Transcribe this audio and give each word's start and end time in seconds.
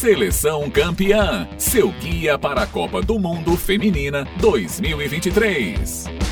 Seleção 0.00 0.70
Campeã, 0.70 1.46
seu 1.58 1.90
guia 1.90 2.38
para 2.38 2.62
a 2.62 2.66
Copa 2.66 3.02
do 3.02 3.18
Mundo 3.18 3.54
Feminina 3.54 4.26
2023. 4.40 6.29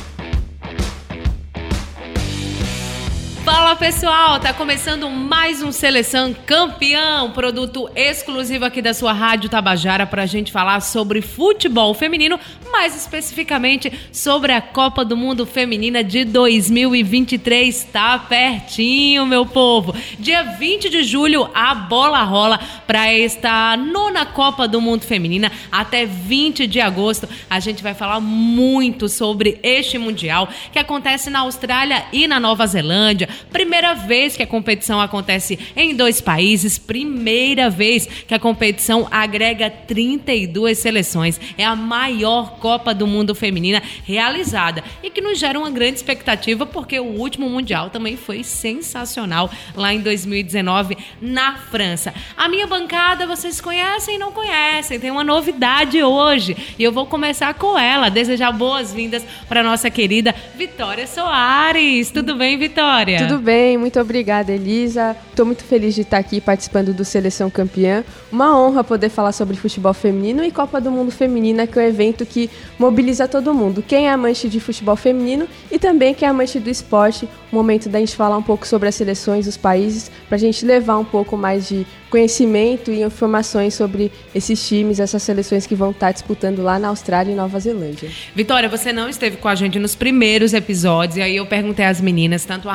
Fala 3.68 3.80
pessoal, 3.80 4.40
tá 4.40 4.50
começando 4.54 5.10
mais 5.10 5.62
um 5.62 5.70
Seleção 5.70 6.34
Campeão, 6.46 7.32
produto 7.32 7.86
exclusivo 7.94 8.64
aqui 8.64 8.80
da 8.80 8.94
sua 8.94 9.12
Rádio 9.12 9.50
Tabajara 9.50 10.06
para 10.06 10.22
a 10.22 10.26
gente 10.26 10.50
falar 10.50 10.80
sobre 10.80 11.20
futebol 11.20 11.92
feminino, 11.92 12.40
mais 12.72 12.96
especificamente 12.96 13.92
sobre 14.10 14.52
a 14.52 14.62
Copa 14.62 15.04
do 15.04 15.18
Mundo 15.18 15.44
Feminina 15.44 16.02
de 16.02 16.24
2023. 16.24 17.84
Tá 17.92 18.18
pertinho, 18.18 19.26
meu 19.26 19.44
povo. 19.44 19.94
Dia 20.18 20.44
20 20.44 20.88
de 20.88 21.02
julho, 21.02 21.50
a 21.52 21.74
bola 21.74 22.22
rola 22.22 22.58
para 22.86 23.12
esta 23.12 23.76
nona 23.76 24.24
Copa 24.24 24.66
do 24.66 24.80
Mundo 24.80 25.02
Feminina. 25.02 25.52
Até 25.70 26.06
20 26.06 26.66
de 26.66 26.80
agosto, 26.80 27.28
a 27.50 27.60
gente 27.60 27.82
vai 27.82 27.92
falar 27.92 28.18
muito 28.18 29.10
sobre 29.10 29.60
este 29.62 29.98
Mundial 29.98 30.48
que 30.72 30.78
acontece 30.78 31.28
na 31.28 31.40
Austrália 31.40 32.06
e 32.14 32.26
na 32.26 32.40
Nova 32.40 32.66
Zelândia 32.66 33.28
Primeira 33.58 33.92
vez 33.92 34.36
que 34.36 34.42
a 34.44 34.46
competição 34.46 35.00
acontece 35.00 35.58
em 35.74 35.92
dois 35.92 36.20
países, 36.20 36.78
primeira 36.78 37.68
vez 37.68 38.06
que 38.06 38.32
a 38.32 38.38
competição 38.38 39.08
agrega 39.10 39.68
32 39.68 40.78
seleções. 40.78 41.40
É 41.58 41.64
a 41.64 41.74
maior 41.74 42.58
Copa 42.60 42.94
do 42.94 43.04
Mundo 43.04 43.34
feminina 43.34 43.82
realizada 44.04 44.84
e 45.02 45.10
que 45.10 45.20
nos 45.20 45.40
gera 45.40 45.58
uma 45.58 45.70
grande 45.70 45.96
expectativa 45.96 46.64
porque 46.64 47.00
o 47.00 47.18
último 47.18 47.50
mundial 47.50 47.90
também 47.90 48.16
foi 48.16 48.44
sensacional 48.44 49.50
lá 49.74 49.92
em 49.92 50.02
2019 50.02 50.96
na 51.20 51.56
França. 51.56 52.14
A 52.36 52.48
minha 52.48 52.68
bancada 52.68 53.26
vocês 53.26 53.60
conhecem 53.60 54.14
e 54.14 54.18
não 54.18 54.30
conhecem, 54.30 55.00
tem 55.00 55.10
uma 55.10 55.24
novidade 55.24 56.00
hoje 56.00 56.56
e 56.78 56.84
eu 56.84 56.92
vou 56.92 57.06
começar 57.06 57.54
com 57.54 57.76
ela, 57.76 58.08
desejar 58.08 58.52
boas-vindas 58.52 59.26
para 59.48 59.64
nossa 59.64 59.90
querida 59.90 60.32
Vitória 60.54 61.08
Soares. 61.08 62.12
Tudo 62.12 62.36
bem, 62.36 62.56
Vitória? 62.56 63.26
Tudo 63.26 63.40
bem, 63.40 63.47
muito 63.78 63.98
obrigada, 63.98 64.52
Elisa. 64.52 65.16
Estou 65.30 65.46
muito 65.46 65.64
feliz 65.64 65.94
de 65.94 66.02
estar 66.02 66.18
aqui 66.18 66.38
participando 66.38 66.92
do 66.92 67.02
Seleção 67.04 67.48
Campeã. 67.48 68.04
Uma 68.30 68.58
honra 68.58 68.84
poder 68.84 69.08
falar 69.08 69.32
sobre 69.32 69.56
futebol 69.56 69.94
feminino 69.94 70.44
e 70.44 70.50
Copa 70.50 70.78
do 70.80 70.90
Mundo 70.90 71.10
Feminina, 71.10 71.66
que 71.66 71.78
é 71.78 71.82
um 71.82 71.86
evento 71.86 72.26
que 72.26 72.50
mobiliza 72.78 73.26
todo 73.26 73.54
mundo. 73.54 73.82
Quem 73.82 74.06
é 74.06 74.10
amante 74.10 74.48
de 74.50 74.60
futebol 74.60 74.96
feminino 74.96 75.48
e 75.70 75.78
também 75.78 76.12
quem 76.12 76.26
é 76.26 76.30
amante 76.30 76.60
do 76.60 76.68
esporte. 76.68 77.26
O 77.50 77.56
momento 77.56 77.88
da 77.88 77.98
gente 77.98 78.14
falar 78.14 78.36
um 78.36 78.42
pouco 78.42 78.66
sobre 78.66 78.88
as 78.88 78.94
seleções, 78.94 79.46
os 79.46 79.56
países, 79.56 80.10
para 80.28 80.36
a 80.36 80.38
gente 80.38 80.66
levar 80.66 80.98
um 80.98 81.04
pouco 81.04 81.34
mais 81.34 81.66
de 81.66 81.86
conhecimento 82.10 82.90
e 82.90 83.02
informações 83.02 83.74
sobre 83.74 84.10
esses 84.34 84.66
times, 84.66 84.98
essas 84.98 85.22
seleções 85.22 85.66
que 85.66 85.74
vão 85.74 85.90
estar 85.90 86.12
disputando 86.12 86.62
lá 86.62 86.78
na 86.78 86.88
Austrália 86.88 87.32
e 87.32 87.34
Nova 87.34 87.58
Zelândia. 87.60 88.10
Vitória, 88.34 88.68
você 88.68 88.92
não 88.92 89.08
esteve 89.08 89.36
com 89.36 89.48
a 89.48 89.54
gente 89.54 89.78
nos 89.78 89.94
primeiros 89.94 90.52
episódios, 90.54 91.16
e 91.16 91.22
aí 91.22 91.36
eu 91.36 91.46
perguntei 91.46 91.84
às 91.84 92.00
meninas, 92.00 92.44
tanto 92.44 92.68
a 92.68 92.74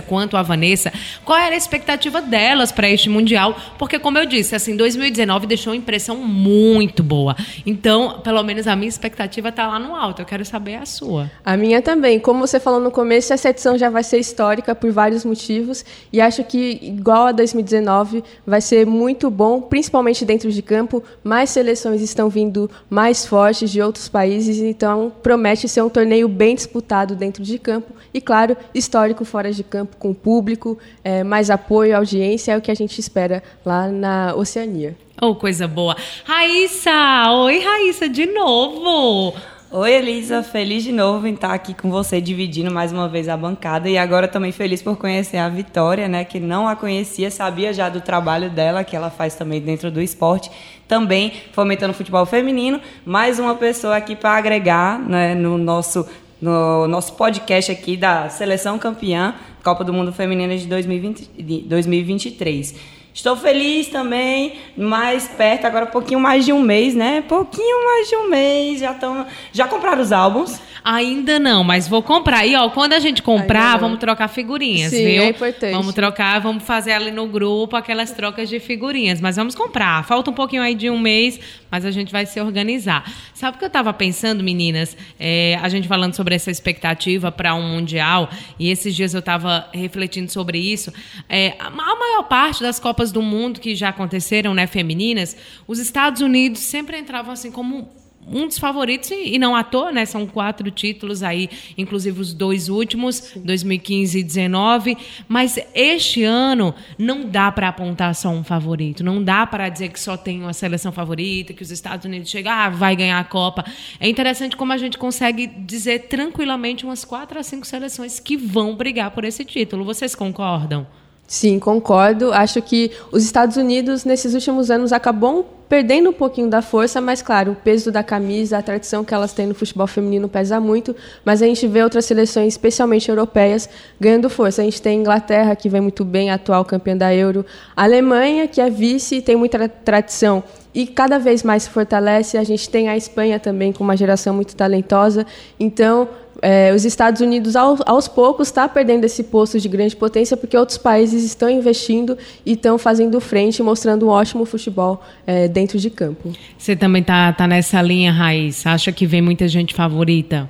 Quanto 0.00 0.36
a 0.36 0.42
Vanessa, 0.42 0.92
qual 1.24 1.38
era 1.38 1.54
a 1.54 1.58
expectativa 1.58 2.22
delas 2.22 2.72
para 2.72 2.88
este 2.88 3.08
Mundial, 3.10 3.56
porque 3.78 3.98
como 3.98 4.18
eu 4.18 4.24
disse, 4.24 4.54
assim, 4.54 4.76
2019 4.76 5.46
deixou 5.46 5.72
uma 5.72 5.76
impressão 5.76 6.16
muito 6.16 7.02
boa. 7.02 7.36
Então, 7.66 8.20
pelo 8.22 8.42
menos 8.42 8.66
a 8.66 8.74
minha 8.74 8.88
expectativa 8.88 9.50
está 9.50 9.66
lá 9.66 9.78
no 9.78 9.94
alto, 9.94 10.22
eu 10.22 10.26
quero 10.26 10.44
saber 10.44 10.76
a 10.76 10.86
sua. 10.86 11.30
A 11.44 11.54
minha 11.56 11.82
também. 11.82 12.18
Como 12.18 12.46
você 12.46 12.58
falou 12.58 12.80
no 12.80 12.90
começo, 12.90 13.32
essa 13.32 13.50
edição 13.50 13.76
já 13.76 13.90
vai 13.90 14.02
ser 14.02 14.18
histórica 14.18 14.74
por 14.74 14.90
vários 14.90 15.22
motivos, 15.24 15.84
e 16.10 16.20
acho 16.20 16.42
que, 16.44 16.78
igual 16.82 17.26
a 17.26 17.32
2019, 17.32 18.24
vai 18.46 18.54
vai 18.54 18.60
ser 18.60 18.86
muito 18.86 19.28
bom, 19.30 19.60
principalmente 19.60 20.24
dentro 20.24 20.48
de 20.48 20.62
campo. 20.62 21.02
Mais 21.24 21.50
seleções 21.50 22.00
estão 22.00 22.28
vindo 22.28 22.70
mais 22.88 23.26
fortes 23.26 23.68
de 23.68 23.82
outros 23.82 24.08
países, 24.08 24.58
então 24.58 25.12
promete 25.24 25.68
ser 25.68 25.82
um 25.82 25.88
torneio 25.88 26.28
bem 26.28 26.54
disputado 26.54 27.16
dentro 27.16 27.42
de 27.42 27.58
campo 27.58 27.92
e, 28.12 28.20
claro, 28.20 28.56
histórico 28.72 29.24
fora 29.24 29.52
de 29.52 29.64
campo, 29.64 29.83
com 29.98 30.14
público, 30.14 30.78
é, 31.02 31.24
mais 31.24 31.50
apoio, 31.50 31.96
audiência, 31.96 32.52
é 32.52 32.56
o 32.56 32.60
que 32.60 32.70
a 32.70 32.74
gente 32.74 32.98
espera 32.98 33.42
lá 33.64 33.88
na 33.88 34.34
Oceania. 34.34 34.96
Oh, 35.20 35.34
coisa 35.34 35.68
boa. 35.68 35.96
Raíssa! 36.24 37.30
Oi, 37.30 37.58
Raíssa, 37.60 38.08
de 38.08 38.26
novo! 38.26 39.34
Oi, 39.76 39.92
Elisa, 39.92 40.40
feliz 40.40 40.84
de 40.84 40.92
novo 40.92 41.26
em 41.26 41.34
estar 41.34 41.52
aqui 41.52 41.74
com 41.74 41.90
você, 41.90 42.20
dividindo 42.20 42.70
mais 42.70 42.92
uma 42.92 43.08
vez 43.08 43.28
a 43.28 43.36
bancada. 43.36 43.88
E 43.88 43.98
agora 43.98 44.28
também 44.28 44.52
feliz 44.52 44.80
por 44.80 44.96
conhecer 44.96 45.36
a 45.36 45.48
Vitória, 45.48 46.06
né? 46.06 46.24
Que 46.24 46.38
não 46.38 46.68
a 46.68 46.76
conhecia, 46.76 47.28
sabia 47.28 47.72
já 47.72 47.88
do 47.88 48.00
trabalho 48.00 48.48
dela, 48.48 48.84
que 48.84 48.94
ela 48.94 49.10
faz 49.10 49.34
também 49.34 49.60
dentro 49.60 49.90
do 49.90 50.00
esporte, 50.00 50.48
também 50.86 51.32
fomentando 51.52 51.92
o 51.92 51.96
futebol 51.96 52.24
feminino. 52.24 52.80
Mais 53.04 53.40
uma 53.40 53.56
pessoa 53.56 53.96
aqui 53.96 54.14
para 54.14 54.36
agregar 54.36 54.96
né, 54.96 55.34
no 55.34 55.58
nosso 55.58 56.06
no 56.40 56.86
nosso 56.86 57.14
podcast 57.14 57.72
aqui 57.72 57.96
da 57.96 58.28
Seleção 58.28 58.78
Campeã 58.78 59.34
Copa 59.64 59.82
do 59.82 59.94
Mundo 59.94 60.12
Feminina 60.12 60.54
de 60.54 60.66
2020, 60.66 61.30
de 61.38 61.58
2023. 61.62 62.74
Estou 63.14 63.36
feliz 63.36 63.86
também, 63.86 64.54
mais 64.76 65.28
perto, 65.28 65.66
agora 65.66 65.84
um 65.84 65.90
pouquinho 65.90 66.18
mais 66.18 66.44
de 66.44 66.52
um 66.52 66.60
mês, 66.60 66.94
né? 66.96 67.22
Pouquinho 67.22 67.84
mais 67.84 68.08
de 68.08 68.16
um 68.16 68.28
mês, 68.28 68.80
já 68.80 68.90
estão. 68.90 69.24
Já 69.52 69.68
compraram 69.68 70.02
os 70.02 70.10
álbuns? 70.10 70.60
Ainda 70.84 71.38
não, 71.38 71.64
mas 71.64 71.88
vou 71.88 72.02
comprar. 72.02 72.44
E 72.44 72.54
ó, 72.56 72.68
quando 72.68 72.92
a 72.92 72.98
gente 72.98 73.22
comprar, 73.22 73.78
vamos 73.78 73.98
trocar 74.00 74.28
figurinhas, 74.28 74.90
Sim, 74.90 75.04
viu? 75.04 75.22
É 75.22 75.28
importante. 75.28 75.72
Vamos 75.72 75.94
trocar, 75.94 76.40
vamos 76.40 76.64
fazer 76.64 76.92
ali 76.92 77.10
no 77.10 77.26
grupo 77.26 77.76
aquelas 77.76 78.10
trocas 78.10 78.50
de 78.50 78.58
figurinhas. 78.58 79.20
Mas 79.20 79.36
vamos 79.36 79.54
comprar. 79.54 80.04
Falta 80.04 80.30
um 80.30 80.34
pouquinho 80.34 80.60
aí 80.60 80.74
de 80.74 80.90
um 80.90 80.98
mês, 80.98 81.40
mas 81.74 81.84
a 81.84 81.90
gente 81.90 82.12
vai 82.12 82.24
se 82.24 82.40
organizar. 82.40 83.12
Sabe 83.34 83.56
o 83.56 83.58
que 83.58 83.64
eu 83.64 83.66
estava 83.66 83.92
pensando, 83.92 84.44
meninas? 84.44 84.96
É, 85.18 85.58
a 85.60 85.68
gente 85.68 85.88
falando 85.88 86.14
sobre 86.14 86.32
essa 86.32 86.48
expectativa 86.48 87.32
para 87.32 87.52
um 87.52 87.74
Mundial, 87.74 88.30
e 88.60 88.70
esses 88.70 88.94
dias 88.94 89.12
eu 89.12 89.18
estava 89.18 89.68
refletindo 89.72 90.30
sobre 90.30 90.56
isso. 90.56 90.92
É, 91.28 91.56
a 91.58 91.70
maior 91.70 92.22
parte 92.28 92.62
das 92.62 92.78
Copas 92.78 93.10
do 93.10 93.20
Mundo 93.20 93.58
que 93.58 93.74
já 93.74 93.88
aconteceram, 93.88 94.54
né, 94.54 94.68
femininas, 94.68 95.36
os 95.66 95.80
Estados 95.80 96.20
Unidos 96.20 96.60
sempre 96.60 96.96
entravam 96.96 97.32
assim 97.32 97.50
como 97.50 97.88
um 98.26 98.46
dos 98.46 98.58
favoritos, 98.58 99.10
e 99.10 99.38
não 99.38 99.54
à 99.54 99.62
toa, 99.62 99.92
né? 99.92 100.04
São 100.04 100.26
quatro 100.26 100.70
títulos 100.70 101.22
aí, 101.22 101.48
inclusive 101.76 102.20
os 102.20 102.32
dois 102.32 102.68
últimos, 102.68 103.32
2015 103.36 104.18
e 104.18 104.22
2019. 104.22 104.96
Mas 105.28 105.58
este 105.74 106.22
ano 106.24 106.74
não 106.98 107.28
dá 107.28 107.50
para 107.52 107.68
apontar 107.68 108.14
só 108.14 108.28
um 108.28 108.44
favorito. 108.44 109.04
Não 109.04 109.22
dá 109.22 109.46
para 109.46 109.68
dizer 109.68 109.90
que 109.90 110.00
só 110.00 110.16
tem 110.16 110.40
uma 110.40 110.52
seleção 110.52 110.92
favorita, 110.92 111.52
que 111.52 111.62
os 111.62 111.70
Estados 111.70 112.04
Unidos 112.04 112.30
chegam, 112.30 112.52
ah, 112.52 112.68
vai 112.68 112.96
ganhar 112.96 113.18
a 113.18 113.24
Copa. 113.24 113.64
É 114.00 114.08
interessante 114.08 114.56
como 114.56 114.72
a 114.72 114.76
gente 114.76 114.98
consegue 114.98 115.46
dizer 115.46 116.08
tranquilamente 116.08 116.84
umas 116.84 117.04
quatro 117.04 117.38
a 117.38 117.42
cinco 117.42 117.66
seleções 117.66 118.18
que 118.20 118.36
vão 118.36 118.74
brigar 118.74 119.10
por 119.10 119.24
esse 119.24 119.44
título. 119.44 119.84
Vocês 119.84 120.14
concordam? 120.14 120.86
Sim, 121.26 121.58
concordo. 121.58 122.32
Acho 122.32 122.60
que 122.60 122.90
os 123.10 123.24
Estados 123.24 123.56
Unidos, 123.56 124.04
nesses 124.04 124.34
últimos 124.34 124.70
anos, 124.70 124.92
acabou 124.92 125.48
perdendo 125.68 126.10
um 126.10 126.12
pouquinho 126.12 126.48
da 126.48 126.60
força, 126.60 127.00
mas, 127.00 127.22
claro, 127.22 127.52
o 127.52 127.54
peso 127.56 127.90
da 127.90 128.02
camisa, 128.02 128.58
a 128.58 128.62
tradição 128.62 129.02
que 129.02 129.14
elas 129.14 129.32
têm 129.32 129.46
no 129.46 129.54
futebol 129.54 129.86
feminino 129.86 130.28
pesa 130.28 130.60
muito, 130.60 130.94
mas 131.24 131.42
a 131.42 131.46
gente 131.46 131.66
vê 131.66 131.82
outras 131.82 132.04
seleções, 132.04 132.48
especialmente 132.48 133.08
europeias, 133.08 133.68
ganhando 133.98 134.28
força. 134.28 134.60
A 134.60 134.64
gente 134.64 134.80
tem 134.80 134.98
a 134.98 135.00
Inglaterra, 135.00 135.56
que 135.56 135.68
vem 135.68 135.80
muito 135.80 136.04
bem, 136.04 136.30
atual 136.30 136.64
campeã 136.64 136.96
da 136.96 137.12
Euro, 137.14 137.44
a 137.74 137.84
Alemanha, 137.84 138.46
que 138.46 138.60
é 138.60 138.68
vice, 138.68 139.22
tem 139.22 139.34
muita 139.34 139.68
tradição 139.68 140.44
e 140.74 140.86
cada 140.86 141.18
vez 141.18 141.42
mais 141.42 141.62
se 141.62 141.70
fortalece. 141.70 142.36
A 142.36 142.44
gente 142.44 142.68
tem 142.68 142.88
a 142.88 142.96
Espanha 142.96 143.38
também, 143.38 143.72
com 143.72 143.84
uma 143.84 143.96
geração 143.96 144.34
muito 144.34 144.56
talentosa. 144.56 145.24
Então, 145.58 146.08
é, 146.42 146.72
os 146.74 146.84
Estados 146.84 147.20
Unidos, 147.20 147.56
aos, 147.56 147.80
aos 147.86 148.08
poucos, 148.08 148.48
está 148.48 148.68
perdendo 148.68 149.04
esse 149.04 149.24
posto 149.24 149.58
de 149.58 149.68
grande 149.68 149.96
potência 149.96 150.36
porque 150.36 150.56
outros 150.56 150.78
países 150.78 151.24
estão 151.24 151.48
investindo 151.48 152.16
e 152.44 152.52
estão 152.52 152.78
fazendo 152.78 153.20
frente, 153.20 153.62
mostrando 153.62 154.06
um 154.06 154.08
ótimo 154.08 154.44
futebol 154.44 155.02
é, 155.26 155.48
dentro 155.48 155.78
de 155.78 155.90
campo. 155.90 156.32
Você 156.58 156.74
também 156.76 157.02
está 157.02 157.32
tá 157.32 157.46
nessa 157.46 157.80
linha, 157.80 158.12
Raiz? 158.12 158.66
Acha 158.66 158.92
que 158.92 159.06
vem 159.06 159.22
muita 159.22 159.48
gente 159.48 159.74
favorita? 159.74 160.48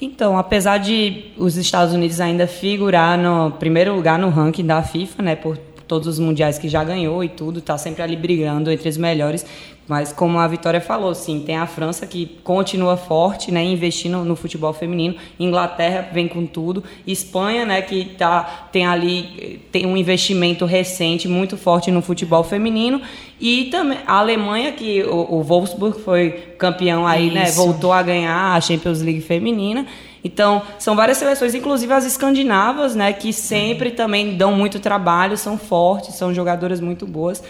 Então, 0.00 0.38
apesar 0.38 0.78
de 0.78 1.32
os 1.36 1.56
Estados 1.56 1.92
Unidos 1.92 2.20
ainda 2.20 2.46
figurar 2.46 3.18
no 3.18 3.50
primeiro 3.50 3.94
lugar 3.94 4.18
no 4.18 4.28
ranking 4.28 4.64
da 4.64 4.82
FIFA, 4.82 5.22
né, 5.22 5.34
por 5.34 5.58
todos 5.88 6.06
os 6.06 6.18
mundiais 6.18 6.58
que 6.58 6.68
já 6.68 6.84
ganhou 6.84 7.24
e 7.24 7.28
tudo, 7.28 7.58
está 7.58 7.76
sempre 7.76 8.02
ali 8.02 8.14
brigando 8.14 8.70
entre 8.70 8.88
os 8.88 8.96
melhores. 8.96 9.44
Mas 9.88 10.12
como 10.12 10.38
a 10.38 10.46
Vitória 10.46 10.82
falou, 10.82 11.14
sim, 11.14 11.42
tem 11.44 11.56
a 11.56 11.66
França 11.66 12.06
que 12.06 12.26
continua 12.44 12.98
forte, 12.98 13.50
né, 13.50 13.64
investindo 13.64 14.22
no 14.22 14.36
futebol 14.36 14.74
feminino. 14.74 15.14
Inglaterra 15.40 16.10
vem 16.12 16.28
com 16.28 16.44
tudo. 16.44 16.84
Espanha, 17.06 17.64
né, 17.64 17.80
que 17.80 18.04
tá, 18.04 18.68
tem 18.70 18.86
ali 18.86 19.62
tem 19.72 19.86
um 19.86 19.96
investimento 19.96 20.66
recente 20.66 21.26
muito 21.26 21.56
forte 21.56 21.90
no 21.90 22.02
futebol 22.02 22.44
feminino. 22.44 23.00
E 23.40 23.64
também 23.66 23.98
a 24.06 24.18
Alemanha, 24.18 24.72
que 24.72 25.02
o, 25.04 25.36
o 25.36 25.42
Wolfsburg 25.42 25.98
foi 26.00 26.32
campeão 26.58 27.06
aí, 27.06 27.30
né, 27.30 27.44
Isso. 27.44 27.58
né, 27.58 27.64
voltou 27.64 27.90
a 27.90 28.02
ganhar 28.02 28.54
a 28.54 28.60
Champions 28.60 29.00
League 29.00 29.22
feminina. 29.22 29.86
Então, 30.22 30.60
são 30.78 30.94
várias 30.94 31.16
seleções, 31.16 31.54
inclusive 31.54 31.90
as 31.94 32.04
escandinavas, 32.04 32.94
né, 32.94 33.14
que 33.14 33.32
sempre 33.32 33.92
também 33.92 34.36
dão 34.36 34.52
muito 34.52 34.78
trabalho, 34.80 35.38
são 35.38 35.56
fortes, 35.56 36.14
são 36.16 36.34
jogadoras 36.34 36.78
muito 36.78 37.06
boas. 37.06 37.42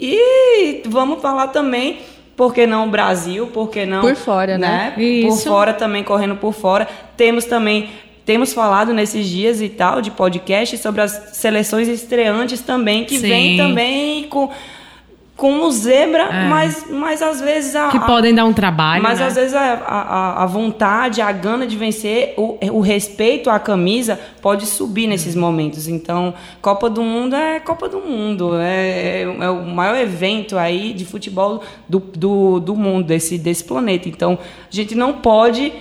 E 0.00 0.82
vamos 0.86 1.20
falar 1.20 1.48
também 1.48 1.98
por 2.34 2.54
que 2.54 2.66
não 2.66 2.88
o 2.88 2.90
Brasil, 2.90 3.48
por 3.48 3.68
que 3.68 3.84
não. 3.84 4.00
Por 4.00 4.16
fora, 4.16 4.56
né? 4.56 4.94
Por 5.28 5.36
fora 5.36 5.74
também, 5.74 6.02
correndo 6.02 6.36
por 6.36 6.54
fora. 6.54 6.88
Temos 7.16 7.44
também. 7.44 7.90
Temos 8.24 8.54
falado 8.54 8.94
nesses 8.94 9.26
dias 9.26 9.60
e 9.60 9.68
tal 9.68 10.00
de 10.00 10.10
podcast 10.10 10.78
sobre 10.78 11.02
as 11.02 11.10
seleções 11.32 11.88
estreantes 11.88 12.60
também, 12.60 13.04
que 13.04 13.18
Sim. 13.18 13.28
vem 13.28 13.56
também 13.56 14.24
com, 14.24 14.48
com 15.40 15.62
o 15.62 15.70
zebra, 15.70 16.24
É. 16.24 16.48
mas, 16.50 16.84
mas 16.90 17.22
às 17.22 17.40
vezes 17.40 17.74
a. 17.74 17.88
Que 17.88 17.96
a- 17.96 18.00
podem 18.00 18.34
dar 18.34 18.44
um 18.44 18.52
trabalho, 18.52 19.02
mas 19.02 19.18
né? 19.18 19.26
às 19.26 19.34
vezes 19.36 19.54
a, 19.54 19.72
a, 19.72 20.42
a 20.42 20.46
vontade, 20.46 21.22
a 21.22 21.32
gana 21.32 21.66
de 21.66 21.76
vencer, 21.78 22.34
o, 22.36 22.58
o 22.72 22.80
respeito 22.80 23.48
à 23.48 23.58
camisa 23.58 24.20
pode 24.42 24.66
subir 24.66 25.06
nesses 25.06 25.34
momentos. 25.34 25.88
Então, 25.88 26.34
Copa 26.60 26.90
do 26.90 27.02
Mundo 27.02 27.34
é 27.34 27.58
Copa 27.58 27.88
do 27.88 28.00
Mundo. 28.00 28.54
É, 28.60 29.22
é, 29.22 29.36
é 29.40 29.48
o 29.50 29.64
maior 29.64 29.96
evento 29.96 30.58
aí 30.58 30.92
de 30.92 31.06
futebol 31.06 31.62
do, 31.88 31.98
do, 32.00 32.60
do 32.60 32.76
mundo, 32.76 33.06
desse, 33.06 33.38
desse 33.38 33.64
planeta. 33.64 34.10
Então, 34.10 34.38
a 34.70 34.76
gente 34.76 34.94
não 34.94 35.14
pode 35.14 35.72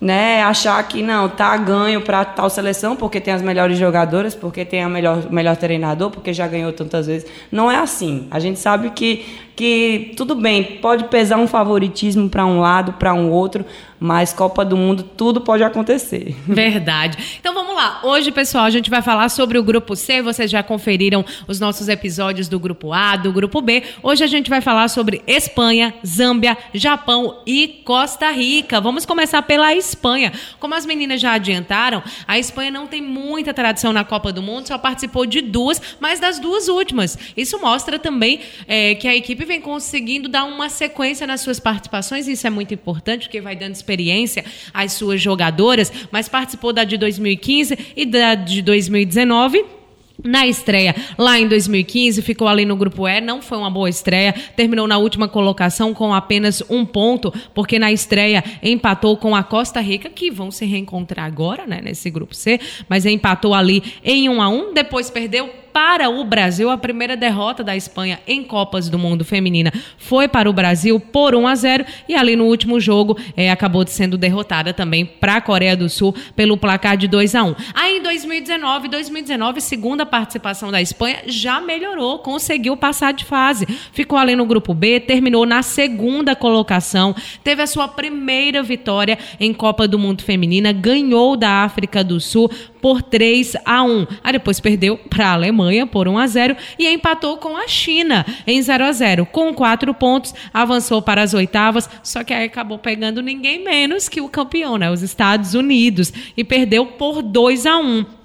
né, 0.00 0.42
achar 0.42 0.82
que 0.86 1.02
não, 1.02 1.28
tá 1.28 1.56
ganho 1.56 2.02
para 2.02 2.24
tal 2.24 2.50
seleção 2.50 2.94
porque 2.96 3.20
tem 3.20 3.32
as 3.32 3.42
melhores 3.42 3.78
jogadoras, 3.78 4.34
porque 4.34 4.64
tem 4.64 4.82
a 4.82 4.88
melhor 4.88 5.30
melhor 5.30 5.56
treinador, 5.56 6.10
porque 6.10 6.32
já 6.32 6.46
ganhou 6.46 6.72
tantas 6.72 7.06
vezes. 7.06 7.28
Não 7.50 7.70
é 7.70 7.78
assim. 7.78 8.26
A 8.30 8.38
gente 8.38 8.58
sabe 8.58 8.90
que 8.90 9.24
que 9.56 10.12
tudo 10.18 10.34
bem, 10.34 10.62
pode 10.82 11.04
pesar 11.04 11.38
um 11.38 11.46
favoritismo 11.46 12.28
para 12.28 12.44
um 12.44 12.60
lado, 12.60 12.92
para 12.92 13.14
um 13.14 13.30
outro, 13.30 13.64
mas 13.98 14.32
Copa 14.32 14.64
do 14.64 14.76
Mundo 14.76 15.02
tudo 15.02 15.40
pode 15.40 15.62
acontecer. 15.62 16.36
Verdade. 16.46 17.38
Então 17.40 17.54
vamos 17.54 17.74
lá. 17.74 18.00
Hoje, 18.02 18.30
pessoal, 18.30 18.64
a 18.64 18.70
gente 18.70 18.90
vai 18.90 19.02
falar 19.02 19.28
sobre 19.28 19.58
o 19.58 19.62
grupo 19.62 19.96
C. 19.96 20.22
Vocês 20.22 20.50
já 20.50 20.62
conferiram 20.62 21.24
os 21.46 21.60
nossos 21.60 21.88
episódios 21.88 22.48
do 22.48 22.58
grupo 22.58 22.92
A, 22.92 23.16
do 23.16 23.32
grupo 23.32 23.60
B. 23.60 23.82
Hoje 24.02 24.24
a 24.24 24.26
gente 24.26 24.50
vai 24.50 24.60
falar 24.60 24.88
sobre 24.88 25.22
Espanha, 25.26 25.94
Zâmbia, 26.04 26.56
Japão 26.74 27.42
e 27.46 27.82
Costa 27.84 28.30
Rica. 28.30 28.80
Vamos 28.80 29.06
começar 29.06 29.42
pela 29.42 29.74
Espanha. 29.74 30.32
Como 30.58 30.74
as 30.74 30.84
meninas 30.84 31.20
já 31.20 31.32
adiantaram, 31.32 32.02
a 32.26 32.38
Espanha 32.38 32.70
não 32.70 32.86
tem 32.86 33.02
muita 33.02 33.54
tradição 33.54 33.92
na 33.92 34.04
Copa 34.04 34.32
do 34.32 34.42
Mundo, 34.42 34.68
só 34.68 34.78
participou 34.78 35.26
de 35.26 35.40
duas, 35.40 35.80
mas 36.00 36.20
das 36.20 36.38
duas 36.38 36.68
últimas. 36.68 37.18
Isso 37.36 37.58
mostra 37.60 37.98
também 37.98 38.40
é, 38.66 38.94
que 38.94 39.08
a 39.08 39.14
equipe 39.14 39.44
vem 39.44 39.60
conseguindo 39.60 40.28
dar 40.28 40.44
uma 40.44 40.68
sequência 40.68 41.26
nas 41.26 41.40
suas 41.40 41.60
participações. 41.60 42.28
Isso 42.28 42.46
é 42.46 42.50
muito 42.50 42.74
importante, 42.74 43.26
porque 43.26 43.40
vai 43.40 43.56
dando 43.56 43.74
experiência 43.86 44.44
às 44.74 44.92
suas 44.92 45.22
jogadoras, 45.22 45.92
mas 46.10 46.28
participou 46.28 46.72
da 46.72 46.82
de 46.82 46.96
2015 46.98 47.78
e 47.94 48.04
da 48.04 48.34
de 48.34 48.60
2019. 48.60 49.75
Na 50.24 50.46
estreia, 50.46 50.94
lá 51.18 51.38
em 51.38 51.46
2015, 51.46 52.22
ficou 52.22 52.48
ali 52.48 52.64
no 52.64 52.76
grupo 52.76 53.06
E, 53.06 53.20
não 53.20 53.42
foi 53.42 53.58
uma 53.58 53.70
boa 53.70 53.88
estreia, 53.88 54.34
terminou 54.56 54.86
na 54.86 54.98
última 54.98 55.28
colocação 55.28 55.92
com 55.92 56.14
apenas 56.14 56.62
um 56.70 56.84
ponto, 56.84 57.32
porque 57.54 57.78
na 57.78 57.92
estreia 57.92 58.42
empatou 58.62 59.16
com 59.16 59.36
a 59.36 59.42
Costa 59.42 59.80
Rica, 59.80 60.08
que 60.08 60.30
vão 60.30 60.50
se 60.50 60.64
reencontrar 60.64 61.26
agora, 61.26 61.66
né, 61.66 61.80
nesse 61.82 62.08
grupo 62.10 62.34
C, 62.34 62.58
mas 62.88 63.04
empatou 63.04 63.54
ali 63.54 63.82
em 64.02 64.28
1 64.28 64.42
a 64.42 64.48
1 64.48 64.74
depois 64.74 65.10
perdeu 65.10 65.50
para 65.76 66.08
o 66.08 66.24
Brasil. 66.24 66.70
A 66.70 66.78
primeira 66.78 67.14
derrota 67.14 67.62
da 67.62 67.76
Espanha 67.76 68.18
em 68.26 68.42
Copas 68.42 68.88
do 68.88 68.98
Mundo 68.98 69.26
Feminina 69.26 69.70
foi 69.98 70.26
para 70.26 70.48
o 70.48 70.52
Brasil 70.54 70.98
por 70.98 71.34
1 71.34 71.46
a 71.46 71.54
0 71.54 71.84
e 72.08 72.14
ali 72.14 72.34
no 72.34 72.44
último 72.44 72.80
jogo 72.80 73.14
eh, 73.36 73.50
acabou 73.50 73.86
sendo 73.86 74.16
derrotada 74.16 74.72
também 74.72 75.04
para 75.04 75.36
a 75.36 75.40
Coreia 75.42 75.76
do 75.76 75.90
Sul 75.90 76.14
pelo 76.34 76.56
placar 76.56 76.96
de 76.96 77.06
2 77.06 77.34
a 77.34 77.44
1. 77.44 77.54
Aí 77.74 77.98
em 77.98 78.02
2019, 78.02 78.88
2019, 78.88 79.60
segunda 79.60 80.05
participação 80.06 80.70
da 80.70 80.80
Espanha 80.80 81.22
já 81.26 81.60
melhorou, 81.60 82.18
conseguiu 82.20 82.76
passar 82.76 83.12
de 83.12 83.24
fase. 83.24 83.66
Ficou 83.92 84.18
ali 84.18 84.36
no 84.36 84.46
grupo 84.46 84.72
B, 84.72 85.00
terminou 85.00 85.44
na 85.44 85.62
segunda 85.62 86.34
colocação, 86.34 87.14
teve 87.42 87.62
a 87.62 87.66
sua 87.66 87.88
primeira 87.88 88.62
vitória 88.62 89.18
em 89.38 89.52
Copa 89.52 89.86
do 89.88 89.98
Mundo 89.98 90.22
Feminina, 90.22 90.72
ganhou 90.72 91.36
da 91.36 91.64
África 91.64 92.02
do 92.02 92.20
Sul 92.20 92.50
por 92.80 93.02
3 93.02 93.56
a 93.64 93.82
1. 93.82 94.06
Aí 94.22 94.32
depois 94.32 94.60
perdeu 94.60 94.96
para 94.96 95.28
a 95.28 95.32
Alemanha 95.32 95.86
por 95.86 96.06
1 96.06 96.18
a 96.18 96.26
0 96.28 96.56
e 96.78 96.86
empatou 96.86 97.36
com 97.36 97.56
a 97.56 97.66
China 97.66 98.24
em 98.46 98.62
0 98.62 98.84
a 98.84 98.92
0. 98.92 99.26
Com 99.26 99.52
quatro 99.52 99.92
pontos, 99.92 100.32
avançou 100.54 101.02
para 101.02 101.22
as 101.22 101.34
oitavas, 101.34 101.90
só 102.02 102.22
que 102.22 102.32
aí 102.32 102.44
acabou 102.44 102.78
pegando 102.78 103.20
ninguém 103.20 103.64
menos 103.64 104.08
que 104.08 104.20
o 104.20 104.28
campeão, 104.28 104.78
né, 104.78 104.90
os 104.90 105.02
Estados 105.02 105.54
Unidos, 105.54 106.12
e 106.36 106.44
perdeu 106.44 106.86
por 106.86 107.22
2 107.22 107.66
a 107.66 107.76
1. 107.78 108.15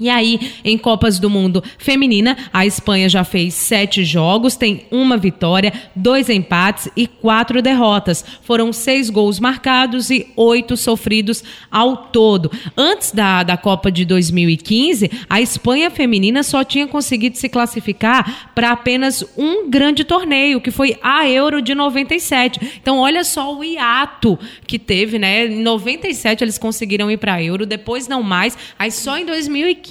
E 0.00 0.08
aí, 0.08 0.52
em 0.64 0.78
Copas 0.78 1.18
do 1.18 1.28
Mundo 1.28 1.62
Feminina, 1.76 2.36
a 2.52 2.64
Espanha 2.64 3.08
já 3.08 3.22
fez 3.22 3.52
sete 3.52 4.02
jogos, 4.02 4.56
tem 4.56 4.86
uma 4.90 5.18
vitória, 5.18 5.72
dois 5.94 6.30
empates 6.30 6.88
e 6.96 7.06
quatro 7.06 7.60
derrotas. 7.60 8.24
Foram 8.42 8.72
seis 8.72 9.10
gols 9.10 9.38
marcados 9.38 10.10
e 10.10 10.26
oito 10.34 10.76
sofridos 10.76 11.44
ao 11.70 11.96
todo. 11.96 12.50
Antes 12.76 13.12
da, 13.12 13.42
da 13.42 13.56
Copa 13.58 13.92
de 13.92 14.06
2015, 14.06 15.10
a 15.28 15.40
Espanha 15.40 15.90
feminina 15.90 16.42
só 16.42 16.64
tinha 16.64 16.86
conseguido 16.86 17.36
se 17.36 17.48
classificar 17.48 18.50
para 18.54 18.70
apenas 18.70 19.22
um 19.36 19.68
grande 19.68 20.04
torneio, 20.04 20.60
que 20.60 20.70
foi 20.70 20.96
a 21.02 21.28
Euro 21.28 21.60
de 21.60 21.74
97. 21.74 22.78
Então, 22.80 22.98
olha 22.98 23.22
só 23.22 23.54
o 23.54 23.62
hiato 23.62 24.38
que 24.66 24.78
teve, 24.78 25.18
né? 25.18 25.46
Em 25.46 25.62
97 25.62 26.42
eles 26.42 26.56
conseguiram 26.56 27.10
ir 27.10 27.18
para 27.18 27.34
a 27.34 27.42
Euro, 27.42 27.66
depois 27.66 28.08
não 28.08 28.22
mais. 28.22 28.56
Aí 28.78 28.90
só 28.90 29.18
em 29.18 29.26
2015, 29.26 29.89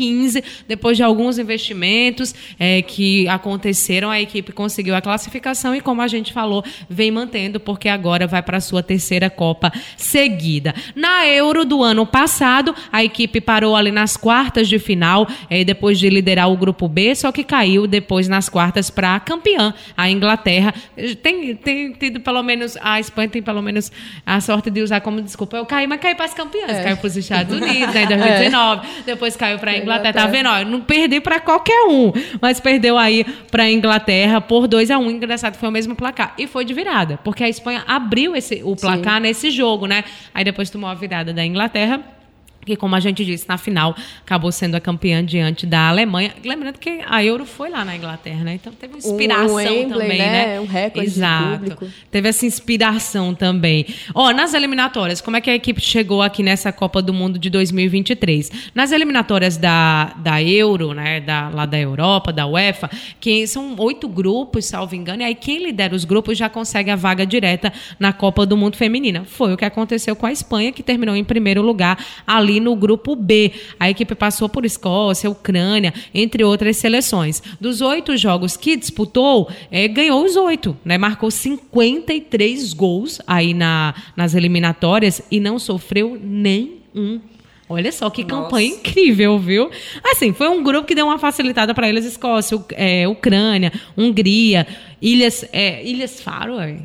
depois 0.67 0.97
de 0.97 1.03
alguns 1.03 1.37
investimentos 1.37 2.33
é, 2.59 2.81
que 2.81 3.27
aconteceram, 3.27 4.09
a 4.09 4.19
equipe 4.19 4.51
conseguiu 4.51 4.95
a 4.95 5.01
classificação 5.01 5.75
e, 5.75 5.81
como 5.81 6.01
a 6.01 6.07
gente 6.07 6.33
falou, 6.33 6.63
vem 6.89 7.11
mantendo, 7.11 7.59
porque 7.59 7.89
agora 7.89 8.27
vai 8.27 8.41
para 8.41 8.57
a 8.57 8.61
sua 8.61 8.81
terceira 8.81 9.29
Copa 9.29 9.71
seguida. 9.97 10.73
Na 10.95 11.27
Euro 11.27 11.65
do 11.65 11.83
ano 11.83 12.05
passado, 12.05 12.75
a 12.91 13.03
equipe 13.03 13.41
parou 13.41 13.75
ali 13.75 13.91
nas 13.91 14.17
quartas 14.17 14.67
de 14.67 14.79
final, 14.79 15.27
é, 15.49 15.63
depois 15.63 15.99
de 15.99 16.09
liderar 16.09 16.49
o 16.49 16.57
grupo 16.57 16.87
B, 16.87 17.15
só 17.15 17.31
que 17.31 17.43
caiu 17.43 17.87
depois 17.87 18.27
nas 18.27 18.49
quartas 18.49 18.89
para 18.89 19.15
a 19.15 19.19
campeã, 19.19 19.73
a 19.95 20.09
Inglaterra. 20.09 20.73
Tem, 21.21 21.55
tem 21.55 21.93
tido 21.93 22.19
pelo 22.19 22.43
menos, 22.43 22.77
a 22.81 22.99
Espanha 22.99 23.29
tem 23.29 23.41
pelo 23.41 23.61
menos 23.61 23.91
a 24.25 24.39
sorte 24.41 24.69
de 24.69 24.81
usar 24.81 25.01
como 25.01 25.21
desculpa. 25.21 25.57
Eu 25.57 25.65
caí, 25.65 25.87
mas 25.87 25.99
caí 25.99 26.15
para 26.15 26.25
as 26.25 26.33
campeãs. 26.33 26.83
Caiu 26.83 26.97
para 26.97 27.07
os 27.07 27.17
Estados 27.17 27.53
Unidos, 27.59 27.93
né, 27.93 28.03
em 28.03 28.07
2019. 28.07 28.87
Depois 29.05 29.35
caiu 29.35 29.59
para 29.59 29.71
a 29.71 29.77
Inglaterra. 29.77 29.88
Tá 30.25 30.27
vendo? 30.27 30.49
Ó, 30.49 30.63
não 30.65 30.81
perdi 30.81 31.19
para 31.19 31.39
qualquer 31.39 31.87
um, 31.87 32.11
mas 32.41 32.59
perdeu 32.59 32.97
aí 32.97 33.25
para 33.49 33.63
a 33.63 33.71
Inglaterra 33.71 34.39
por 34.41 34.67
2 34.67 34.91
a 34.91 34.97
1 34.97 35.01
um. 35.01 35.11
Engraçado, 35.11 35.55
foi 35.55 35.69
o 35.69 35.71
mesmo 35.71 35.95
placar. 35.95 36.33
E 36.37 36.47
foi 36.47 36.65
de 36.65 36.73
virada, 36.73 37.19
porque 37.23 37.43
a 37.43 37.49
Espanha 37.49 37.83
abriu 37.87 38.35
esse, 38.35 38.61
o 38.63 38.75
placar 38.75 39.19
nesse 39.19 39.49
jogo, 39.49 39.85
né? 39.85 40.03
Aí 40.33 40.43
depois 40.43 40.69
tomou 40.69 40.89
a 40.89 40.93
virada 40.93 41.33
da 41.33 41.45
Inglaterra 41.45 42.18
que, 42.65 42.75
como 42.75 42.95
a 42.95 42.99
gente 42.99 43.23
disse, 43.25 43.47
na 43.47 43.57
final 43.57 43.95
acabou 44.21 44.51
sendo 44.51 44.75
a 44.75 44.79
campeã 44.79 45.23
diante 45.23 45.65
da 45.65 45.89
Alemanha. 45.89 46.33
Lembrando 46.43 46.77
que 46.77 47.01
a 47.07 47.23
Euro 47.23 47.45
foi 47.45 47.69
lá 47.69 47.85
na 47.85 47.95
Inglaterra, 47.95 48.43
né? 48.43 48.55
Então 48.55 48.73
teve 48.73 48.97
inspiração 48.97 49.55
Wembley, 49.55 49.89
também, 49.89 50.17
né? 50.17 50.47
né? 50.47 50.59
Um 50.59 50.65
recorde 50.65 51.09
de 51.09 51.17
Exato. 51.17 51.59
público. 51.59 51.87
Teve 52.11 52.29
essa 52.29 52.45
inspiração 52.45 53.33
também. 53.33 53.85
Ó, 54.13 54.31
nas 54.31 54.53
eliminatórias, 54.53 55.21
como 55.21 55.37
é 55.37 55.41
que 55.41 55.49
a 55.49 55.55
equipe 55.55 55.81
chegou 55.81 56.21
aqui 56.21 56.43
nessa 56.43 56.71
Copa 56.71 57.01
do 57.01 57.13
Mundo 57.13 57.39
de 57.39 57.49
2023? 57.49 58.51
Nas 58.75 58.91
eliminatórias 58.91 59.57
da, 59.57 60.13
da 60.17 60.41
Euro, 60.41 60.93
né? 60.93 61.21
Da, 61.21 61.49
lá 61.49 61.65
da 61.65 61.79
Europa, 61.79 62.31
da 62.33 62.45
UEFA, 62.45 62.89
que 63.19 63.47
são 63.47 63.75
oito 63.79 64.07
grupos, 64.07 64.65
salvo 64.65 64.95
engano, 64.95 65.21
e 65.21 65.25
aí 65.25 65.35
quem 65.35 65.63
lidera 65.63 65.95
os 65.95 66.05
grupos 66.05 66.37
já 66.37 66.49
consegue 66.49 66.91
a 66.91 66.95
vaga 66.95 67.25
direta 67.25 67.71
na 67.99 68.11
Copa 68.11 68.45
do 68.45 68.57
Mundo 68.57 68.75
Feminina. 68.75 69.23
Foi 69.25 69.53
o 69.53 69.57
que 69.57 69.65
aconteceu 69.65 70.15
com 70.15 70.25
a 70.25 70.31
Espanha, 70.31 70.71
que 70.71 70.83
terminou 70.83 71.15
em 71.15 71.23
primeiro 71.23 71.61
lugar 71.61 71.97
ali 72.27 72.48
no 72.57 72.73
grupo 72.73 73.17
B. 73.17 73.51
A 73.77 73.89
equipe 73.89 74.15
passou 74.15 74.47
por 74.47 74.63
Escócia, 74.63 75.29
Ucrânia, 75.29 75.93
entre 76.13 76.41
outras 76.41 76.77
seleções. 76.77 77.43
Dos 77.59 77.81
oito 77.81 78.15
jogos 78.15 78.55
que 78.55 78.77
disputou, 78.77 79.49
eh, 79.69 79.89
ganhou 79.89 80.23
os 80.23 80.37
oito, 80.37 80.77
né? 80.85 80.97
Marcou 80.97 81.29
53 81.29 82.71
gols 82.71 83.19
aí 83.27 83.53
na, 83.53 83.93
nas 84.15 84.33
eliminatórias 84.35 85.21
e 85.29 85.41
não 85.41 85.59
sofreu 85.59 86.17
nenhum. 86.21 87.19
Olha 87.67 87.91
só 87.91 88.09
que 88.09 88.23
Nossa. 88.23 88.43
campanha 88.43 88.67
incrível, 88.69 89.37
viu? 89.37 89.69
Assim, 90.03 90.33
foi 90.33 90.47
um 90.49 90.63
grupo 90.63 90.87
que 90.87 90.95
deu 90.95 91.05
uma 91.05 91.19
facilitada 91.19 91.73
para 91.75 91.87
eles: 91.87 92.03
Escócia, 92.03 92.57
eh, 92.71 93.07
Ucrânia, 93.07 93.71
Hungria, 93.95 94.65
Ilhas, 95.01 95.45
eh, 95.51 95.83
Ilhas 95.85 96.19
Faroe. 96.19 96.79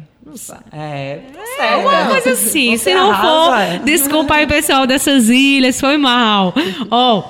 É, 0.72 1.20
tá 1.56 1.64
É 1.64 1.76
uma 1.76 2.06
coisa 2.06 2.30
assim, 2.30 2.76
Você 2.76 2.90
se 2.90 2.94
não 2.94 3.14
for, 3.14 3.84
desculpa 3.84 4.34
aí, 4.34 4.46
pessoal 4.46 4.86
dessas 4.86 5.28
ilhas, 5.28 5.80
foi 5.80 5.96
mal. 5.96 6.52
Ó, 6.90 7.24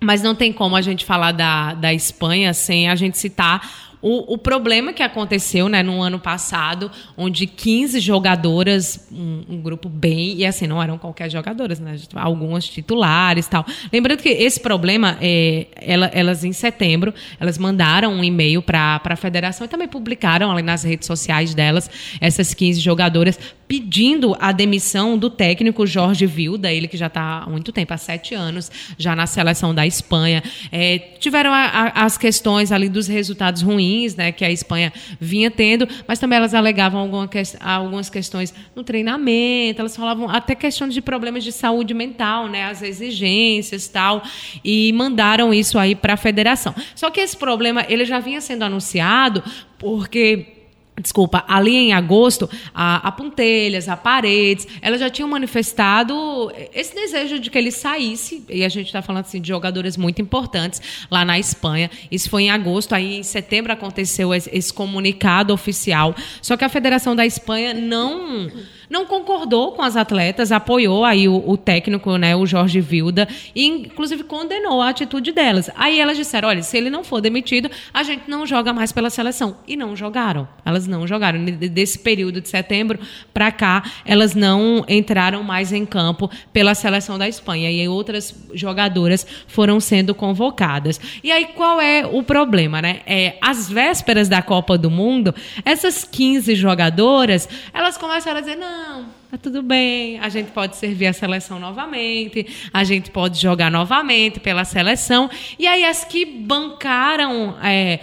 mas 0.00 0.22
não 0.22 0.34
tem 0.34 0.52
como 0.52 0.76
a 0.76 0.82
gente 0.82 1.04
falar 1.04 1.32
da, 1.32 1.74
da 1.74 1.92
Espanha 1.92 2.54
sem 2.54 2.88
a 2.88 2.94
gente 2.94 3.18
citar 3.18 3.87
o, 4.00 4.34
o, 4.34 4.38
problema 4.38 4.92
que 4.92 5.02
aconteceu 5.02 5.68
né, 5.68 5.82
no 5.82 6.00
ano 6.00 6.18
passado, 6.20 6.90
onde 7.16 7.46
15 7.46 7.98
jogadoras, 7.98 9.08
um, 9.10 9.44
um, 9.48 9.60
grupo 9.60 9.88
bem, 9.88 10.36
e 10.36 10.46
assim, 10.46 10.66
não 10.66 10.80
eram 10.80 10.96
qualquer 10.96 11.28
jogadoras, 11.28 11.80
né, 11.80 11.96
algumas 12.14 12.64
titulares 12.64 13.48
tal. 13.48 13.66
Lembrando 13.92 14.22
que 14.22 14.28
esse 14.28 14.60
problema, 14.60 15.18
é, 15.20 15.66
ela, 15.76 16.06
elas 16.14 16.44
em 16.44 16.52
setembro, 16.52 17.12
elas 17.40 17.58
mandaram 17.58 18.12
um 18.12 18.22
e-mail 18.22 18.62
para 18.62 19.00
a 19.02 19.16
federação 19.16 19.64
e 19.64 19.68
também 19.68 19.88
publicaram 19.88 20.50
ali 20.50 20.62
nas 20.62 20.84
redes 20.84 21.06
sociais 21.06 21.52
delas, 21.52 21.90
essas 22.20 22.54
15 22.54 22.80
jogadoras, 22.80 23.38
pedindo 23.66 24.34
a 24.40 24.52
demissão 24.52 25.18
do 25.18 25.28
técnico 25.28 25.86
Jorge 25.86 26.24
Vilda, 26.24 26.72
ele 26.72 26.88
que 26.88 26.96
já 26.96 27.08
está 27.08 27.42
há 27.44 27.50
muito 27.50 27.70
tempo, 27.72 27.92
há 27.92 27.98
sete 27.98 28.34
anos, 28.34 28.70
já 28.96 29.14
na 29.14 29.26
seleção 29.26 29.74
da 29.74 29.86
Espanha. 29.86 30.42
É, 30.72 30.98
tiveram 31.18 31.52
a, 31.52 31.64
a, 31.64 32.04
as 32.04 32.16
questões 32.16 32.72
ali 32.72 32.88
dos 32.88 33.08
resultados 33.08 33.60
ruins 33.60 33.87
né, 34.16 34.32
que 34.32 34.44
a 34.44 34.50
Espanha 34.50 34.92
vinha 35.20 35.50
tendo, 35.50 35.88
mas 36.06 36.18
também 36.18 36.36
elas 36.36 36.54
alegavam 36.54 37.00
alguma 37.00 37.28
que, 37.28 37.40
algumas 37.60 38.10
questões 38.10 38.52
no 38.74 38.84
treinamento, 38.84 39.80
elas 39.80 39.96
falavam 39.96 40.28
até 40.28 40.54
questões 40.54 40.92
de 40.92 41.00
problemas 41.00 41.44
de 41.44 41.52
saúde 41.52 41.94
mental, 41.94 42.48
né, 42.48 42.64
as 42.64 42.82
exigências 42.82 43.88
tal, 43.88 44.22
e 44.64 44.92
mandaram 44.92 45.54
isso 45.54 45.78
aí 45.78 45.94
para 45.94 46.14
a 46.14 46.16
federação. 46.16 46.74
Só 46.94 47.10
que 47.10 47.20
esse 47.20 47.36
problema 47.36 47.84
ele 47.88 48.04
já 48.04 48.18
vinha 48.18 48.40
sendo 48.40 48.64
anunciado 48.64 49.42
porque 49.78 50.57
Desculpa, 51.00 51.44
ali 51.46 51.76
em 51.76 51.92
agosto, 51.92 52.48
a, 52.74 53.08
a 53.08 53.12
Pontelhas, 53.12 53.88
a 53.88 53.96
Paredes, 53.96 54.66
elas 54.82 55.00
já 55.00 55.08
tinham 55.08 55.28
manifestado 55.28 56.52
esse 56.74 56.94
desejo 56.94 57.38
de 57.38 57.50
que 57.50 57.58
ele 57.58 57.70
saísse, 57.70 58.44
e 58.48 58.64
a 58.64 58.68
gente 58.68 58.86
está 58.86 59.02
falando 59.02 59.24
assim, 59.24 59.40
de 59.40 59.48
jogadores 59.48 59.96
muito 59.96 60.20
importantes 60.20 60.80
lá 61.10 61.24
na 61.24 61.38
Espanha. 61.38 61.90
Isso 62.10 62.28
foi 62.28 62.44
em 62.44 62.50
agosto, 62.50 62.94
aí 62.94 63.16
em 63.16 63.22
setembro 63.22 63.72
aconteceu 63.72 64.34
esse, 64.34 64.50
esse 64.52 64.72
comunicado 64.72 65.52
oficial. 65.52 66.14
Só 66.42 66.56
que 66.56 66.64
a 66.64 66.68
Federação 66.68 67.14
da 67.14 67.24
Espanha 67.24 67.74
não 67.74 68.50
não 68.88 69.06
concordou 69.06 69.72
com 69.72 69.82
as 69.82 69.96
atletas, 69.96 70.52
apoiou 70.52 71.04
aí 71.04 71.28
o, 71.28 71.42
o 71.46 71.56
técnico, 71.56 72.16
né, 72.16 72.34
o 72.34 72.46
Jorge 72.46 72.80
Vilda, 72.80 73.28
e 73.54 73.66
inclusive 73.66 74.24
condenou 74.24 74.80
a 74.80 74.88
atitude 74.88 75.32
delas. 75.32 75.70
Aí 75.76 76.00
elas 76.00 76.16
disseram: 76.16 76.48
olha, 76.48 76.62
se 76.62 76.76
ele 76.76 76.90
não 76.90 77.04
for 77.04 77.20
demitido, 77.20 77.70
a 77.92 78.02
gente 78.02 78.28
não 78.28 78.46
joga 78.46 78.72
mais 78.72 78.92
pela 78.92 79.10
seleção. 79.10 79.58
E 79.66 79.76
não 79.76 79.94
jogaram. 79.94 80.48
Elas 80.64 80.86
não 80.86 81.06
jogaram. 81.06 81.44
Desse 81.44 81.98
período 81.98 82.40
de 82.40 82.48
setembro 82.48 82.98
para 83.32 83.50
cá, 83.52 83.82
elas 84.04 84.34
não 84.34 84.84
entraram 84.88 85.42
mais 85.42 85.72
em 85.72 85.84
campo 85.84 86.30
pela 86.52 86.74
seleção 86.74 87.18
da 87.18 87.28
Espanha. 87.28 87.70
E 87.70 87.86
outras 87.88 88.34
jogadoras 88.54 89.26
foram 89.46 89.80
sendo 89.80 90.14
convocadas. 90.14 91.00
E 91.22 91.30
aí 91.30 91.46
qual 91.46 91.80
é 91.80 92.06
o 92.06 92.22
problema, 92.22 92.80
né? 92.80 93.00
É, 93.06 93.36
às 93.40 93.68
vésperas 93.68 94.28
da 94.28 94.42
Copa 94.42 94.78
do 94.78 94.90
Mundo, 94.90 95.34
essas 95.64 96.04
15 96.04 96.54
jogadoras, 96.54 97.48
elas 97.72 97.98
começaram 97.98 98.38
a 98.38 98.40
dizer: 98.40 98.56
não 98.56 98.77
não, 98.78 99.06
tá 99.28 99.36
tudo 99.36 99.60
bem, 99.60 100.20
a 100.20 100.28
gente 100.28 100.52
pode 100.52 100.76
servir 100.76 101.06
a 101.08 101.12
seleção 101.12 101.58
novamente, 101.58 102.46
a 102.72 102.84
gente 102.84 103.10
pode 103.10 103.40
jogar 103.40 103.70
novamente 103.70 104.38
pela 104.38 104.64
seleção. 104.64 105.28
E 105.58 105.66
aí 105.66 105.84
as 105.84 106.04
que 106.04 106.24
bancaram 106.24 107.56
é, 107.62 107.98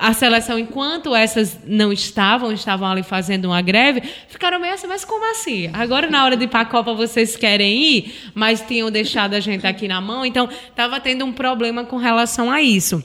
a 0.00 0.12
seleção 0.14 0.58
enquanto 0.58 1.14
essas 1.14 1.58
não 1.66 1.92
estavam, 1.92 2.52
estavam 2.52 2.88
ali 2.88 3.02
fazendo 3.02 3.46
uma 3.46 3.60
greve, 3.60 4.02
ficaram 4.28 4.60
meio 4.60 4.74
assim, 4.74 4.86
mas 4.86 5.04
como 5.04 5.28
assim? 5.30 5.68
Agora 5.72 6.08
na 6.08 6.24
hora 6.24 6.36
de 6.36 6.44
ir 6.44 6.48
para 6.48 6.60
a 6.60 6.66
Copa 6.66 6.94
vocês 6.94 7.36
querem 7.36 7.82
ir, 7.82 8.30
mas 8.32 8.60
tinham 8.60 8.90
deixado 8.90 9.34
a 9.34 9.40
gente 9.40 9.66
aqui 9.66 9.88
na 9.88 10.00
mão, 10.00 10.24
então 10.24 10.48
estava 10.68 11.00
tendo 11.00 11.24
um 11.24 11.32
problema 11.32 11.84
com 11.84 11.96
relação 11.96 12.50
a 12.50 12.62
isso. 12.62 13.02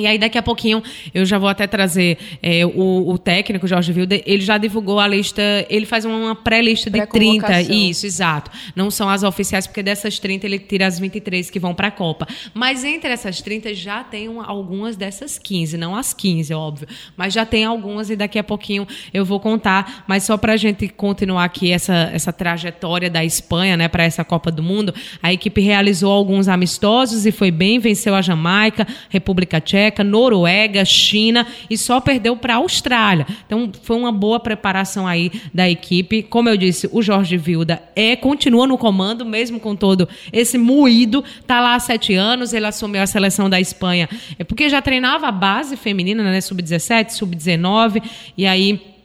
E 0.00 0.06
aí, 0.06 0.18
daqui 0.18 0.38
a 0.38 0.42
pouquinho, 0.42 0.82
eu 1.14 1.24
já 1.24 1.38
vou 1.38 1.48
até 1.48 1.66
trazer 1.66 2.18
é, 2.42 2.64
o, 2.64 3.08
o, 3.08 3.18
técnico, 3.18 3.66
Jorge 3.66 3.92
Wilder, 3.92 4.22
ele 4.26 4.42
já 4.42 4.58
divulgou 4.58 5.00
a 5.00 5.06
lista, 5.06 5.42
ele 5.68 5.86
faz 5.86 6.04
uma 6.04 6.34
pré-lista 6.34 6.90
de 6.90 7.04
30. 7.06 7.62
Isso, 7.62 8.06
exato. 8.06 8.50
Não 8.74 8.90
são 8.90 9.08
as 9.08 9.22
oficiais, 9.22 9.66
porque 9.66 9.82
dessas 9.82 10.18
30 10.18 10.46
ele 10.46 10.58
tira 10.58 10.86
as 10.86 10.98
23 10.98 11.50
que 11.50 11.58
vão 11.58 11.74
para 11.74 11.88
a 11.88 11.90
Copa. 11.90 12.26
Mas 12.54 12.84
entre 12.84 13.10
essas 13.10 13.40
30 13.40 13.74
já 13.74 14.04
tem 14.04 14.28
uma, 14.28 14.44
algumas 14.44 14.96
dessas 14.96 15.38
15, 15.38 15.76
não 15.76 15.96
as 15.96 16.12
15, 16.12 16.52
óbvio. 16.54 16.88
Mas 17.16 17.32
já 17.32 17.44
tem 17.44 17.64
algumas 17.64 18.10
e 18.10 18.16
daqui 18.16 18.38
a 18.38 18.44
pouquinho 18.44 18.86
eu 19.12 19.24
vou 19.24 19.40
contar. 19.40 20.04
Mas 20.06 20.24
só 20.24 20.36
para 20.36 20.52
a 20.52 20.56
gente 20.56 20.88
continuar 20.88 21.44
aqui 21.44 21.72
essa, 21.72 22.10
essa 22.12 22.32
trajetória 22.32 23.10
da 23.10 23.24
Espanha 23.24 23.76
né, 23.76 23.88
para 23.88 24.04
essa 24.04 24.24
Copa 24.24 24.50
do 24.50 24.62
Mundo, 24.62 24.94
a 25.22 25.32
equipe 25.32 25.60
realizou 25.60 26.12
alguns 26.12 26.48
amistosos 26.48 27.26
e 27.26 27.32
foi 27.32 27.50
bem, 27.50 27.78
venceu 27.78 28.14
a 28.14 28.22
Jamaica, 28.22 28.86
República 29.08 29.60
Tcheca, 29.60 29.85
Noruega, 30.04 30.84
China 30.84 31.46
e 31.68 31.76
só 31.76 32.00
perdeu 32.00 32.36
para 32.36 32.54
a 32.54 32.56
Austrália. 32.58 33.26
Então 33.46 33.70
foi 33.82 33.96
uma 33.96 34.12
boa 34.12 34.40
preparação 34.40 35.06
aí 35.06 35.30
da 35.52 35.68
equipe. 35.68 36.22
Como 36.22 36.48
eu 36.48 36.56
disse, 36.56 36.88
o 36.92 37.02
Jorge 37.02 37.36
Vilda 37.36 37.82
é 37.94 38.16
continua 38.16 38.66
no 38.66 38.78
comando 38.78 39.24
mesmo 39.24 39.58
com 39.60 39.74
todo 39.74 40.08
esse 40.32 40.58
moído. 40.58 41.24
Tá 41.46 41.60
lá 41.60 41.74
há 41.74 41.80
sete 41.80 42.14
anos. 42.14 42.52
Ele 42.52 42.66
assumiu 42.66 43.02
a 43.02 43.06
seleção 43.06 43.48
da 43.48 43.60
Espanha 43.60 44.08
é 44.38 44.44
porque 44.44 44.68
já 44.68 44.80
treinava 44.80 45.28
a 45.28 45.32
base 45.32 45.76
feminina, 45.76 46.22
né, 46.22 46.40
sub-17, 46.40 47.10
sub-19 47.10 48.02
e 48.36 48.46
aí 48.46 48.95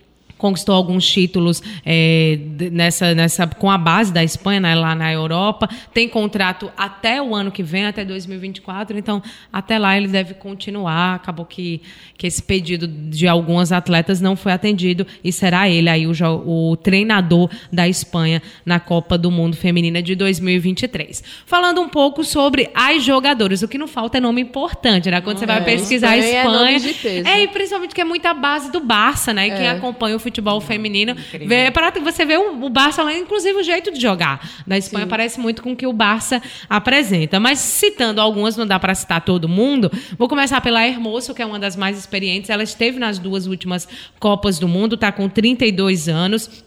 conquistou 0.41 0.73
alguns 0.73 1.07
títulos 1.07 1.61
é, 1.85 2.39
nessa, 2.71 3.13
nessa, 3.13 3.45
com 3.45 3.69
a 3.69 3.77
base 3.77 4.11
da 4.11 4.23
Espanha, 4.23 4.59
né, 4.59 4.73
lá 4.73 4.95
na 4.95 5.13
Europa. 5.13 5.69
Tem 5.93 6.09
contrato 6.09 6.71
até 6.75 7.21
o 7.21 7.35
ano 7.35 7.51
que 7.51 7.61
vem, 7.61 7.85
até 7.85 8.03
2024. 8.03 8.97
Então, 8.97 9.21
até 9.53 9.77
lá 9.77 9.95
ele 9.95 10.07
deve 10.07 10.33
continuar. 10.33 11.13
Acabou 11.13 11.45
que, 11.45 11.79
que 12.17 12.25
esse 12.25 12.41
pedido 12.41 12.87
de 12.87 13.27
algumas 13.27 13.71
atletas 13.71 14.19
não 14.19 14.35
foi 14.35 14.51
atendido 14.51 15.05
e 15.23 15.31
será 15.31 15.69
ele 15.69 15.87
aí 15.87 16.07
o, 16.07 16.11
o 16.45 16.75
treinador 16.75 17.47
da 17.71 17.87
Espanha 17.87 18.41
na 18.65 18.79
Copa 18.79 19.19
do 19.19 19.29
Mundo 19.29 19.55
Feminina 19.55 20.01
de 20.01 20.15
2023. 20.15 21.23
Falando 21.45 21.81
um 21.81 21.87
pouco 21.87 22.23
sobre 22.23 22.67
as 22.73 23.03
jogadoras. 23.03 23.61
O 23.61 23.67
que 23.67 23.77
não 23.77 23.87
falta 23.87 24.17
é 24.17 24.21
nome 24.21 24.41
importante, 24.41 25.11
né? 25.11 25.21
Quando 25.21 25.37
você 25.37 25.45
vai 25.45 25.59
é, 25.59 25.61
pesquisar 25.61 26.17
Espanha. 26.17 26.77
Espanha 26.77 27.29
é, 27.29 27.41
é, 27.41 27.43
e 27.43 27.47
principalmente 27.49 27.93
que 27.93 28.01
é 28.01 28.05
muita 28.05 28.33
base 28.33 28.71
do 28.71 28.79
Barça, 28.79 29.31
né? 29.31 29.47
E 29.47 29.51
quem 29.51 29.67
é. 29.67 29.69
acompanha 29.69 30.15
o 30.15 30.19
futebol 30.19 30.30
feminino. 30.61 31.15
Vê, 31.45 31.71
para 31.71 31.91
você 31.99 32.25
ver 32.25 32.37
o, 32.37 32.63
o 32.63 32.69
Barça, 32.69 33.01
inclusive 33.13 33.59
o 33.59 33.63
jeito 33.63 33.91
de 33.91 33.99
jogar 33.99 34.47
da 34.65 34.77
Espanha 34.77 35.05
Sim. 35.05 35.09
parece 35.09 35.39
muito 35.39 35.61
com 35.61 35.73
o 35.73 35.75
que 35.75 35.87
o 35.87 35.93
Barça 35.93 36.41
apresenta. 36.69 37.39
Mas 37.39 37.59
citando 37.59 38.21
algumas, 38.21 38.55
não 38.55 38.65
dá 38.65 38.79
para 38.79 38.95
citar 38.95 39.21
todo 39.21 39.49
mundo. 39.49 39.91
Vou 40.17 40.27
começar 40.27 40.61
pela 40.61 40.87
Hermoso, 40.87 41.33
que 41.33 41.41
é 41.41 41.45
uma 41.45 41.59
das 41.59 41.75
mais 41.75 41.97
experientes. 41.97 42.49
Ela 42.49 42.63
esteve 42.63 42.99
nas 42.99 43.19
duas 43.19 43.47
últimas 43.47 43.87
Copas 44.19 44.59
do 44.59 44.67
Mundo, 44.67 44.95
está 44.95 45.11
com 45.11 45.27
32 45.27 46.07
anos 46.07 46.63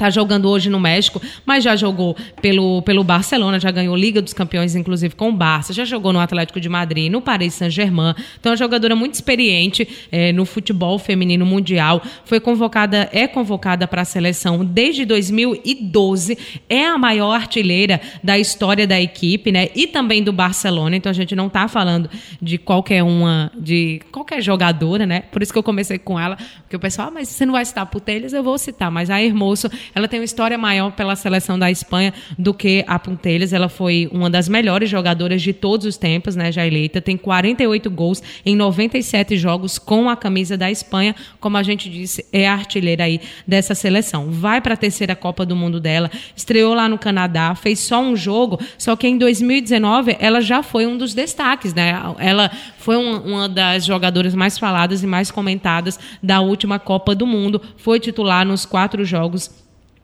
Está 0.00 0.08
jogando 0.08 0.48
hoje 0.48 0.70
no 0.70 0.80
México, 0.80 1.20
mas 1.44 1.62
já 1.62 1.76
jogou 1.76 2.16
pelo, 2.40 2.80
pelo 2.80 3.04
Barcelona, 3.04 3.60
já 3.60 3.70
ganhou 3.70 3.94
Liga 3.94 4.22
dos 4.22 4.32
Campeões, 4.32 4.74
inclusive 4.74 5.14
com 5.14 5.28
o 5.28 5.32
Barça, 5.32 5.74
já 5.74 5.84
jogou 5.84 6.10
no 6.10 6.18
Atlético 6.18 6.58
de 6.58 6.70
Madrid, 6.70 7.12
no 7.12 7.20
Paris 7.20 7.52
Saint-Germain. 7.52 8.14
Então, 8.38 8.48
é 8.48 8.52
uma 8.52 8.56
jogadora 8.56 8.96
muito 8.96 9.12
experiente 9.12 9.86
é, 10.10 10.32
no 10.32 10.46
futebol 10.46 10.98
feminino 10.98 11.44
mundial. 11.44 12.02
Foi 12.24 12.40
convocada, 12.40 13.10
é 13.12 13.28
convocada 13.28 13.86
para 13.86 14.00
a 14.00 14.04
seleção 14.06 14.64
desde 14.64 15.04
2012. 15.04 16.38
É 16.66 16.86
a 16.86 16.96
maior 16.96 17.34
artilheira 17.34 18.00
da 18.24 18.38
história 18.38 18.86
da 18.86 18.98
equipe, 18.98 19.52
né? 19.52 19.68
E 19.74 19.86
também 19.86 20.22
do 20.22 20.32
Barcelona. 20.32 20.96
Então, 20.96 21.10
a 21.10 21.14
gente 21.14 21.36
não 21.36 21.48
está 21.48 21.68
falando 21.68 22.08
de 22.40 22.56
qualquer 22.56 23.02
uma, 23.02 23.52
de 23.54 24.00
qualquer 24.10 24.40
jogadora, 24.40 25.04
né? 25.04 25.24
Por 25.30 25.42
isso 25.42 25.52
que 25.52 25.58
eu 25.58 25.62
comecei 25.62 25.98
com 25.98 26.18
ela, 26.18 26.38
porque 26.62 26.76
o 26.76 26.80
pessoal, 26.80 27.08
ah, 27.08 27.10
mas 27.10 27.28
você 27.28 27.44
não 27.44 27.52
vai 27.52 27.66
citar 27.66 27.84
Putelhas? 27.84 28.32
Eu 28.32 28.42
vou 28.42 28.56
citar, 28.56 28.90
mas 28.90 29.10
a 29.10 29.22
Hermoso 29.22 29.68
ela 29.94 30.08
tem 30.08 30.20
uma 30.20 30.24
história 30.24 30.56
maior 30.56 30.92
pela 30.92 31.16
seleção 31.16 31.58
da 31.58 31.70
Espanha 31.70 32.12
do 32.38 32.54
que 32.54 32.84
a 32.86 32.98
Puntelhas. 32.98 33.52
Ela 33.52 33.68
foi 33.68 34.08
uma 34.12 34.30
das 34.30 34.48
melhores 34.48 34.88
jogadoras 34.88 35.42
de 35.42 35.52
todos 35.52 35.86
os 35.86 35.96
tempos, 35.96 36.36
né, 36.36 36.52
já 36.52 36.66
eleita. 36.66 37.00
Tem 37.00 37.16
48 37.16 37.90
gols 37.90 38.22
em 38.44 38.56
97 38.56 39.36
jogos 39.36 39.78
com 39.78 40.08
a 40.08 40.16
camisa 40.16 40.56
da 40.56 40.70
Espanha. 40.70 41.14
Como 41.40 41.56
a 41.56 41.62
gente 41.62 41.88
disse, 41.88 42.24
é 42.32 42.48
a 42.48 42.52
artilheira 42.52 43.04
aí 43.04 43.20
dessa 43.46 43.74
seleção. 43.74 44.30
Vai 44.30 44.60
para 44.60 44.74
a 44.74 44.76
terceira 44.76 45.16
Copa 45.16 45.44
do 45.44 45.56
Mundo 45.56 45.80
dela. 45.80 46.10
Estreou 46.36 46.74
lá 46.74 46.88
no 46.88 46.98
Canadá, 46.98 47.54
fez 47.54 47.80
só 47.80 48.00
um 48.00 48.16
jogo, 48.16 48.60
só 48.78 48.94
que 48.96 49.06
em 49.06 49.18
2019 49.18 50.16
ela 50.20 50.40
já 50.40 50.62
foi 50.62 50.86
um 50.86 50.96
dos 50.96 51.14
destaques, 51.14 51.74
né? 51.74 51.94
Ela 52.18 52.50
foi 52.78 52.96
uma 52.96 53.48
das 53.48 53.84
jogadoras 53.84 54.34
mais 54.34 54.58
faladas 54.58 55.02
e 55.02 55.06
mais 55.06 55.30
comentadas 55.30 55.98
da 56.22 56.40
última 56.40 56.78
Copa 56.78 57.14
do 57.14 57.26
Mundo. 57.26 57.60
Foi 57.76 57.98
titular 57.98 58.46
nos 58.46 58.64
quatro 58.64 59.04
jogos 59.04 59.50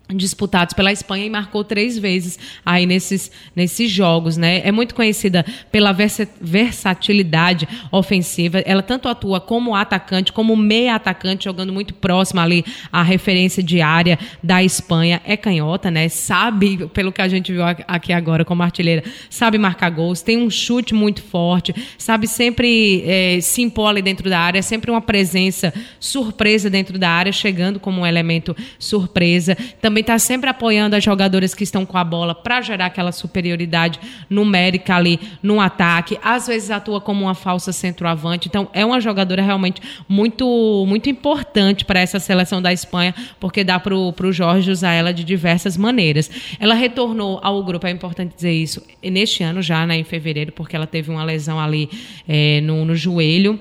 disputados 0.08 0.72
pela 0.72 0.92
Espanha 0.92 1.26
e 1.26 1.30
marcou 1.30 1.64
três 1.64 1.98
vezes 1.98 2.38
aí 2.64 2.86
nesses, 2.86 3.30
nesses 3.54 3.90
jogos, 3.90 4.36
né? 4.36 4.60
É 4.64 4.70
muito 4.70 4.94
conhecida 4.94 5.44
pela 5.72 5.92
versatilidade 6.40 7.68
ofensiva. 7.90 8.60
Ela 8.60 8.82
tanto 8.82 9.08
atua 9.08 9.40
como 9.40 9.74
atacante, 9.74 10.32
como 10.32 10.56
meia 10.56 10.94
atacante, 10.94 11.44
jogando 11.44 11.72
muito 11.72 11.92
próximo 11.92 12.40
ali 12.40 12.64
à 12.92 13.02
referência 13.02 13.62
de 13.62 13.80
área 13.80 14.18
da 14.42 14.62
Espanha. 14.62 15.20
É 15.24 15.36
canhota, 15.36 15.90
né? 15.90 16.08
Sabe, 16.08 16.86
pelo 16.88 17.10
que 17.10 17.20
a 17.20 17.28
gente 17.28 17.52
viu 17.52 17.62
aqui 17.64 18.12
agora 18.12 18.44
como 18.44 18.62
artilheira, 18.62 19.02
sabe 19.28 19.58
marcar 19.58 19.90
gols, 19.90 20.22
tem 20.22 20.38
um 20.38 20.50
chute 20.50 20.94
muito 20.94 21.22
forte, 21.22 21.74
sabe 21.98 22.28
sempre 22.28 23.02
é, 23.06 23.40
se 23.40 23.62
impor 23.62 23.88
ali 23.88 24.02
dentro 24.02 24.30
da 24.30 24.38
área, 24.38 24.62
sempre 24.62 24.90
uma 24.90 25.00
presença 25.00 25.74
surpresa 25.98 26.70
dentro 26.70 26.98
da 26.98 27.10
área, 27.10 27.32
chegando 27.32 27.80
como 27.80 28.02
um 28.02 28.06
elemento 28.06 28.56
surpresa. 28.78 29.56
Também 29.80 29.95
também 29.96 30.02
está 30.02 30.18
sempre 30.18 30.50
apoiando 30.50 30.94
as 30.94 31.02
jogadoras 31.02 31.54
que 31.54 31.64
estão 31.64 31.86
com 31.86 31.96
a 31.96 32.04
bola 32.04 32.34
para 32.34 32.60
gerar 32.60 32.86
aquela 32.86 33.12
superioridade 33.12 33.98
numérica 34.28 34.94
ali 34.94 35.18
no 35.42 35.58
ataque. 35.58 36.18
Às 36.22 36.48
vezes 36.48 36.70
atua 36.70 37.00
como 37.00 37.24
uma 37.24 37.34
falsa 37.34 37.72
centroavante. 37.72 38.46
Então 38.46 38.68
é 38.74 38.84
uma 38.84 39.00
jogadora 39.00 39.40
realmente 39.40 39.80
muito 40.06 40.84
muito 40.86 41.08
importante 41.08 41.82
para 41.82 41.98
essa 41.98 42.18
seleção 42.18 42.60
da 42.60 42.74
Espanha, 42.74 43.14
porque 43.40 43.64
dá 43.64 43.80
para 43.80 43.94
o 43.94 44.32
Jorge 44.32 44.70
usar 44.70 44.92
ela 44.92 45.14
de 45.14 45.24
diversas 45.24 45.78
maneiras. 45.78 46.30
Ela 46.60 46.74
retornou 46.74 47.40
ao 47.42 47.64
grupo, 47.64 47.86
é 47.86 47.90
importante 47.90 48.34
dizer 48.34 48.52
isso, 48.52 48.82
neste 49.02 49.42
ano 49.42 49.62
já, 49.62 49.86
né, 49.86 49.96
em 49.96 50.04
fevereiro, 50.04 50.52
porque 50.52 50.76
ela 50.76 50.86
teve 50.86 51.10
uma 51.10 51.24
lesão 51.24 51.58
ali 51.58 51.88
é, 52.28 52.60
no, 52.60 52.84
no 52.84 52.94
joelho. 52.94 53.58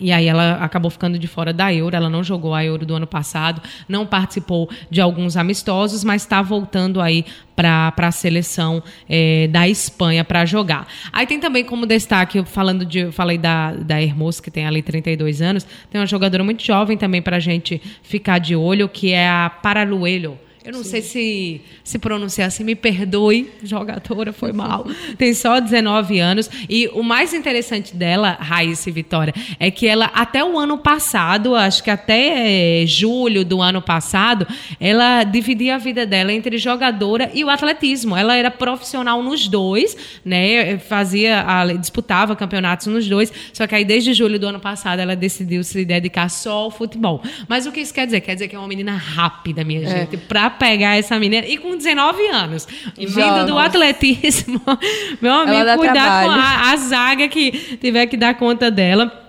E 0.00 0.10
aí 0.10 0.26
ela 0.26 0.54
acabou 0.54 0.90
ficando 0.90 1.18
de 1.18 1.26
fora 1.26 1.52
da 1.52 1.72
Euro, 1.72 1.94
ela 1.94 2.10
não 2.10 2.22
jogou 2.24 2.52
a 2.52 2.64
Euro 2.64 2.84
do 2.84 2.94
ano 2.94 3.06
passado, 3.06 3.62
não 3.88 4.04
participou 4.04 4.68
de 4.90 5.00
alguns 5.00 5.36
amistosos, 5.36 6.02
mas 6.02 6.22
está 6.22 6.42
voltando 6.42 7.00
aí 7.00 7.24
para 7.54 7.92
a 7.96 8.10
seleção 8.10 8.82
é, 9.08 9.46
da 9.48 9.68
Espanha 9.68 10.24
para 10.24 10.44
jogar. 10.44 10.88
Aí 11.12 11.26
tem 11.26 11.38
também 11.38 11.64
como 11.64 11.86
destaque, 11.86 12.44
falando 12.44 12.84
de, 12.84 13.12
falei 13.12 13.38
da, 13.38 13.72
da 13.72 14.02
Hermoso, 14.02 14.42
que 14.42 14.50
tem 14.50 14.66
ali 14.66 14.82
32 14.82 15.40
anos, 15.40 15.64
tem 15.90 16.00
uma 16.00 16.06
jogadora 16.06 16.42
muito 16.42 16.64
jovem 16.64 16.96
também 16.96 17.22
para 17.22 17.36
a 17.36 17.40
gente 17.40 17.80
ficar 18.02 18.38
de 18.38 18.56
olho, 18.56 18.88
que 18.88 19.12
é 19.12 19.28
a 19.28 19.48
Paraluelo. 19.48 20.38
Eu 20.64 20.72
não 20.72 20.82
Sim. 20.82 20.88
sei 20.88 21.02
se 21.02 21.60
se 21.84 21.98
pronunciar 21.98 22.48
assim, 22.48 22.64
me 22.64 22.74
perdoe, 22.74 23.50
jogadora, 23.62 24.32
foi 24.32 24.50
mal. 24.50 24.86
Tem 25.18 25.34
só 25.34 25.60
19 25.60 26.18
anos. 26.18 26.48
E 26.70 26.88
o 26.94 27.02
mais 27.02 27.34
interessante 27.34 27.94
dela, 27.94 28.38
Raíssa 28.40 28.88
e 28.88 28.92
Vitória, 28.92 29.34
é 29.60 29.70
que 29.70 29.86
ela, 29.86 30.06
até 30.14 30.42
o 30.42 30.58
ano 30.58 30.78
passado, 30.78 31.54
acho 31.54 31.84
que 31.84 31.90
até 31.90 32.80
é, 32.82 32.86
julho 32.86 33.44
do 33.44 33.60
ano 33.60 33.82
passado, 33.82 34.46
ela 34.80 35.22
dividia 35.24 35.74
a 35.74 35.78
vida 35.78 36.06
dela 36.06 36.32
entre 36.32 36.56
jogadora 36.56 37.30
e 37.34 37.44
o 37.44 37.50
atletismo. 37.50 38.16
Ela 38.16 38.34
era 38.34 38.50
profissional 38.50 39.22
nos 39.22 39.46
dois, 39.46 39.94
né? 40.24 40.78
Fazia, 40.78 41.44
disputava 41.78 42.34
campeonatos 42.34 42.86
nos 42.86 43.06
dois. 43.06 43.30
Só 43.52 43.66
que 43.66 43.74
aí, 43.74 43.84
desde 43.84 44.14
julho 44.14 44.38
do 44.38 44.46
ano 44.46 44.60
passado, 44.60 45.00
ela 45.00 45.14
decidiu 45.14 45.62
se 45.62 45.84
dedicar 45.84 46.30
só 46.30 46.52
ao 46.52 46.70
futebol. 46.70 47.22
Mas 47.46 47.66
o 47.66 47.72
que 47.72 47.80
isso 47.80 47.92
quer 47.92 48.06
dizer? 48.06 48.22
Quer 48.22 48.32
dizer 48.32 48.48
que 48.48 48.56
é 48.56 48.58
uma 48.58 48.68
menina 48.68 48.96
rápida, 48.96 49.62
minha 49.62 49.82
é. 49.82 49.86
gente. 49.86 50.16
Pra 50.16 50.53
pegar 50.54 50.96
essa 50.96 51.18
menina. 51.18 51.46
E 51.46 51.56
com 51.56 51.76
19 51.76 52.26
anos. 52.28 52.66
E 52.96 53.06
vindo 53.06 53.46
do 53.46 53.58
atletismo. 53.58 54.60
Meu 55.20 55.32
amigo, 55.32 55.76
cuidar 55.78 56.24
com 56.24 56.30
a, 56.30 56.72
a 56.72 56.76
zaga 56.76 57.28
que 57.28 57.78
tiver 57.80 58.06
que 58.06 58.16
dar 58.16 58.34
conta 58.34 58.70
dela. 58.70 59.23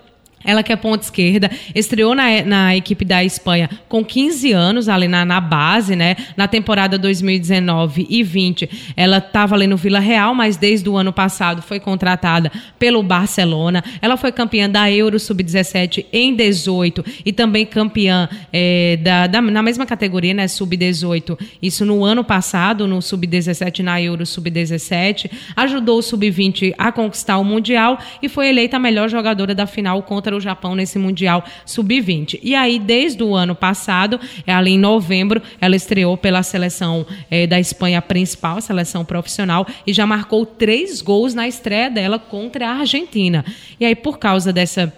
Ela 0.46 0.62
que 0.62 0.72
é 0.72 0.76
ponta 0.76 1.04
esquerda, 1.04 1.50
estreou 1.74 2.14
na, 2.14 2.42
na 2.44 2.76
equipe 2.76 3.04
da 3.04 3.24
Espanha 3.24 3.68
com 3.88 4.04
15 4.04 4.52
anos, 4.52 4.88
ali 4.88 5.08
na, 5.08 5.24
na 5.24 5.40
base, 5.40 5.96
né? 5.96 6.16
Na 6.36 6.46
temporada 6.46 6.96
2019 6.96 8.06
e 8.08 8.22
20, 8.22 8.94
ela 8.96 9.18
estava 9.18 9.54
ali 9.54 9.66
no 9.66 9.76
Vila 9.76 9.98
Real, 9.98 10.34
mas 10.34 10.56
desde 10.56 10.88
o 10.88 10.96
ano 10.96 11.12
passado 11.12 11.60
foi 11.60 11.80
contratada 11.80 12.50
pelo 12.78 13.02
Barcelona. 13.02 13.82
Ela 14.00 14.16
foi 14.16 14.30
campeã 14.30 14.70
da 14.70 14.90
Euro 14.90 15.18
Sub-17 15.18 16.06
em 16.12 16.34
18 16.34 17.04
e 17.24 17.32
também 17.32 17.66
campeã 17.66 18.28
é, 18.52 18.98
da, 19.02 19.26
da, 19.26 19.42
na 19.42 19.62
mesma 19.62 19.84
categoria, 19.84 20.32
né? 20.32 20.46
Sub-18. 20.46 21.38
Isso 21.60 21.84
no 21.84 22.04
ano 22.04 22.22
passado, 22.22 22.86
no 22.86 23.02
Sub-17, 23.02 23.80
na 23.80 24.00
Euro 24.00 24.24
Sub-17. 24.24 25.30
Ajudou 25.56 25.98
o 25.98 26.02
Sub-20 26.02 26.74
a 26.78 26.92
conquistar 26.92 27.38
o 27.38 27.44
Mundial 27.44 27.98
e 28.22 28.28
foi 28.28 28.48
eleita 28.48 28.76
a 28.76 28.80
melhor 28.80 29.08
jogadora 29.08 29.54
da 29.54 29.66
final 29.66 30.02
contra 30.02 30.35
o 30.36 30.40
Japão 30.40 30.74
nesse 30.74 30.98
Mundial 30.98 31.44
Sub-20. 31.64 32.38
E 32.42 32.54
aí, 32.54 32.78
desde 32.78 33.22
o 33.22 33.34
ano 33.34 33.54
passado, 33.54 34.20
é 34.46 34.52
ali 34.52 34.72
em 34.72 34.78
novembro, 34.78 35.42
ela 35.60 35.76
estreou 35.76 36.16
pela 36.16 36.42
seleção 36.42 37.06
é, 37.30 37.46
da 37.46 37.58
Espanha 37.58 38.00
principal, 38.02 38.60
seleção 38.60 39.04
profissional, 39.04 39.66
e 39.86 39.92
já 39.92 40.06
marcou 40.06 40.44
três 40.44 41.00
gols 41.00 41.34
na 41.34 41.48
estreia 41.48 41.90
dela 41.90 42.18
contra 42.18 42.68
a 42.68 42.74
Argentina. 42.80 43.44
E 43.80 43.84
aí, 43.84 43.94
por 43.94 44.18
causa 44.18 44.52
dessa 44.52 44.92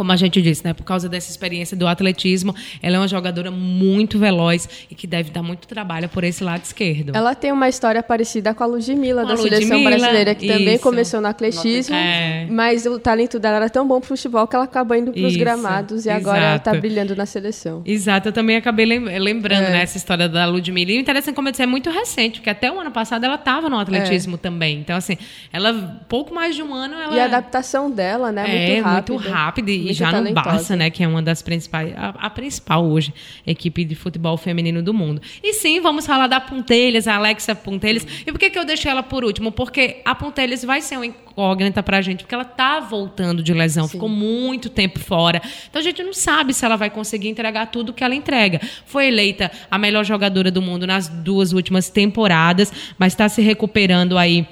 como 0.00 0.12
a 0.12 0.16
gente 0.16 0.40
disse, 0.40 0.64
né, 0.64 0.72
por 0.72 0.82
causa 0.82 1.10
dessa 1.10 1.30
experiência 1.30 1.76
do 1.76 1.86
atletismo, 1.86 2.56
ela 2.82 2.96
é 2.96 2.98
uma 2.98 3.06
jogadora 3.06 3.50
muito 3.50 4.18
veloz 4.18 4.66
e 4.90 4.94
que 4.94 5.06
deve 5.06 5.30
dar 5.30 5.42
muito 5.42 5.68
trabalho 5.68 6.08
por 6.08 6.24
esse 6.24 6.42
lado 6.42 6.64
esquerdo. 6.64 7.12
Ela 7.14 7.34
tem 7.34 7.52
uma 7.52 7.68
história 7.68 8.02
parecida 8.02 8.54
com 8.54 8.64
a 8.64 8.66
Ludmilla, 8.66 9.20
com 9.20 9.28
da 9.28 9.34
a 9.34 9.36
Ludmilla, 9.36 9.60
seleção 9.60 9.84
brasileira, 9.84 10.34
que 10.34 10.46
isso. 10.46 10.56
também 10.56 10.78
começou 10.78 11.20
no 11.20 11.26
atletismo, 11.26 11.94
é. 11.94 12.46
mas 12.48 12.86
o 12.86 12.98
talento 12.98 13.38
dela 13.38 13.56
era 13.56 13.68
tão 13.68 13.86
bom 13.86 14.00
pro 14.00 14.08
futebol 14.08 14.46
que 14.46 14.56
ela 14.56 14.64
acabou 14.64 14.96
indo 14.96 15.12
para 15.12 15.26
os 15.26 15.36
gramados 15.36 16.06
e 16.06 16.08
exato. 16.08 16.16
agora 16.16 16.44
ela 16.44 16.56
está 16.56 16.72
brilhando 16.72 17.14
na 17.14 17.26
seleção. 17.26 17.82
Exato, 17.84 18.28
eu 18.28 18.32
também 18.32 18.56
acabei 18.56 18.86
lembrando 18.86 19.64
é. 19.64 19.70
né, 19.70 19.82
essa 19.82 19.98
história 19.98 20.30
da 20.30 20.46
Ludmilla. 20.46 20.92
E 20.92 20.96
o 20.96 21.00
interessante, 21.00 21.34
como 21.34 21.48
eu 21.48 21.52
disse, 21.52 21.62
é 21.62 21.66
muito 21.66 21.90
recente, 21.90 22.40
porque 22.40 22.48
até 22.48 22.72
o 22.72 22.80
ano 22.80 22.90
passado 22.90 23.22
ela 23.22 23.34
estava 23.34 23.68
no 23.68 23.78
atletismo 23.78 24.36
é. 24.36 24.38
também. 24.38 24.78
Então, 24.78 24.96
assim, 24.96 25.18
ela, 25.52 26.00
pouco 26.08 26.34
mais 26.34 26.56
de 26.56 26.62
um 26.62 26.72
ano, 26.72 26.94
ela... 26.94 27.14
E 27.14 27.20
a 27.20 27.26
adaptação 27.26 27.90
dela, 27.90 28.32
né, 28.32 28.44
é, 28.48 28.66
muito 28.70 28.82
rápida. 28.82 29.12
muito 29.12 29.28
rápida 29.28 29.70
e 29.70 29.89
já 29.92 30.20
no 30.20 30.32
Barça, 30.32 30.76
né, 30.76 30.90
que 30.90 31.02
é 31.02 31.08
uma 31.08 31.22
das 31.22 31.42
principais, 31.42 31.92
a, 31.96 32.08
a, 32.08 32.30
principal 32.30 32.84
hoje 32.84 33.12
equipe 33.46 33.84
de 33.84 33.94
futebol 33.94 34.36
feminino 34.36 34.82
do 34.82 34.94
mundo. 34.94 35.20
E 35.42 35.52
sim, 35.54 35.80
vamos 35.80 36.06
falar 36.06 36.26
da 36.26 36.40
Puntelhas, 36.40 37.08
a 37.08 37.16
Alexa 37.16 37.54
Puntelhas. 37.54 38.06
E 38.26 38.32
por 38.32 38.38
que, 38.38 38.50
que 38.50 38.58
eu 38.58 38.64
deixei 38.64 38.90
ela 38.90 39.02
por 39.02 39.24
último? 39.24 39.52
Porque 39.52 40.00
a 40.04 40.14
Puntelhas 40.14 40.64
vai 40.64 40.80
ser 40.80 40.96
uma 40.96 41.06
incógnita 41.06 41.82
pra 41.82 42.00
gente, 42.00 42.24
porque 42.24 42.34
ela 42.34 42.44
tá 42.44 42.80
voltando 42.80 43.42
de 43.42 43.52
lesão, 43.52 43.86
sim. 43.86 43.92
ficou 43.92 44.08
muito 44.08 44.68
tempo 44.68 44.98
fora. 44.98 45.40
Então 45.68 45.80
a 45.80 45.84
gente 45.84 46.02
não 46.02 46.12
sabe 46.12 46.52
se 46.54 46.64
ela 46.64 46.76
vai 46.76 46.90
conseguir 46.90 47.28
entregar 47.28 47.66
tudo 47.66 47.92
que 47.92 48.04
ela 48.04 48.14
entrega. 48.14 48.60
Foi 48.84 49.06
eleita 49.06 49.50
a 49.70 49.78
melhor 49.78 50.04
jogadora 50.04 50.50
do 50.50 50.62
mundo 50.62 50.86
nas 50.86 51.08
duas 51.08 51.52
últimas 51.52 51.88
temporadas, 51.88 52.72
mas 52.98 53.12
está 53.12 53.28
se 53.28 53.42
recuperando 53.42 54.18
aí 54.18 54.46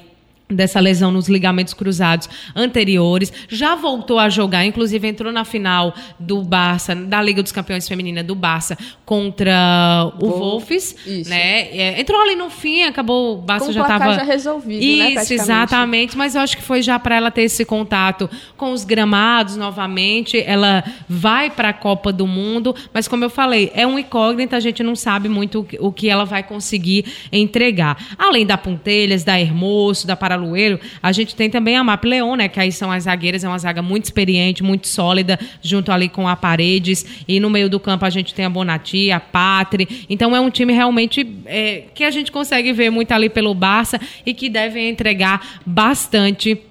dessa 0.49 0.81
lesão 0.81 1.11
nos 1.11 1.29
ligamentos 1.29 1.75
cruzados 1.75 2.29
anteriores, 2.57 3.33
já 3.49 3.75
voltou 3.75 4.19
a 4.19 4.29
jogar, 4.29 4.65
inclusive 4.65 5.07
entrou 5.07 5.33
na 5.33 5.45
final 5.45 5.95
do 6.19 6.43
Barça, 6.43 6.95
da 6.95 7.21
Liga 7.21 7.43
dos 7.43 7.53
Campeões 7.53 7.87
Feminina 7.87 8.23
do 8.23 8.35
Barça 8.35 8.77
contra 9.05 10.11
o 10.21 10.29
Wolves, 10.29 10.97
né? 11.27 11.69
É, 11.77 12.01
entrou 12.01 12.21
ali 12.21 12.35
no 12.35 12.49
fim, 12.49 12.83
acabou, 12.83 13.35
o 13.35 13.43
Barça 13.43 13.67
Com 13.67 13.73
já 13.73 13.83
estava 13.83 14.15
já 14.15 14.23
resolvido, 14.23 14.81
né, 14.81 15.11
Isso, 15.11 15.35
né, 15.35 15.35
exatamente, 15.35 16.17
mas 16.17 16.35
eu 16.35 16.41
acho 16.41 16.57
que 16.57 16.63
foi 16.63 16.81
já 16.81 16.99
para 16.99 17.17
ela 17.17 17.31
ter 17.31 17.43
esse 17.43 17.65
contato 17.65 18.29
com 18.57 18.73
os 18.73 18.85
gramados 18.85 19.57
novamente, 19.57 20.43
ela 20.47 20.83
vai 21.09 21.51
para 21.51 21.71
a 21.71 21.73
Copa 21.75 22.13
do 22.13 22.27
Mundo, 22.27 22.75
mas 22.93 23.07
como 23.07 23.23
eu 23.23 23.31
falei, 23.31 23.71
é 23.75 23.87
um 23.87 23.99
incógnita, 23.99 24.57
a 24.57 24.61
gente 24.61 24.83
não 24.83 24.97
sabe 24.97 25.29
muito 25.29 25.67
o 25.79 25.93
que 25.93 26.09
ela 26.09 26.25
vai 26.25 26.43
conseguir 26.43 27.05
entregar. 27.31 28.15
Além 28.17 28.47
da 28.47 28.57
Pontelhas, 28.57 29.25
da 29.25 29.39
Hermoso, 29.39 30.07
da 30.07 30.17
Pará 30.17 30.38
Lueiro, 30.39 30.81
a 31.03 31.13
gente 31.13 31.35
tem 31.35 31.51
também 31.51 31.77
a 31.77 31.85
Map 31.85 32.05
Leon, 32.05 32.37
né? 32.37 32.49
Que 32.49 32.61
aí 32.61 32.73
são 32.73 32.91
as 32.91 33.05
zagueiras, 33.05 33.45
é 33.45 33.49
uma 33.49 33.59
zaga 33.59 33.83
muito 33.83 34.05
experiente, 34.05 34.63
muito 34.63 34.89
sólida, 34.89 35.39
junto 35.63 35.93
ali 35.93 36.09
com 36.09 36.27
a 36.27 36.37
Paredes. 36.37 37.25
E 37.27 37.41
no 37.41 37.51
meio 37.51 37.69
do 37.69 37.79
campo 37.79 38.05
a 38.05 38.11
gente 38.11 38.35
tem 38.35 38.45
a 38.45 38.51
Bonati, 38.51 39.11
a 39.11 39.21
Patre. 39.21 40.07
Então 40.09 40.35
é 40.35 40.41
um 40.41 40.51
time 40.51 40.73
realmente 40.73 41.27
é, 41.47 41.85
que 41.95 42.05
a 42.05 42.11
gente 42.11 42.33
consegue 42.33 42.73
ver 42.73 42.91
muito 42.91 43.13
ali 43.13 43.29
pelo 43.29 43.55
Barça 43.55 44.01
e 44.25 44.33
que 44.33 44.49
deve 44.49 44.81
entregar 44.89 45.61
bastante 45.67 46.68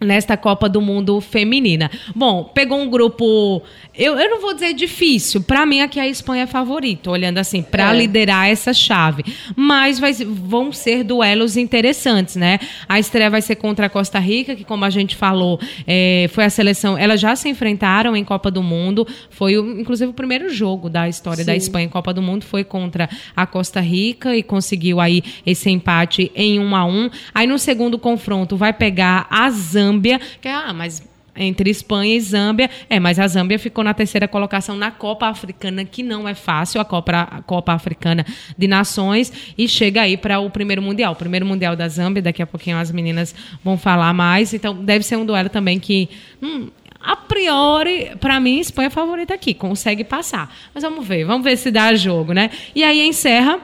nesta 0.00 0.36
Copa 0.36 0.68
do 0.68 0.80
Mundo 0.80 1.20
feminina. 1.20 1.90
Bom, 2.14 2.44
pegou 2.44 2.78
um 2.78 2.88
grupo, 2.88 3.62
eu, 3.94 4.18
eu 4.18 4.30
não 4.30 4.40
vou 4.40 4.54
dizer 4.54 4.72
difícil, 4.72 5.42
para 5.42 5.66
mim 5.66 5.80
aqui 5.80 5.98
a 5.98 6.06
Espanha 6.06 6.44
é 6.44 6.46
favorita, 6.46 7.10
olhando 7.10 7.38
assim, 7.38 7.62
para 7.62 7.92
é. 7.92 7.96
liderar 7.98 8.48
essa 8.48 8.72
chave, 8.72 9.24
mas 9.56 9.98
vai, 9.98 10.12
vão 10.12 10.72
ser 10.72 11.02
duelos 11.02 11.56
interessantes, 11.56 12.36
né? 12.36 12.58
A 12.88 12.98
estreia 12.98 13.30
vai 13.30 13.42
ser 13.42 13.56
contra 13.56 13.86
a 13.86 13.88
Costa 13.88 14.18
Rica, 14.18 14.54
que 14.54 14.64
como 14.64 14.84
a 14.84 14.90
gente 14.90 15.16
falou, 15.16 15.60
é, 15.86 16.26
foi 16.32 16.44
a 16.44 16.50
seleção, 16.50 16.96
elas 16.96 17.20
já 17.20 17.34
se 17.34 17.48
enfrentaram 17.48 18.16
em 18.16 18.24
Copa 18.24 18.50
do 18.50 18.62
Mundo, 18.62 19.06
foi 19.30 19.56
o, 19.58 19.80
inclusive 19.80 20.10
o 20.10 20.14
primeiro 20.14 20.48
jogo 20.48 20.88
da 20.88 21.08
história 21.08 21.42
Sim. 21.42 21.46
da 21.46 21.56
Espanha 21.56 21.86
em 21.86 21.90
Copa 21.90 22.12
do 22.12 22.22
Mundo 22.22 22.44
foi 22.44 22.62
contra 22.62 23.08
a 23.34 23.46
Costa 23.46 23.80
Rica 23.80 24.36
e 24.36 24.42
conseguiu 24.42 25.00
aí 25.00 25.22
esse 25.44 25.68
empate 25.70 26.30
em 26.34 26.58
1 26.60 26.76
a 26.76 26.84
1. 26.84 27.10
Aí 27.34 27.46
no 27.46 27.58
segundo 27.58 27.98
confronto 27.98 28.56
vai 28.56 28.72
pegar 28.72 29.26
a 29.30 29.50
Zâmbia 29.50 29.87
Zâmbia, 29.88 30.20
que 30.40 30.48
é, 30.48 30.52
ah, 30.52 30.72
mas 30.72 31.02
entre 31.38 31.70
Espanha 31.70 32.16
e 32.16 32.20
Zâmbia. 32.20 32.68
É, 32.90 32.98
mas 32.98 33.18
a 33.18 33.26
Zâmbia 33.26 33.58
ficou 33.58 33.84
na 33.84 33.94
terceira 33.94 34.26
colocação 34.26 34.76
na 34.76 34.90
Copa 34.90 35.26
Africana, 35.26 35.84
que 35.84 36.02
não 36.02 36.28
é 36.28 36.34
fácil, 36.34 36.80
a 36.80 36.84
Copa, 36.84 37.28
a 37.30 37.42
Copa 37.42 37.72
Africana 37.72 38.26
de 38.56 38.66
Nações, 38.66 39.32
e 39.56 39.68
chega 39.68 40.02
aí 40.02 40.16
para 40.16 40.40
o 40.40 40.50
primeiro 40.50 40.82
Mundial. 40.82 41.12
O 41.12 41.16
primeiro 41.16 41.46
Mundial 41.46 41.76
da 41.76 41.88
Zâmbia, 41.88 42.22
daqui 42.22 42.42
a 42.42 42.46
pouquinho 42.46 42.76
as 42.76 42.90
meninas 42.90 43.34
vão 43.62 43.78
falar 43.78 44.12
mais. 44.12 44.52
Então, 44.52 44.74
deve 44.74 45.04
ser 45.04 45.16
um 45.16 45.24
duelo 45.24 45.48
também 45.48 45.78
que. 45.78 46.08
Hum, 46.42 46.68
a 47.00 47.14
priori, 47.14 48.10
para 48.18 48.40
mim, 48.40 48.58
Espanha 48.58 48.88
é 48.88 48.90
favorita 48.90 49.32
aqui, 49.32 49.54
consegue 49.54 50.02
passar. 50.02 50.52
Mas 50.74 50.82
vamos 50.82 51.06
ver, 51.06 51.24
vamos 51.24 51.44
ver 51.44 51.56
se 51.56 51.70
dá 51.70 51.94
jogo, 51.94 52.32
né? 52.32 52.50
E 52.74 52.82
aí 52.82 53.06
encerra 53.06 53.60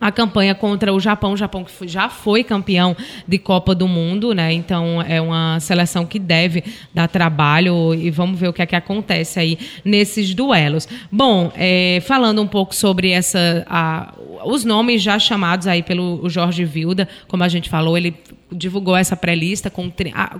a 0.00 0.10
campanha 0.10 0.54
contra 0.54 0.92
o 0.92 0.98
Japão, 0.98 1.32
o 1.32 1.36
Japão 1.36 1.64
que 1.64 1.86
já 1.86 2.08
foi 2.08 2.42
campeão 2.42 2.96
de 3.28 3.38
Copa 3.38 3.74
do 3.74 3.86
Mundo, 3.86 4.32
né? 4.32 4.52
Então 4.52 5.02
é 5.02 5.20
uma 5.20 5.60
seleção 5.60 6.06
que 6.06 6.18
deve 6.18 6.64
dar 6.94 7.08
trabalho 7.08 7.94
e 7.94 8.10
vamos 8.10 8.38
ver 8.38 8.48
o 8.48 8.52
que 8.52 8.62
é 8.62 8.66
que 8.66 8.76
acontece 8.76 9.38
aí 9.38 9.58
nesses 9.84 10.34
duelos. 10.34 10.88
Bom, 11.12 11.52
é, 11.54 12.02
falando 12.06 12.40
um 12.40 12.46
pouco 12.46 12.74
sobre 12.74 13.10
essa, 13.10 13.64
a, 13.68 14.14
os 14.44 14.64
nomes 14.64 15.02
já 15.02 15.18
chamados 15.18 15.66
aí 15.66 15.82
pelo 15.82 16.28
Jorge 16.28 16.64
Vilda, 16.64 17.08
como 17.28 17.44
a 17.44 17.48
gente 17.48 17.68
falou, 17.68 17.96
ele 17.98 18.14
divulgou 18.52 18.96
essa 18.96 19.16
pré-lista 19.16 19.70
com 19.70 19.90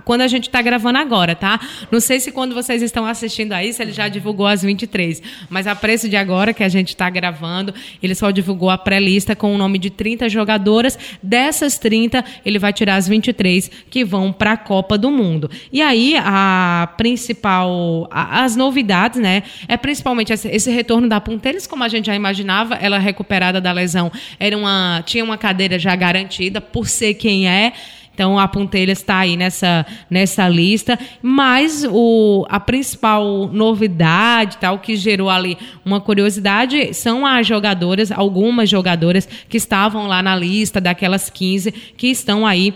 quando 0.05 0.21
a 0.21 0.27
gente 0.27 0.47
está 0.47 0.61
gravando 0.61 0.97
agora, 0.97 1.35
tá? 1.35 1.59
Não 1.91 1.99
sei 1.99 2.19
se 2.19 2.31
quando 2.31 2.53
vocês 2.53 2.81
estão 2.81 3.05
assistindo 3.05 3.53
aí, 3.53 3.73
se 3.73 3.81
ele 3.81 3.91
já 3.91 4.07
divulgou 4.07 4.47
as 4.47 4.61
23, 4.61 5.21
mas 5.49 5.67
a 5.67 5.75
preço 5.75 6.07
de 6.09 6.15
agora 6.15 6.53
que 6.53 6.63
a 6.63 6.69
gente 6.69 6.89
está 6.89 7.09
gravando, 7.09 7.73
ele 8.01 8.15
só 8.15 8.31
divulgou 8.31 8.69
a 8.69 8.77
pré-lista 8.77 9.35
com 9.35 9.53
o 9.53 9.57
nome 9.57 9.77
de 9.77 9.89
30 9.89 10.29
jogadoras. 10.29 10.97
Dessas 11.21 11.77
30, 11.77 12.23
ele 12.45 12.59
vai 12.59 12.73
tirar 12.73 12.95
as 12.95 13.07
23 13.07 13.69
que 13.89 14.03
vão 14.03 14.31
para 14.31 14.53
a 14.53 14.57
Copa 14.57 14.97
do 14.97 15.11
Mundo. 15.11 15.49
E 15.71 15.81
aí 15.81 16.15
a 16.17 16.93
principal 16.97 18.07
as 18.11 18.55
novidades, 18.55 19.19
né, 19.19 19.43
é 19.67 19.77
principalmente 19.77 20.33
esse 20.33 20.71
retorno 20.71 21.07
da 21.07 21.19
Punteles, 21.19 21.67
como 21.67 21.83
a 21.83 21.87
gente 21.87 22.05
já 22.07 22.15
imaginava, 22.15 22.75
ela 22.75 22.97
recuperada 22.97 23.59
da 23.61 23.71
lesão, 23.71 24.11
era 24.39 24.57
uma 24.57 25.03
tinha 25.05 25.23
uma 25.23 25.37
cadeira 25.37 25.77
já 25.77 25.95
garantida 25.95 26.61
por 26.61 26.87
ser 26.87 27.13
quem 27.15 27.49
é. 27.49 27.73
Então 28.21 28.37
a 28.37 28.47
Pontelha 28.47 28.91
está 28.91 29.17
aí 29.17 29.35
nessa, 29.35 29.83
nessa 30.07 30.47
lista, 30.47 30.99
mas 31.23 31.83
o, 31.89 32.45
a 32.49 32.59
principal 32.59 33.49
novidade, 33.51 34.57
tal, 34.57 34.77
que 34.77 34.95
gerou 34.95 35.27
ali 35.27 35.57
uma 35.83 35.99
curiosidade, 35.99 36.93
são 36.93 37.25
as 37.25 37.47
jogadoras, 37.47 38.11
algumas 38.11 38.69
jogadoras 38.69 39.27
que 39.49 39.57
estavam 39.57 40.05
lá 40.05 40.21
na 40.21 40.35
lista 40.35 40.79
daquelas 40.79 41.31
15 41.31 41.71
que 41.97 42.11
estão 42.11 42.45
aí 42.45 42.75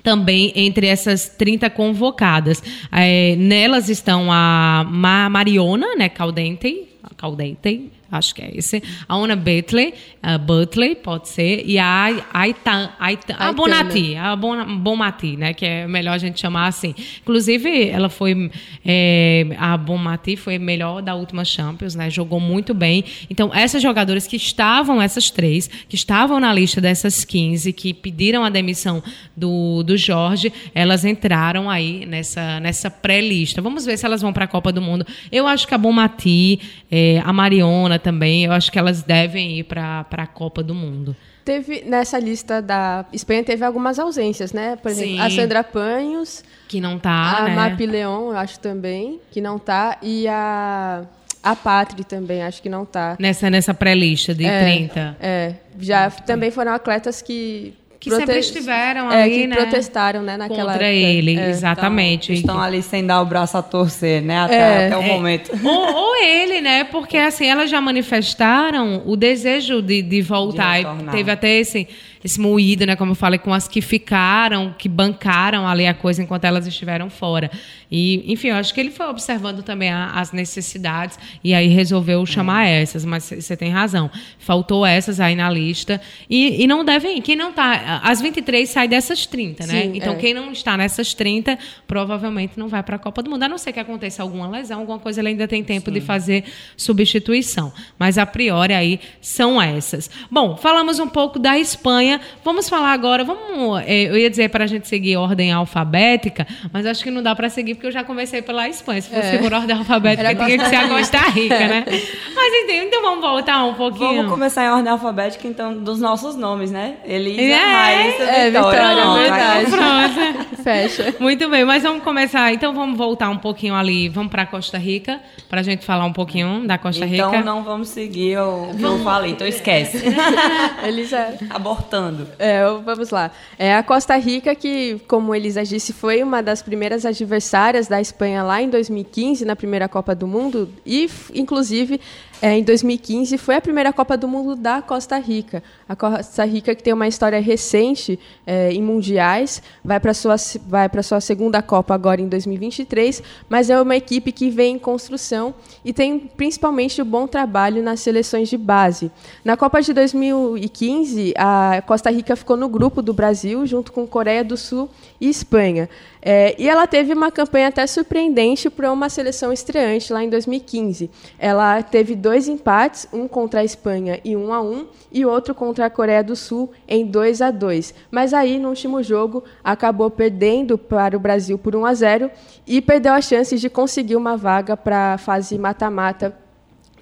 também 0.00 0.52
entre 0.54 0.86
essas 0.86 1.28
30 1.28 1.68
convocadas. 1.70 2.62
É, 2.92 3.34
nelas 3.34 3.88
estão 3.88 4.30
a 4.30 4.86
Mariona, 5.28 5.96
né, 5.96 6.08
Caldente, 6.08 6.84
Caldente, 7.16 7.90
acho 8.10 8.34
que 8.34 8.42
é 8.42 8.50
esse. 8.54 8.82
A 9.06 9.16
Ona 9.16 9.36
Butley, 9.36 9.94
a 10.22 10.38
Butley, 10.38 10.94
pode 10.96 11.28
ser, 11.28 11.62
e 11.66 11.78
a 11.78 12.24
Aitan, 12.32 12.90
Aitan, 12.98 13.34
a 13.38 13.52
Bonati, 13.52 14.16
a 14.16 14.34
Bonmati, 14.34 15.36
né, 15.36 15.52
que 15.52 15.66
é 15.66 15.86
melhor 15.86 16.14
a 16.14 16.18
gente 16.18 16.40
chamar 16.40 16.68
assim. 16.68 16.94
Inclusive, 17.20 17.88
ela 17.88 18.08
foi, 18.08 18.50
é, 18.84 19.46
a 19.58 19.76
Bonmati 19.76 20.36
foi 20.36 20.58
melhor 20.58 21.02
da 21.02 21.14
última 21.14 21.44
Champions, 21.44 21.94
né, 21.94 22.08
jogou 22.08 22.40
muito 22.40 22.72
bem. 22.72 23.04
Então, 23.28 23.50
essas 23.54 23.82
jogadoras 23.82 24.26
que 24.26 24.36
estavam, 24.36 25.02
essas 25.02 25.30
três, 25.30 25.68
que 25.88 25.94
estavam 25.94 26.40
na 26.40 26.52
lista 26.52 26.80
dessas 26.80 27.24
15, 27.24 27.72
que 27.72 27.92
pediram 27.92 28.44
a 28.44 28.48
demissão 28.48 29.02
do, 29.36 29.82
do 29.82 29.96
Jorge, 29.96 30.52
elas 30.74 31.04
entraram 31.04 31.68
aí 31.68 32.06
nessa, 32.06 32.58
nessa 32.60 32.90
pré-lista. 32.90 33.60
Vamos 33.60 33.84
ver 33.84 33.98
se 33.98 34.06
elas 34.06 34.22
vão 34.22 34.32
para 34.32 34.44
a 34.44 34.48
Copa 34.48 34.72
do 34.72 34.80
Mundo. 34.80 35.06
Eu 35.30 35.46
acho 35.46 35.68
que 35.68 35.74
a 35.74 35.78
Bonmati, 35.78 36.60
é, 36.90 37.22
a 37.24 37.32
Mariona, 37.32 37.97
também, 37.98 38.44
eu 38.44 38.52
acho 38.52 38.70
que 38.70 38.78
elas 38.78 39.02
devem 39.02 39.58
ir 39.58 39.64
para 39.64 40.06
a 40.10 40.26
Copa 40.26 40.62
do 40.62 40.74
Mundo. 40.74 41.16
Teve, 41.44 41.82
nessa 41.86 42.18
lista 42.18 42.60
da 42.60 43.06
Espanha, 43.12 43.42
teve 43.42 43.64
algumas 43.64 43.98
ausências, 43.98 44.52
né? 44.52 44.76
Por 44.76 44.90
exemplo, 44.90 45.14
Sim. 45.14 45.20
a 45.20 45.30
Sandra 45.30 45.64
Panhos. 45.64 46.44
Que 46.68 46.80
não 46.80 46.98
tá, 46.98 47.38
A 47.38 47.70
né? 47.70 47.76
Leon, 47.86 48.32
eu 48.32 48.36
acho 48.36 48.60
também, 48.60 49.20
que 49.30 49.40
não 49.40 49.58
tá. 49.58 49.98
E 50.02 50.28
a... 50.28 51.04
A 51.40 51.54
Patri 51.54 52.02
também, 52.02 52.42
acho 52.42 52.60
que 52.60 52.68
não 52.68 52.84
tá. 52.84 53.16
Nessa, 53.18 53.48
nessa 53.48 53.72
pré-lista 53.72 54.34
de 54.34 54.44
é, 54.44 54.60
30. 54.60 55.16
É. 55.20 55.54
Já 55.78 56.10
também 56.10 56.50
foram 56.50 56.72
atletas 56.72 57.22
que 57.22 57.77
que 58.00 58.10
Prote... 58.10 58.26
sempre 58.26 58.38
estiveram 58.38 59.10
é, 59.10 59.22
ali, 59.22 59.40
que 59.40 59.46
né? 59.46 59.56
protestaram, 59.56 60.22
né, 60.22 60.36
naquela 60.36 60.72
Contra 60.72 60.86
época. 60.86 61.08
ele, 61.08 61.36
é. 61.36 61.50
exatamente. 61.50 62.32
Então, 62.32 62.54
estão 62.54 62.60
ali 62.60 62.82
sem 62.82 63.04
dar 63.04 63.20
o 63.20 63.24
braço 63.24 63.56
a 63.56 63.62
torcer, 63.62 64.22
né, 64.22 64.38
até, 64.38 64.56
é. 64.56 64.86
até 64.86 64.96
o 64.96 65.02
é. 65.02 65.08
momento. 65.08 65.50
Ou, 65.66 65.94
ou, 65.94 66.16
ele, 66.16 66.60
né, 66.60 66.84
porque 66.84 67.16
assim, 67.16 67.46
elas 67.46 67.68
já 67.70 67.80
manifestaram 67.80 69.02
o 69.04 69.16
desejo 69.16 69.82
de, 69.82 70.02
de 70.02 70.22
voltar. 70.22 70.82
De 70.82 71.04
teve 71.10 71.30
até 71.30 71.56
esse 71.56 71.88
esse 72.24 72.40
moído, 72.40 72.84
né, 72.84 72.96
como 72.96 73.12
eu 73.12 73.16
falei, 73.16 73.38
com 73.38 73.54
as 73.54 73.68
que 73.68 73.80
ficaram, 73.80 74.74
que 74.76 74.88
bancaram 74.88 75.66
ali 75.68 75.86
a 75.86 75.94
coisa 75.94 76.22
enquanto 76.22 76.44
elas 76.44 76.66
estiveram 76.66 77.08
fora. 77.08 77.50
E, 77.90 78.32
enfim, 78.32 78.48
eu 78.48 78.56
acho 78.56 78.72
que 78.72 78.80
ele 78.80 78.90
foi 78.90 79.06
observando 79.06 79.62
também 79.62 79.90
a, 79.90 80.12
as 80.12 80.32
necessidades 80.32 81.18
e 81.42 81.54
aí 81.54 81.68
resolveu 81.68 82.24
chamar 82.26 82.66
é. 82.66 82.82
essas, 82.82 83.04
mas 83.04 83.24
você 83.24 83.56
tem 83.56 83.70
razão. 83.70 84.10
Faltou 84.38 84.84
essas 84.84 85.20
aí 85.20 85.34
na 85.34 85.50
lista 85.50 86.00
e, 86.28 86.62
e 86.62 86.66
não 86.66 86.84
devem 86.84 87.18
ir. 87.18 87.22
Quem 87.22 87.36
não 87.36 87.50
está, 87.50 88.00
as 88.04 88.20
23 88.20 88.68
sai 88.68 88.88
dessas 88.88 89.26
30, 89.26 89.66
né? 89.66 89.82
Sim, 89.82 89.92
então, 89.94 90.14
é. 90.14 90.16
quem 90.16 90.34
não 90.34 90.52
está 90.52 90.76
nessas 90.76 91.14
30 91.14 91.58
provavelmente 91.86 92.58
não 92.58 92.68
vai 92.68 92.82
para 92.82 92.96
a 92.96 92.98
Copa 92.98 93.22
do 93.22 93.30
Mundo. 93.30 93.42
A 93.42 93.48
não 93.48 93.58
ser 93.58 93.72
que 93.72 93.80
aconteça 93.80 94.22
alguma 94.22 94.48
lesão, 94.48 94.80
alguma 94.80 94.98
coisa, 94.98 95.20
ele 95.20 95.28
ainda 95.28 95.48
tem 95.48 95.64
tempo 95.64 95.90
Sim. 95.90 95.94
de 95.94 96.00
fazer 96.00 96.44
substituição. 96.76 97.72
Mas 97.98 98.18
a 98.18 98.26
priori 98.26 98.74
aí 98.74 99.00
são 99.20 99.60
essas. 99.60 100.10
Bom, 100.30 100.56
falamos 100.56 100.98
um 100.98 101.08
pouco 101.08 101.38
da 101.38 101.58
Espanha 101.58 101.78
Espanha. 101.88 102.20
Vamos 102.44 102.68
falar 102.68 102.92
agora, 102.92 103.24
vamos, 103.24 103.82
é, 103.86 104.08
eu 104.08 104.18
ia 104.18 104.28
dizer 104.28 104.50
para 104.50 104.64
a 104.64 104.66
gente 104.66 104.86
seguir 104.86 105.16
ordem 105.16 105.52
alfabética, 105.52 106.46
mas 106.72 106.84
acho 106.84 107.02
que 107.02 107.10
não 107.10 107.22
dá 107.22 107.34
para 107.34 107.48
seguir 107.48 107.76
porque 107.78 107.86
eu 107.86 107.92
já 107.92 108.02
comecei 108.02 108.42
pela 108.42 108.68
Espanha. 108.68 109.00
Se 109.00 109.08
fosse 109.08 109.36
é. 109.36 109.38
por 109.38 109.52
ordem 109.52 109.76
alfabética, 109.76 110.34
tinha 110.34 110.58
que 110.58 110.64
ser 110.66 110.76
a 110.76 110.88
Costa 110.88 111.18
Rica, 111.30 111.58
né? 111.58 111.84
Mas 111.86 112.52
então, 112.54 112.76
então 112.76 113.02
vamos 113.02 113.20
voltar 113.20 113.64
um 113.64 113.74
pouquinho. 113.74 114.16
Vamos 114.16 114.32
começar 114.32 114.64
em 114.64 114.70
ordem 114.70 114.90
alfabética, 114.90 115.46
então, 115.46 115.78
dos 115.78 116.00
nossos 116.00 116.34
nomes, 116.34 116.72
né? 116.72 116.96
Elisa, 117.04 117.40
é, 117.40 117.54
Raíssa, 117.54 118.22
é, 118.24 118.50
Vitória. 118.50 118.88
Vitória, 118.88 119.00
é 119.00 119.30
verdade. 119.30 119.70
Pronto. 119.70 120.62
Fecha. 120.62 121.14
Muito 121.20 121.48
bem, 121.48 121.64
mas 121.64 121.84
vamos 121.84 122.02
começar. 122.02 122.52
Então 122.52 122.74
vamos 122.74 122.98
voltar 122.98 123.30
um 123.30 123.38
pouquinho 123.38 123.74
ali, 123.74 124.08
vamos 124.08 124.30
para 124.30 124.44
Costa 124.44 124.76
Rica, 124.76 125.20
para 125.48 125.60
a 125.60 125.62
gente 125.62 125.84
falar 125.84 126.04
um 126.04 126.12
pouquinho 126.12 126.66
da 126.66 126.76
Costa 126.78 127.06
Rica. 127.06 127.28
Então 127.28 127.44
não 127.44 127.62
vamos 127.62 127.88
seguir 127.88 128.38
o 128.38 128.74
que 128.76 128.82
eu 128.82 128.98
falei, 129.04 129.30
então 129.30 129.46
esquece. 129.46 130.02
Elisa. 130.84 131.38
Abortando. 131.48 132.26
É, 132.38 132.64
vamos 132.84 133.10
lá. 133.10 133.30
É 133.56 133.76
a 133.76 133.82
Costa 133.84 134.16
Rica, 134.16 134.52
que, 134.54 135.00
como 135.06 135.32
Elisa 135.32 135.62
disse, 135.62 135.92
foi 135.92 136.22
uma 136.24 136.42
das 136.42 136.60
primeiras 136.60 137.06
adversárias 137.06 137.67
da 137.88 138.00
Espanha 138.00 138.42
lá 138.42 138.62
em 138.62 138.70
2015, 138.70 139.44
na 139.44 139.54
primeira 139.54 139.88
Copa 139.88 140.14
do 140.14 140.26
Mundo, 140.26 140.68
e, 140.84 141.08
inclusive, 141.34 142.00
é, 142.40 142.56
em 142.56 142.62
2015 142.62 143.36
foi 143.36 143.56
a 143.56 143.60
primeira 143.60 143.92
Copa 143.92 144.16
do 144.16 144.28
Mundo 144.28 144.54
da 144.54 144.80
Costa 144.80 145.18
Rica. 145.18 145.62
A 145.88 145.96
Costa 145.96 146.44
Rica 146.44 146.74
que 146.74 146.82
tem 146.82 146.92
uma 146.92 147.08
história 147.08 147.40
recente 147.40 148.18
é, 148.46 148.70
em 148.70 148.80
mundiais, 148.80 149.60
vai 149.84 149.98
para 149.98 150.14
sua 150.14 150.36
vai 150.66 150.88
para 150.88 151.02
sua 151.02 151.20
segunda 151.20 151.60
Copa 151.60 151.94
agora 151.94 152.20
em 152.20 152.28
2023, 152.28 153.22
mas 153.48 153.70
é 153.70 153.80
uma 153.80 153.96
equipe 153.96 154.30
que 154.30 154.50
vem 154.50 154.76
em 154.76 154.78
construção 154.78 155.52
e 155.84 155.92
tem 155.92 156.18
principalmente 156.18 157.00
o 157.02 157.04
um 157.04 157.08
bom 157.08 157.26
trabalho 157.26 157.82
nas 157.82 158.00
seleções 158.00 158.48
de 158.48 158.56
base. 158.56 159.10
Na 159.44 159.56
Copa 159.56 159.82
de 159.82 159.92
2015, 159.92 161.34
a 161.36 161.82
Costa 161.86 162.10
Rica 162.10 162.36
ficou 162.36 162.56
no 162.56 162.68
grupo 162.68 163.02
do 163.02 163.12
Brasil 163.12 163.66
junto 163.66 163.92
com 163.92 164.06
Coreia 164.06 164.44
do 164.44 164.56
Sul 164.56 164.88
e 165.20 165.28
Espanha. 165.28 165.88
É, 166.20 166.54
e 166.58 166.68
ela 166.68 166.86
teve 166.86 167.12
uma 167.12 167.30
campanha 167.30 167.68
até 167.68 167.86
surpreendente 167.86 168.68
para 168.68 168.92
uma 168.92 169.08
seleção 169.08 169.52
estreante 169.52 170.12
lá 170.12 170.22
em 170.22 170.28
2015. 170.28 171.10
Ela 171.38 171.82
teve 171.82 172.14
dois 172.28 172.46
empates, 172.46 173.08
um 173.10 173.26
contra 173.26 173.60
a 173.60 173.64
Espanha 173.64 174.20
e 174.22 174.36
um 174.36 174.52
a 174.52 174.60
um, 174.60 174.86
e 175.10 175.24
outro 175.24 175.54
contra 175.54 175.86
a 175.86 175.90
Coreia 175.90 176.22
do 176.22 176.36
Sul 176.36 176.70
em 176.86 177.06
2 177.06 177.40
a 177.40 177.50
2. 177.50 177.94
Mas 178.10 178.34
aí, 178.34 178.58
no 178.58 178.68
último 178.68 179.02
jogo, 179.02 179.42
acabou 179.64 180.10
perdendo 180.10 180.76
para 180.76 181.16
o 181.16 181.20
Brasil 181.20 181.56
por 181.56 181.74
1 181.74 181.86
a 181.86 181.94
0 181.94 182.30
e 182.66 182.82
perdeu 182.82 183.14
a 183.14 183.22
chance 183.22 183.56
de 183.56 183.70
conseguir 183.70 184.14
uma 184.14 184.36
vaga 184.36 184.76
para 184.76 185.14
a 185.14 185.18
fase 185.18 185.56
mata-mata 185.56 186.36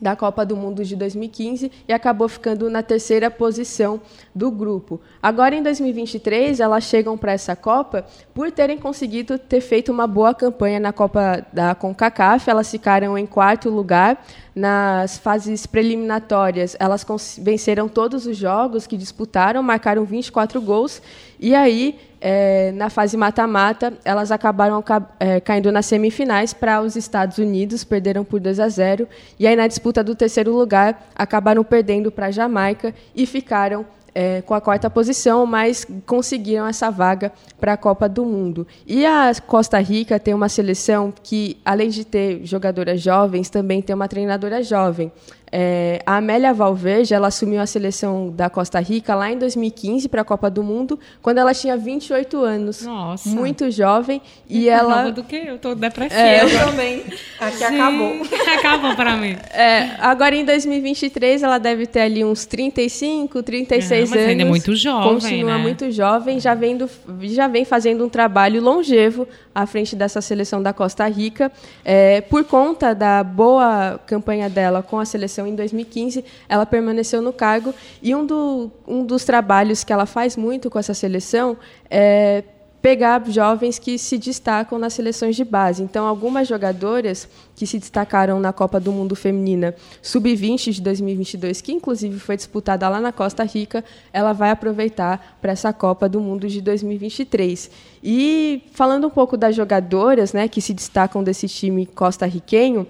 da 0.00 0.14
Copa 0.14 0.46
do 0.46 0.56
Mundo 0.56 0.84
de 0.84 0.94
2015 0.94 1.72
e 1.88 1.92
acabou 1.92 2.28
ficando 2.28 2.70
na 2.70 2.82
terceira 2.84 3.28
posição 3.28 4.00
do 4.36 4.50
grupo. 4.50 5.00
Agora, 5.22 5.54
em 5.54 5.62
2023, 5.62 6.60
elas 6.60 6.84
chegam 6.84 7.16
para 7.16 7.32
essa 7.32 7.56
Copa 7.56 8.04
por 8.34 8.52
terem 8.52 8.76
conseguido 8.76 9.38
ter 9.38 9.62
feito 9.62 9.90
uma 9.90 10.06
boa 10.06 10.34
campanha 10.34 10.78
na 10.78 10.92
Copa 10.92 11.46
da 11.50 11.74
CONCACAF. 11.74 12.50
Elas 12.50 12.70
ficaram 12.70 13.16
em 13.16 13.24
quarto 13.24 13.70
lugar 13.70 14.22
nas 14.54 15.16
fases 15.18 15.66
preliminatórias, 15.66 16.76
elas 16.78 17.06
venceram 17.38 17.88
todos 17.88 18.26
os 18.26 18.36
jogos 18.36 18.86
que 18.86 18.96
disputaram, 18.96 19.62
marcaram 19.62 20.04
24 20.04 20.60
gols. 20.60 21.00
E 21.38 21.54
aí, 21.54 21.98
é, 22.20 22.72
na 22.72 22.90
fase 22.90 23.16
mata-mata, 23.16 23.92
elas 24.04 24.30
acabaram 24.30 24.82
é, 25.18 25.40
caindo 25.40 25.72
nas 25.72 25.86
semifinais 25.86 26.52
para 26.52 26.82
os 26.82 26.94
Estados 26.94 27.38
Unidos, 27.38 27.84
perderam 27.84 28.24
por 28.24 28.40
2 28.40 28.60
a 28.60 28.68
0. 28.68 29.08
E 29.38 29.46
aí, 29.46 29.56
na 29.56 29.66
disputa 29.66 30.04
do 30.04 30.14
terceiro 30.14 30.54
lugar, 30.54 31.06
acabaram 31.14 31.64
perdendo 31.64 32.10
para 32.10 32.26
a 32.26 32.30
Jamaica 32.30 32.94
e 33.14 33.26
ficaram 33.26 33.84
é, 34.18 34.40
com 34.40 34.54
a 34.54 34.62
quarta 34.62 34.88
posição, 34.88 35.44
mas 35.44 35.86
conseguiram 36.06 36.66
essa 36.66 36.90
vaga 36.90 37.30
para 37.60 37.74
a 37.74 37.76
Copa 37.76 38.08
do 38.08 38.24
Mundo. 38.24 38.66
E 38.86 39.04
a 39.04 39.30
Costa 39.46 39.78
Rica 39.78 40.18
tem 40.18 40.32
uma 40.32 40.48
seleção 40.48 41.12
que, 41.22 41.58
além 41.62 41.90
de 41.90 42.02
ter 42.02 42.40
jogadoras 42.42 42.98
jovens, 42.98 43.50
também 43.50 43.82
tem 43.82 43.94
uma 43.94 44.08
treinadora 44.08 44.62
jovem. 44.62 45.12
É, 45.52 46.02
a 46.04 46.16
Amélia 46.16 46.52
Valverde 46.52 47.14
ela 47.14 47.28
assumiu 47.28 47.60
a 47.60 47.66
seleção 47.66 48.30
da 48.30 48.50
Costa 48.50 48.80
Rica 48.80 49.14
lá 49.14 49.30
em 49.30 49.38
2015 49.38 50.08
para 50.08 50.22
a 50.22 50.24
Copa 50.24 50.50
do 50.50 50.62
Mundo, 50.62 50.98
quando 51.22 51.38
ela 51.38 51.54
tinha 51.54 51.76
28 51.76 52.38
anos. 52.42 52.82
Nossa. 52.82 53.28
Muito 53.28 53.70
jovem. 53.70 54.20
E, 54.48 54.62
e 54.62 54.68
ela. 54.68 54.96
Nova 54.96 55.12
do 55.12 55.22
que 55.22 55.36
eu, 55.36 55.58
tô 55.58 55.74
depressiva. 55.74 56.20
É, 56.20 56.42
eu 56.42 56.50
também. 56.50 57.04
Aqui 57.38 57.64
acabou. 57.64 58.12
acabou 58.58 58.96
para 58.96 59.16
mim. 59.16 59.36
É, 59.52 59.90
agora 59.98 60.34
em 60.34 60.44
2023 60.44 61.42
ela 61.42 61.58
deve 61.58 61.86
ter 61.86 62.00
ali 62.00 62.24
uns 62.24 62.44
35, 62.44 63.42
36 63.42 63.92
é, 63.92 64.00
mas 64.00 64.12
anos. 64.12 64.30
Ainda 64.30 64.42
é 64.42 64.46
muito 64.46 64.74
jovem. 64.74 65.14
Continua 65.14 65.56
né? 65.56 65.62
muito 65.62 65.90
jovem, 65.92 66.40
já 66.40 66.54
vem, 66.54 66.76
do, 66.76 66.90
já 67.22 67.46
vem 67.46 67.64
fazendo 67.64 68.04
um 68.04 68.08
trabalho 68.08 68.60
longevo 68.60 69.28
à 69.54 69.64
frente 69.64 69.94
dessa 69.94 70.20
seleção 70.20 70.60
da 70.60 70.72
Costa 70.72 71.06
Rica. 71.06 71.52
É, 71.84 72.20
por 72.20 72.44
conta 72.44 72.94
da 72.94 73.22
boa 73.22 74.00
campanha 74.06 74.50
dela 74.50 74.82
com 74.82 74.98
a 74.98 75.04
seleção 75.04 75.35
em 75.44 75.56
2015, 75.56 76.24
ela 76.48 76.64
permaneceu 76.64 77.20
no 77.20 77.32
cargo 77.32 77.74
e 78.00 78.14
um, 78.14 78.24
do, 78.24 78.70
um 78.86 79.04
dos 79.04 79.24
trabalhos 79.24 79.82
que 79.82 79.92
ela 79.92 80.06
faz 80.06 80.36
muito 80.36 80.70
com 80.70 80.78
essa 80.78 80.94
seleção 80.94 81.56
é 81.90 82.44
pegar 82.86 83.20
jovens 83.28 83.80
que 83.80 83.98
se 83.98 84.16
destacam 84.16 84.78
nas 84.78 84.92
seleções 84.92 85.34
de 85.34 85.42
base. 85.42 85.82
Então, 85.82 86.06
algumas 86.06 86.46
jogadoras 86.46 87.28
que 87.56 87.66
se 87.66 87.80
destacaram 87.80 88.38
na 88.38 88.52
Copa 88.52 88.78
do 88.78 88.92
Mundo 88.92 89.16
Feminina 89.16 89.74
Sub-20 90.00 90.70
de 90.70 90.82
2022, 90.82 91.60
que 91.60 91.72
inclusive 91.72 92.20
foi 92.20 92.36
disputada 92.36 92.88
lá 92.88 93.00
na 93.00 93.10
Costa 93.10 93.42
Rica, 93.42 93.84
ela 94.12 94.32
vai 94.32 94.50
aproveitar 94.50 95.36
para 95.42 95.50
essa 95.50 95.72
Copa 95.72 96.08
do 96.08 96.20
Mundo 96.20 96.46
de 96.46 96.60
2023. 96.60 97.72
E 98.04 98.62
falando 98.70 99.08
um 99.08 99.10
pouco 99.10 99.36
das 99.36 99.56
jogadoras 99.56 100.32
né, 100.32 100.46
que 100.46 100.60
se 100.60 100.72
destacam 100.72 101.24
desse 101.24 101.48
time 101.48 101.86
costarriquenho, 101.86 102.86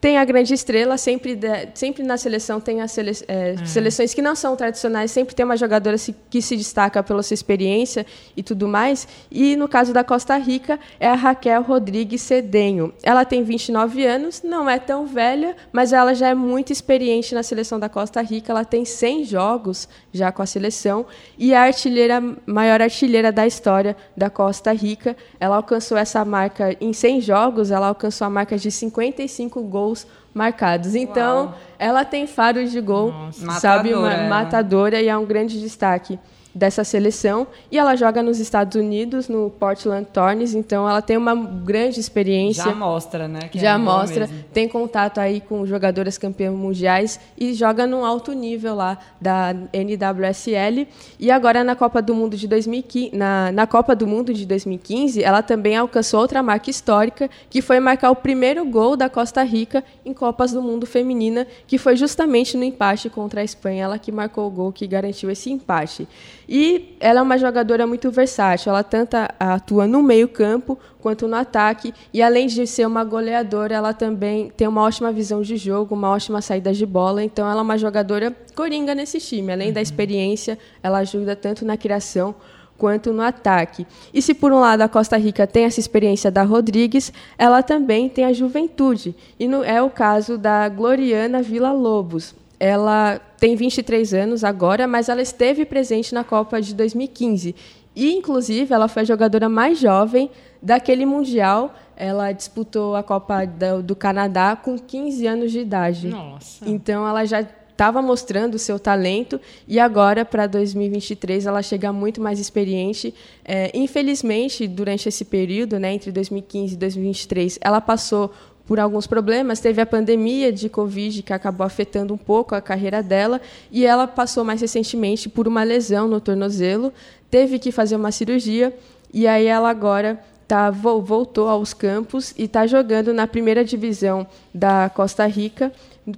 tem 0.00 0.16
a 0.16 0.24
grande 0.24 0.54
estrela, 0.54 0.96
sempre, 0.96 1.34
de, 1.34 1.48
sempre 1.74 2.04
na 2.04 2.16
seleção 2.16 2.60
tem 2.60 2.80
as 2.80 2.92
sele, 2.92 3.10
é, 3.26 3.54
é. 3.60 3.66
seleções 3.66 4.14
que 4.14 4.22
não 4.22 4.36
são 4.36 4.54
tradicionais, 4.54 5.10
sempre 5.10 5.34
tem 5.34 5.44
uma 5.44 5.56
jogadora 5.56 5.96
que 6.30 6.40
se 6.40 6.56
destaca 6.56 7.02
pela 7.02 7.22
sua 7.22 7.34
experiência 7.34 8.06
e 8.36 8.42
tudo 8.42 8.68
mais. 8.68 9.08
E 9.30 9.56
no 9.56 9.66
caso 9.66 9.92
da 9.92 10.04
Costa 10.04 10.36
Rica, 10.36 10.78
é 11.00 11.08
a 11.08 11.14
Raquel 11.14 11.62
Rodrigues 11.62 12.22
Cedenho. 12.22 12.92
Ela 13.02 13.24
tem 13.24 13.42
29 13.42 14.06
anos, 14.06 14.42
não 14.42 14.70
é 14.70 14.78
tão 14.78 15.04
velha, 15.04 15.56
mas 15.72 15.92
ela 15.92 16.14
já 16.14 16.28
é 16.28 16.34
muito 16.34 16.72
experiente 16.72 17.34
na 17.34 17.42
seleção 17.42 17.80
da 17.80 17.88
Costa 17.88 18.22
Rica. 18.22 18.52
Ela 18.52 18.64
tem 18.64 18.84
100 18.84 19.24
jogos 19.24 19.88
já 20.12 20.30
com 20.30 20.42
a 20.42 20.46
seleção 20.46 21.06
e 21.36 21.52
é 21.52 21.56
a 21.56 21.62
artilheira, 21.62 22.22
maior 22.46 22.80
artilheira 22.80 23.32
da 23.32 23.46
história 23.46 23.96
da 24.16 24.30
Costa 24.30 24.72
Rica. 24.72 25.16
Ela 25.40 25.56
alcançou 25.56 25.98
essa 25.98 26.24
marca 26.24 26.76
em 26.80 26.92
100 26.92 27.20
jogos, 27.20 27.72
ela 27.72 27.88
alcançou 27.88 28.26
a 28.26 28.30
marca 28.30 28.56
de 28.56 28.70
55 28.70 29.60
gols 29.64 29.87
gols 29.88 30.06
marcados. 30.34 30.94
Então, 30.94 31.46
Uau. 31.46 31.54
ela 31.78 32.04
tem 32.04 32.26
faros 32.26 32.70
de 32.70 32.80
gol, 32.80 33.10
Nossa. 33.10 33.60
sabe, 33.60 33.90
matadora, 33.90 34.28
matadora 34.28 35.02
e 35.02 35.08
é 35.08 35.16
um 35.16 35.24
grande 35.24 35.60
destaque 35.60 36.18
dessa 36.54 36.84
seleção. 36.84 37.46
E 37.70 37.78
ela 37.78 37.94
joga 37.96 38.22
nos 38.22 38.38
Estados 38.38 38.76
Unidos 38.76 39.28
no 39.28 39.50
Portland 39.50 40.06
Thorns 40.12 40.54
então 40.54 40.88
ela 40.88 41.02
tem 41.02 41.16
uma 41.16 41.34
grande 41.34 42.00
experiência. 42.00 42.64
Já 42.64 42.74
mostra 42.74 43.28
né 43.28 43.50
já 43.54 43.74
é 43.74 43.78
mostra. 43.78 44.28
tem 44.52 44.68
contato 44.68 45.18
aí 45.18 45.40
com 45.40 45.64
jogadoras 45.66 46.18
campeãs 46.18 46.54
mundiais 46.54 47.20
e 47.36 47.54
joga 47.54 47.86
num 47.86 48.04
alto 48.04 48.32
nível 48.32 48.74
lá 48.74 48.98
da 49.20 49.54
NWSL 49.72 50.86
e 51.18 51.30
agora 51.30 51.62
na 51.62 51.74
Copa 51.74 52.00
do 52.02 52.14
Mundo 52.14 52.36
de 52.36 52.48
2015 52.48 53.16
na, 53.16 53.52
na 53.52 53.66
Copa 53.66 53.94
do 53.94 54.06
Mundo 54.06 54.32
de 54.32 54.46
2015 54.46 55.22
ela 55.22 55.42
também 55.42 55.76
alcançou 55.76 56.20
outra 56.20 56.42
marca 56.42 56.70
histórica 56.70 57.30
que 57.48 57.62
foi 57.62 57.80
marcar 57.80 58.10
o 58.10 58.16
primeiro 58.16 58.64
gol 58.64 58.96
da 58.96 59.08
Costa 59.08 59.42
Rica 59.42 59.84
em 60.04 60.12
Copas 60.12 60.52
do 60.52 60.62
Mundo 60.62 60.86
feminina 60.86 61.46
que 61.66 61.78
foi 61.78 61.96
justamente 61.96 62.56
no 62.56 62.64
empate 62.64 63.08
contra 63.08 63.40
a 63.40 63.44
Espanha 63.44 63.84
ela 63.84 63.98
que 63.98 64.10
marcou 64.10 64.46
o 64.46 64.50
gol 64.50 64.72
que 64.72 64.86
garantiu 64.86 65.30
esse 65.30 65.50
empate 65.50 66.08
e 66.48 66.96
ela 66.98 67.20
é 67.20 67.22
uma 67.22 67.36
jogadora 67.36 67.86
muito 67.86 68.10
versátil. 68.10 68.70
Ela 68.70 68.82
tanto 68.82 69.16
atua 69.38 69.86
no 69.86 70.02
meio-campo 70.02 70.78
quanto 70.98 71.28
no 71.28 71.36
ataque. 71.36 71.92
E 72.12 72.22
além 72.22 72.46
de 72.46 72.66
ser 72.66 72.86
uma 72.86 73.04
goleadora, 73.04 73.74
ela 73.74 73.92
também 73.92 74.50
tem 74.56 74.66
uma 74.66 74.82
ótima 74.82 75.12
visão 75.12 75.42
de 75.42 75.58
jogo, 75.58 75.94
uma 75.94 76.08
ótima 76.08 76.40
saída 76.40 76.72
de 76.72 76.86
bola. 76.86 77.22
Então, 77.22 77.46
ela 77.46 77.60
é 77.60 77.62
uma 77.62 77.76
jogadora 77.76 78.34
coringa 78.56 78.94
nesse 78.94 79.18
time. 79.18 79.52
Além 79.52 79.68
uhum. 79.68 79.74
da 79.74 79.82
experiência, 79.82 80.58
ela 80.82 80.98
ajuda 80.98 81.36
tanto 81.36 81.66
na 81.66 81.76
criação 81.76 82.34
quanto 82.78 83.12
no 83.12 83.20
ataque. 83.20 83.86
E 84.14 84.22
se 84.22 84.32
por 84.32 84.50
um 84.50 84.60
lado 84.60 84.80
a 84.80 84.88
Costa 84.88 85.18
Rica 85.18 85.46
tem 85.46 85.64
essa 85.64 85.80
experiência 85.80 86.30
da 86.30 86.44
Rodrigues, 86.44 87.12
ela 87.36 87.62
também 87.62 88.08
tem 88.08 88.24
a 88.24 88.32
juventude. 88.32 89.14
E 89.38 89.46
no, 89.46 89.62
é 89.62 89.82
o 89.82 89.90
caso 89.90 90.38
da 90.38 90.66
Gloriana 90.68 91.42
Vila 91.42 91.72
Lobos. 91.72 92.34
Ela 92.60 93.20
tem 93.38 93.54
23 93.54 94.14
anos 94.14 94.42
agora, 94.44 94.86
mas 94.88 95.08
ela 95.08 95.22
esteve 95.22 95.64
presente 95.64 96.12
na 96.14 96.24
Copa 96.24 96.60
de 96.60 96.74
2015. 96.74 97.54
E, 97.94 98.12
inclusive, 98.14 98.72
ela 98.72 98.88
foi 98.88 99.02
a 99.02 99.04
jogadora 99.04 99.48
mais 99.48 99.78
jovem 99.78 100.30
daquele 100.62 101.04
Mundial. 101.04 101.74
Ela 101.96 102.32
disputou 102.32 102.94
a 102.94 103.02
Copa 103.02 103.44
do, 103.84 103.96
Canadá 103.96 104.54
com 104.56 104.78
15 104.78 105.26
anos 105.26 105.52
de 105.52 105.60
idade. 105.60 106.08
Nossa. 106.08 106.68
Então, 106.68 107.06
ela 107.06 107.24
já 107.24 107.40
estava 107.78 108.02
mostrando 108.02 108.54
o 108.54 108.58
seu 108.58 108.76
talento 108.76 109.40
e 109.66 109.78
agora, 109.78 110.24
para 110.24 110.48
2023, 110.48 111.46
ela 111.46 111.62
chega 111.62 111.92
muito 111.92 112.20
mais 112.20 112.40
experiente. 112.40 113.14
É, 113.44 113.70
infelizmente, 113.72 114.66
durante 114.66 115.08
esse 115.08 115.24
período, 115.24 115.78
né, 115.78 115.92
entre 115.92 116.10
2015 116.10 116.74
e 116.74 116.76
2023, 116.76 117.58
ela 117.62 117.80
passou 117.80 118.32
por 118.68 118.78
alguns 118.78 119.06
problemas. 119.06 119.60
Teve 119.60 119.80
a 119.80 119.86
pandemia 119.86 120.52
de 120.52 120.68
Covid, 120.68 121.22
que 121.22 121.32
acabou 121.32 121.66
afetando 121.66 122.12
um 122.12 122.18
pouco 122.18 122.54
a 122.54 122.60
carreira 122.60 123.02
dela, 123.02 123.40
e 123.72 123.86
ela 123.86 124.06
passou 124.06 124.44
mais 124.44 124.60
recentemente 124.60 125.26
por 125.26 125.48
uma 125.48 125.62
lesão 125.62 126.06
no 126.06 126.20
tornozelo, 126.20 126.92
teve 127.30 127.58
que 127.58 127.72
fazer 127.72 127.96
uma 127.96 128.12
cirurgia, 128.12 128.76
e 129.12 129.26
aí 129.26 129.46
ela 129.46 129.70
agora 129.70 130.22
tá, 130.46 130.70
voltou 130.70 131.48
aos 131.48 131.72
campos 131.72 132.34
e 132.36 132.44
está 132.44 132.66
jogando 132.66 133.14
na 133.14 133.26
primeira 133.26 133.64
divisão 133.64 134.26
da 134.54 134.90
Costa 134.90 135.26
Rica 135.26 135.72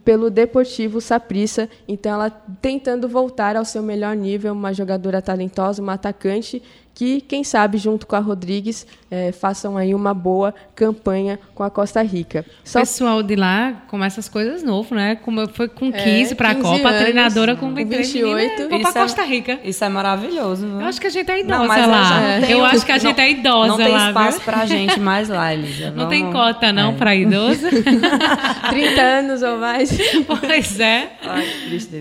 pelo 0.05 0.29
Deportivo 0.29 1.01
Saprissa. 1.01 1.69
Então, 1.87 2.15
ela 2.15 2.31
tentando 2.31 3.09
voltar 3.09 3.57
ao 3.57 3.65
seu 3.65 3.83
melhor 3.83 4.17
nível, 4.17 4.53
uma 4.53 4.73
jogadora 4.73 5.23
talentosa, 5.23 5.81
uma 5.81 5.95
atacante 5.95 6.61
que, 6.95 7.21
quem 7.21 7.45
sabe, 7.45 7.79
junto 7.79 8.07
com 8.07 8.17
a 8.17 8.21
Rodrigues, 8.21 8.87
é, 9.11 9.33
façam 9.33 9.77
aí 9.77 9.94
uma 9.94 10.14
boa 10.14 10.55
campanha 10.75 11.38
com 11.55 11.64
a 11.64 11.70
Costa 11.70 12.01
Rica. 12.03 12.44
Só... 12.62 12.79
O 12.79 12.83
pessoal 12.83 13.23
de 13.23 13.35
lá 13.35 13.83
começa 13.88 14.20
as 14.20 14.29
coisas 14.29 14.62
novo, 14.62 14.94
né? 14.94 15.16
Como 15.16 15.49
foi 15.49 15.68
com 15.68 15.90
15 15.90 16.33
é, 16.33 16.35
para 16.37 16.51
a 16.51 16.55
Copa, 16.55 16.88
anos, 16.88 16.94
a 16.94 16.99
treinadora 16.99 17.57
com 17.57 17.75
28. 17.75 18.68
Vou 18.68 18.81
para 18.81 18.92
Costa 18.92 19.25
Rica. 19.25 19.59
É, 19.64 19.68
isso 19.68 19.85
é 19.85 19.88
maravilhoso. 19.88 20.64
Né? 20.66 20.85
Eu 20.85 20.87
acho 20.87 21.01
que 21.01 21.07
a 21.09 21.11
gente 21.11 21.31
é 21.31 21.40
idosa 21.40 21.77
não, 21.77 21.90
lá. 21.90 22.40
Eu, 22.40 22.59
eu 22.59 22.64
acho 22.64 22.87
que 22.87 22.92
a 22.92 22.99
gente 22.99 23.16
não, 23.16 23.25
é 23.25 23.31
idosa 23.31 23.61
lá. 23.61 23.68
Não 23.68 23.77
tem 23.77 23.92
lá, 23.92 24.09
espaço 24.09 24.40
para 24.42 24.59
a 24.59 24.66
gente 24.66 25.01
mais 25.01 25.29
lá, 25.29 25.53
Elisa. 25.53 25.90
Não 25.90 26.05
Vamos... 26.05 26.11
tem 26.11 26.31
cota, 26.31 26.73
não, 26.73 26.92
é. 26.92 26.94
para 26.94 27.14
idosa? 27.16 27.68
30 28.70 29.01
anos 29.01 29.42
ou 29.42 29.59
mais. 29.59 29.90
Pois 30.27 30.79
é. 30.79 31.11
Ai, 31.23 31.46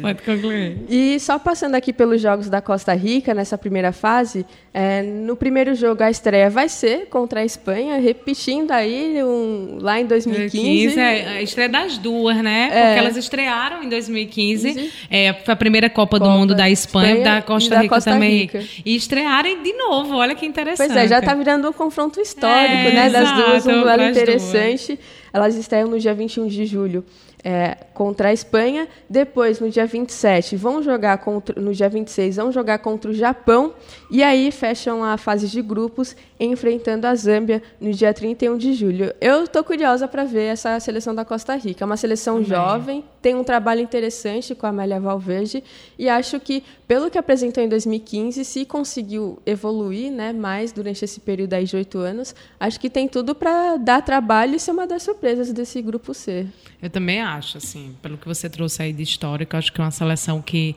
Pode 0.02 0.22
concluir. 0.24 0.78
E 0.90 1.20
só 1.20 1.40
passando 1.40 1.76
aqui 1.76 1.92
pelos 1.92 2.22
jogos 2.22 2.50
da 2.50 2.62
Costa 2.62 2.94
Rica, 2.94 3.34
nessa 3.34 3.58
primeira 3.58 3.92
fase, 3.92 4.46
é, 4.74 5.02
no 5.02 5.36
primeiro 5.36 5.74
jogo, 5.74 6.04
a 6.04 6.10
estreia 6.10 6.50
vai 6.50 6.70
ser 6.70 6.99
contra 7.06 7.42
a 7.42 7.46
Espanha, 7.46 8.00
repetindo 8.00 8.72
aí 8.72 9.24
um, 9.24 9.78
lá 9.80 10.00
em 10.00 10.06
2015. 10.06 10.96
2015 10.96 11.00
é 11.00 11.28
a 11.38 11.42
estreia 11.42 11.70
das 11.70 11.98
duas, 11.98 12.38
né? 12.38 12.70
É. 12.72 12.86
Porque 12.86 13.00
elas 13.00 13.18
estrearam 13.18 13.84
em 13.84 13.90
2015. 13.90 14.92
É, 15.10 15.34
foi 15.34 15.54
a 15.54 15.58
primeira 15.58 15.90
Copa, 15.90 16.18
Copa, 16.18 16.20
do 16.20 16.30
Mundo 16.30 16.56
da 16.56 16.70
Espanha, 16.70 17.18
Espanha 17.18 17.36
da 17.36 17.42
Costa 17.42 17.76
da 17.76 17.82
Rica 17.82 17.96
Costa 17.96 18.12
também. 18.12 18.42
Rica. 18.42 18.64
E 18.86 18.96
estrearem 18.96 19.62
de 19.62 19.74
novo, 19.74 20.16
olha 20.16 20.36
que 20.36 20.46
interessante. 20.46 20.88
Pois 20.88 20.98
é, 20.98 21.08
já 21.08 21.20
está 21.20 21.34
virando 21.34 21.70
um 21.70 21.74
confronto 21.74 22.20
histórico, 22.20 22.74
é, 22.74 22.92
né? 22.92 23.10
Das 23.10 23.32
duas, 23.32 23.68
um 23.68 23.82
duelo 23.82 24.04
interessante. 24.04 24.88
Duas. 24.96 25.00
Elas 25.32 25.56
estreiam 25.56 25.88
no 25.88 26.00
dia 26.00 26.14
21 26.14 26.48
de 26.48 26.66
julho 26.66 27.06
é, 27.44 27.78
contra 27.94 28.30
a 28.30 28.34
Espanha. 28.34 28.88
Depois, 29.10 29.60
no 29.60 29.70
dia 29.70 29.86
27, 29.86 30.56
vão 30.56 30.82
jogar 30.82 31.18
contra, 31.20 31.60
no 31.60 31.74
dia 31.74 31.90
26, 31.90 32.36
vão 32.38 32.52
jogar 32.52 32.80
contra 32.80 33.12
o 33.12 33.14
Japão. 33.14 33.74
E 34.10 34.24
aí 34.24 34.52
fecham 34.52 35.04
a 35.04 35.18
fase 35.18 35.48
de 35.48 35.62
grupos 35.62 36.16
enfrentando 36.40 37.06
a 37.06 37.16
Zâmbia 37.16 37.62
no 37.80 37.92
dia 37.92 38.14
31 38.14 38.58
de 38.58 38.74
julho. 38.74 39.14
Eu 39.20 39.44
estou 39.44 39.64
curiosa 39.64 40.08
para 40.08 40.24
ver 40.24 40.46
essa 40.46 40.80
seleção 40.80 41.14
da 41.14 41.26
Costa 41.26 41.56
Rica. 41.56 41.84
É 41.84 41.86
uma 41.86 41.98
seleção 41.98 42.36
Também. 42.36 42.50
jovem, 42.50 43.04
tem 43.22 43.36
um 43.36 43.44
trabalho 43.44 43.82
interessante 43.82 44.56
com 44.56 44.66
a 44.66 44.70
Amélia 44.70 45.00
Valverde 45.00 45.64
e 45.98 46.08
acho 46.08 46.40
que, 46.40 46.64
pelo 46.88 47.10
que 47.10 47.18
apresentou 47.18 47.64
em 47.64 47.68
2015, 47.68 48.46
se 48.46 48.66
conseguiu 48.66 49.40
evoluir 49.46 50.12
né, 50.12 50.32
mais 50.32 50.72
durante 50.72 51.04
esse 51.04 51.20
período 51.20 51.54
aí 51.54 51.66
de 51.66 51.76
oito 51.76 51.98
anos, 51.98 52.34
acho 52.60 52.80
que 52.80 52.90
tem 52.90 53.08
tudo 53.08 53.36
para 53.36 53.78
dar 53.78 54.02
trabalho 54.02 54.56
e 54.56 54.60
ser 54.60 54.72
uma 54.72 54.88
das 54.88 55.04
surpresas 55.04 55.52
desse 55.52 55.82
grupo 55.82 56.14
C. 56.14 56.48
Eu 56.82 56.90
também 56.90 57.22
acho, 57.22 57.29
assim, 57.38 57.96
pelo 58.02 58.18
que 58.18 58.28
você 58.28 58.50
trouxe 58.50 58.82
aí 58.84 58.94
de 58.94 59.04
histórico, 59.04 59.56
acho 59.56 59.72
que 59.72 59.80
é 59.80 59.84
uma 59.84 59.92
seleção 59.92 60.42
que 60.42 60.76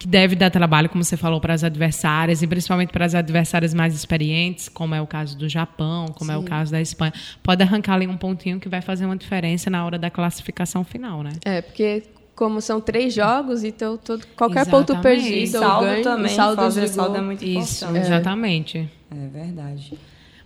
que 0.00 0.06
deve 0.06 0.34
dar 0.34 0.50
trabalho, 0.50 0.88
como 0.88 1.04
você 1.04 1.14
falou, 1.14 1.42
para 1.42 1.52
as 1.52 1.62
adversárias, 1.62 2.40
e 2.40 2.46
principalmente 2.46 2.90
para 2.90 3.04
as 3.04 3.14
adversárias 3.14 3.74
mais 3.74 3.94
experientes, 3.94 4.66
como 4.66 4.94
é 4.94 5.00
o 5.02 5.06
caso 5.06 5.36
do 5.36 5.46
Japão, 5.46 6.06
como 6.06 6.30
Sim. 6.30 6.36
é 6.38 6.40
o 6.40 6.42
caso 6.42 6.72
da 6.72 6.80
Espanha. 6.80 7.12
Pode 7.42 7.62
arrancar 7.62 7.96
ali 7.96 8.06
um 8.06 8.16
pontinho 8.16 8.58
que 8.58 8.66
vai 8.66 8.80
fazer 8.80 9.04
uma 9.04 9.14
diferença 9.14 9.68
na 9.68 9.84
hora 9.84 9.98
da 9.98 10.08
classificação 10.08 10.84
final, 10.84 11.22
né? 11.22 11.32
É, 11.44 11.60
porque 11.60 12.04
como 12.34 12.62
são 12.62 12.80
três 12.80 13.12
jogos, 13.12 13.62
então 13.62 13.98
todo, 13.98 14.26
qualquer 14.34 14.62
exatamente. 14.62 14.86
ponto 14.86 15.02
perdido 15.02 15.36
e 15.36 15.46
saldo 15.48 15.84
ganho, 15.84 16.02
também, 16.02 16.34
saldo 16.34 16.62
fazer 16.62 16.88
saldo 16.88 17.18
é 17.18 17.20
muito 17.20 17.44
Isso, 17.44 17.84
importante. 17.84 18.06
exatamente. 18.06 18.90
É 19.10 19.28
verdade. 19.28 19.98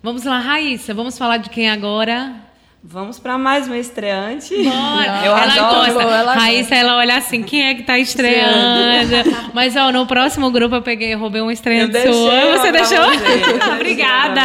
Vamos 0.03 0.25
lá, 0.25 0.40
Raíssa, 0.40 0.93
vamos 0.93 1.17
falar 1.17 1.37
de 1.37 1.49
quem 1.49 1.71
agora? 1.71 2.43
Vamos 2.87 3.18
para 3.18 3.38
mais 3.38 3.66
uma 3.66 3.79
estreante. 3.79 4.55
Bora. 4.62 5.23
Eu 5.25 5.33
ela 5.35 5.55
adoro. 5.55 5.94
Gosta. 5.94 6.03
Ela 6.03 6.35
Raíssa, 6.35 6.75
ela 6.75 6.97
olha 6.99 7.16
assim, 7.16 7.42
quem 7.42 7.66
é 7.66 7.75
que 7.75 7.83
tá 7.83 7.99
estreando? 7.99 9.31
Mas, 9.55 9.75
ó, 9.75 9.90
no 9.90 10.07
próximo 10.07 10.51
grupo 10.51 10.75
eu 10.75 10.83
peguei, 10.83 11.14
roubei 11.14 11.40
um 11.40 11.51
estreante 11.51 11.99
sua. 12.03 12.59
Você 12.59 12.70
deixou? 12.70 13.07
Obrigada. 13.73 14.42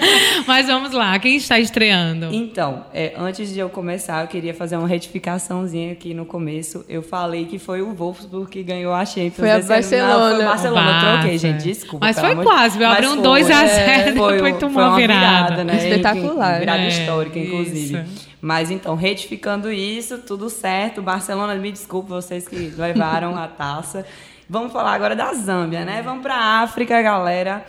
Mas 0.48 0.66
vamos 0.66 0.92
lá, 0.92 1.18
quem 1.18 1.36
está 1.36 1.58
estreando? 1.58 2.30
Então, 2.32 2.86
é, 2.94 3.12
antes 3.18 3.52
de 3.52 3.58
eu 3.58 3.68
começar, 3.68 4.22
eu 4.22 4.28
queria 4.28 4.54
fazer 4.54 4.78
uma 4.78 4.88
retificaçãozinha 4.88 5.92
aqui 5.92 6.14
no 6.14 6.24
começo. 6.24 6.86
Eu 6.88 7.02
falei 7.02 7.44
que 7.44 7.58
foi 7.58 7.82
o 7.82 7.92
Wolfsburg 7.92 8.50
que 8.50 8.62
ganhou 8.62 8.94
a 8.94 9.04
Champions. 9.04 9.34
Foi 9.36 9.50
a 9.50 9.60
Barcelona. 9.60 10.14
Não, 10.14 10.36
foi 10.36 10.44
o 10.44 10.48
Barcelona, 10.48 10.90
eu 10.90 11.18
troquei, 11.18 11.38
gente, 11.38 11.64
desculpa. 11.64 12.06
Mas 12.06 12.18
foi 12.18 12.34
quase, 12.36 12.78
viu? 12.78 12.86
Abriu 12.86 13.10
um 13.10 13.20
2x0, 13.20 13.52
é, 13.52 14.02
depois 14.12 14.56
tomou 14.56 14.82
uma 14.82 14.96
virada. 14.96 15.50
virada 15.50 15.64
né? 15.64 15.76
Espetacular. 15.76 16.60
Virada 16.60 16.82
é, 16.82 16.88
histórica, 16.88 17.38
inclusive 17.38 17.73
inclusive. 17.78 18.02
Isso. 18.02 18.28
Mas 18.40 18.70
então, 18.70 18.94
retificando 18.94 19.72
isso, 19.72 20.18
tudo 20.18 20.48
certo. 20.48 21.02
Barcelona, 21.02 21.54
me 21.54 21.72
desculpe 21.72 22.08
vocês 22.08 22.46
que 22.46 22.56
levaram 22.76 23.36
a 23.36 23.48
taça. 23.48 24.06
Vamos 24.48 24.72
falar 24.72 24.92
agora 24.92 25.16
da 25.16 25.32
Zâmbia, 25.32 25.84
né? 25.84 26.02
Vamos 26.02 26.22
para 26.22 26.34
a 26.34 26.62
África, 26.62 27.00
galera. 27.00 27.64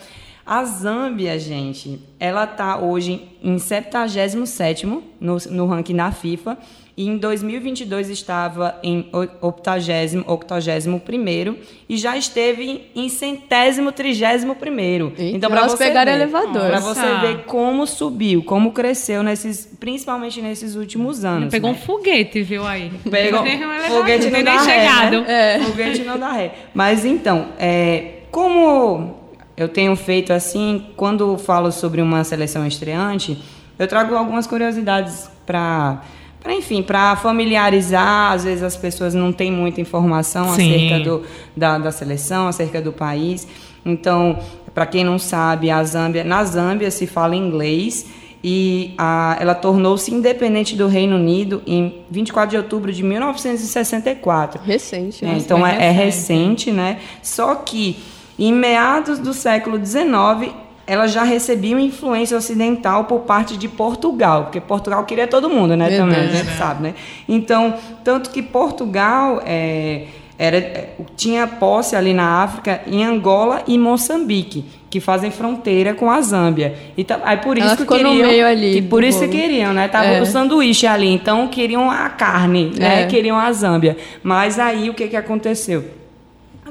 A 0.46 0.64
Zâmbia, 0.64 1.40
gente, 1.40 2.00
ela 2.20 2.46
tá 2.46 2.78
hoje 2.78 3.28
em 3.42 3.58
77 3.58 4.86
no, 4.86 5.02
no 5.50 5.66
ranking 5.66 5.96
da 5.96 6.12
FIFA 6.12 6.58
e 6.98 7.08
em 7.08 7.18
2022 7.18 8.10
estava 8.10 8.80
em 8.82 9.10
80, 9.12 10.26
81 10.26 11.58
e 11.90 11.98
já 11.98 12.16
esteve 12.16 12.90
em 12.96 13.10
centésimo, 13.10 13.92
trigésimo 13.92 14.56
primeiro. 14.56 15.12
Então, 15.18 15.50
para 15.50 15.68
você 15.68 15.78
pegar 15.78 16.08
elevador. 16.08 16.68
Para 16.68 16.80
você 16.80 17.18
ver 17.20 17.44
como 17.46 17.86
subiu, 17.86 18.44
como 18.44 18.72
cresceu 18.72 19.22
nesses, 19.24 19.66
principalmente 19.78 20.42
nesses 20.42 20.76
últimos 20.76 21.26
anos. 21.26 21.52
Pegou 21.52 21.72
né? 21.72 21.78
um 21.78 21.80
foguete, 21.82 22.42
viu 22.42 22.66
aí? 22.66 22.90
Pegou 23.12 23.42
um 23.44 23.80
foguete 23.90 24.30
não 24.30 24.42
dá 24.44 24.62
ré, 24.62 24.64
chegado. 24.64 25.22
Né? 25.22 25.56
É. 25.56 25.60
Foguete 25.60 26.04
não 26.04 26.18
dá 26.18 26.32
ré. 26.32 26.54
Mas 26.74 27.04
então, 27.04 27.50
é, 27.60 28.20
como 28.32 29.18
eu 29.58 29.68
tenho 29.68 29.94
feito 29.98 30.32
assim, 30.32 30.86
quando 30.96 31.38
falo 31.38 31.74
sobre 31.74 32.02
uma 32.02 32.24
seleção 32.24 32.66
estreante, 32.66 33.38
eu 33.78 33.86
trago 33.86 34.16
algumas 34.16 34.48
curiosidades 34.48 35.30
para 35.46 36.02
para 36.42 36.54
enfim, 36.54 36.84
para 36.84 37.16
familiarizar, 37.16 38.34
às 38.34 38.44
vezes 38.44 38.64
as 38.64 38.78
pessoas 38.78 39.14
não 39.14 39.32
têm 39.32 39.52
muita 39.52 39.82
informação 39.82 40.54
Sim. 40.54 40.76
acerca 40.76 41.04
do, 41.04 41.24
da, 41.56 41.78
da 41.78 41.92
seleção, 41.92 42.48
acerca 42.48 42.82
do 42.82 42.94
país. 42.94 43.48
Então, 43.86 44.40
para 44.74 44.86
quem 44.86 45.04
não 45.04 45.18
sabe, 45.18 45.72
a 45.72 45.84
Zâmbia, 45.84 46.24
na 46.24 46.44
Zâmbia 46.44 46.92
se 46.92 47.08
fala 47.08 47.36
inglês 47.36 48.06
e 48.44 48.94
a, 48.96 49.38
ela 49.40 49.56
tornou-se 49.56 50.14
independente 50.14 50.76
do 50.76 50.88
Reino 50.88 51.16
Unido 51.16 51.64
em 51.66 52.02
24 52.12 52.52
de 52.52 52.58
outubro 52.58 52.92
de 52.92 53.02
1964. 53.02 54.62
Recente, 54.62 55.26
né? 55.26 55.38
Então 55.38 55.66
é, 55.66 55.88
é 55.88 55.92
recente, 55.92 56.72
né? 56.72 57.00
Só 57.24 57.56
que 57.56 57.98
em 58.38 58.54
meados 58.54 59.18
do 59.18 59.34
século 59.34 59.84
XIX 59.84 60.54
ela 60.88 61.08
já 61.08 61.24
recebia 61.24 61.80
influência 61.80 62.38
ocidental 62.38 63.06
por 63.06 63.22
parte 63.22 63.58
de 63.58 63.68
Portugal, 63.68 64.44
porque 64.44 64.62
Portugal 64.62 65.04
queria 65.06 65.28
todo 65.28 65.50
mundo, 65.50 65.76
né? 65.76 65.98
Também, 65.98 66.20
a 66.20 66.28
gente 66.28 66.52
sabe, 66.58 66.84
né? 66.84 66.96
Então, 67.28 67.74
tanto 68.04 68.30
que 68.30 68.42
Portugal 68.42 69.42
é, 69.46 70.04
era, 70.38 70.90
tinha 71.16 71.48
posse 71.48 71.96
ali 71.96 72.14
na 72.14 72.44
África, 72.44 72.82
em 72.86 73.04
Angola 73.04 73.64
e 73.68 73.78
Moçambique, 73.78 74.64
que 74.90 75.00
fazem 75.00 75.32
fronteira 75.32 75.94
com 75.94 76.10
a 76.10 76.22
Zâmbia. 76.22 76.76
Então, 76.98 77.20
aí 77.24 77.38
por 77.38 77.58
isso 77.58 77.68
ela 77.68 77.78
que 77.78 77.86
queriam, 77.86 78.14
no 78.14 78.24
meio 78.24 78.46
ali 78.46 78.74
que 78.74 78.82
por 78.84 79.04
isso 79.04 79.20
que 79.22 79.28
queriam, 79.30 79.74
né? 79.74 79.88
Tava 79.88 80.06
é. 80.06 80.22
o 80.22 80.26
sanduíche 80.26 80.86
ali, 80.86 81.08
então 81.08 81.48
queriam 81.48 81.90
a 81.90 82.10
carne, 82.10 82.72
né? 82.78 83.04
É. 83.04 83.08
Queriam 83.08 83.38
a 83.38 83.52
Zâmbia. 83.52 83.98
Mas 84.22 84.60
aí 84.60 84.90
o 84.90 84.94
que 84.94 85.08
que 85.08 85.18
aconteceu? 85.18 86.05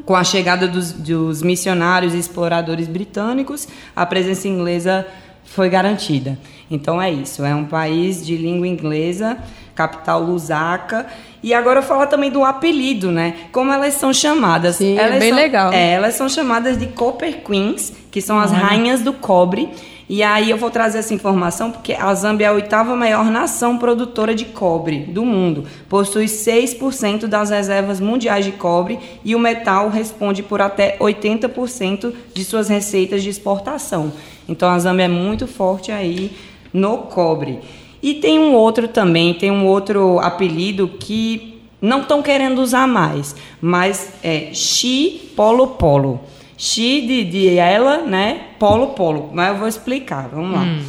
Com 0.04 0.14
a 0.14 0.22
chegada 0.22 0.68
dos, 0.68 0.92
dos 0.92 1.42
missionários 1.42 2.14
e 2.14 2.18
exploradores 2.18 2.86
britânicos, 2.86 3.66
a 3.96 4.04
presença 4.04 4.46
inglesa 4.46 5.06
foi 5.44 5.68
garantida. 5.68 6.38
Então 6.70 7.00
é 7.00 7.10
isso, 7.10 7.44
é 7.44 7.54
um 7.54 7.64
país 7.64 8.24
de 8.24 8.36
língua 8.36 8.66
inglesa, 8.66 9.38
capital 9.74 10.22
Lusaka. 10.22 11.06
E 11.42 11.52
agora 11.52 11.80
eu 11.80 11.82
falo 11.82 12.06
também 12.06 12.30
do 12.30 12.42
apelido, 12.42 13.10
né? 13.10 13.34
Como 13.52 13.70
elas 13.70 13.94
são 13.94 14.12
chamadas. 14.12 14.76
Sim, 14.76 14.98
é 14.98 15.02
elas 15.02 15.16
é 15.16 15.18
bem 15.20 15.28
são, 15.30 15.38
legal. 15.38 15.72
É, 15.72 15.92
elas 15.92 16.14
são 16.14 16.28
chamadas 16.28 16.78
de 16.78 16.86
Copper 16.86 17.42
Queens, 17.44 17.92
que 18.10 18.20
são 18.20 18.38
as 18.38 18.50
rainhas 18.50 19.02
do 19.02 19.12
cobre. 19.12 19.70
E 20.08 20.22
aí 20.22 20.50
eu 20.50 20.58
vou 20.58 20.70
trazer 20.70 20.98
essa 20.98 21.14
informação 21.14 21.70
porque 21.70 21.94
a 21.94 22.14
Zâmbia 22.14 22.46
é 22.46 22.48
a 22.48 22.52
oitava 22.52 22.94
maior 22.94 23.30
nação 23.30 23.78
produtora 23.78 24.34
de 24.34 24.44
cobre 24.44 24.98
do 24.98 25.24
mundo. 25.24 25.64
Possui 25.88 26.26
6% 26.26 27.26
das 27.26 27.50
reservas 27.50 28.00
mundiais 28.00 28.44
de 28.44 28.52
cobre 28.52 28.98
e 29.24 29.34
o 29.34 29.38
metal 29.38 29.88
responde 29.88 30.42
por 30.42 30.60
até 30.60 30.98
80% 30.98 32.12
de 32.34 32.44
suas 32.44 32.68
receitas 32.68 33.22
de 33.22 33.30
exportação. 33.30 34.12
Então 34.46 34.68
a 34.68 34.78
Zâmbia 34.78 35.04
é 35.04 35.08
muito 35.08 35.46
forte 35.46 35.90
aí 35.90 36.32
no 36.72 36.98
cobre. 36.98 37.60
E 38.02 38.12
tem 38.12 38.38
um 38.38 38.52
outro 38.52 38.86
também, 38.86 39.32
tem 39.32 39.50
um 39.50 39.64
outro 39.64 40.18
apelido 40.18 40.86
que 41.00 41.62
não 41.80 42.02
estão 42.02 42.22
querendo 42.22 42.58
usar 42.60 42.86
mais, 42.86 43.34
mas 43.60 44.12
é 44.22 44.52
Xi 44.52 45.32
Polo 45.34 45.68
Polo. 45.68 46.20
Xi 46.56 47.00
de, 47.02 47.24
de 47.24 47.56
ela, 47.56 47.98
né? 47.98 48.40
Polo, 48.58 48.88
polo. 48.88 49.30
Mas 49.32 49.48
eu 49.48 49.56
vou 49.56 49.68
explicar, 49.68 50.28
vamos 50.32 50.52
lá. 50.52 50.62
Hum. 50.62 50.82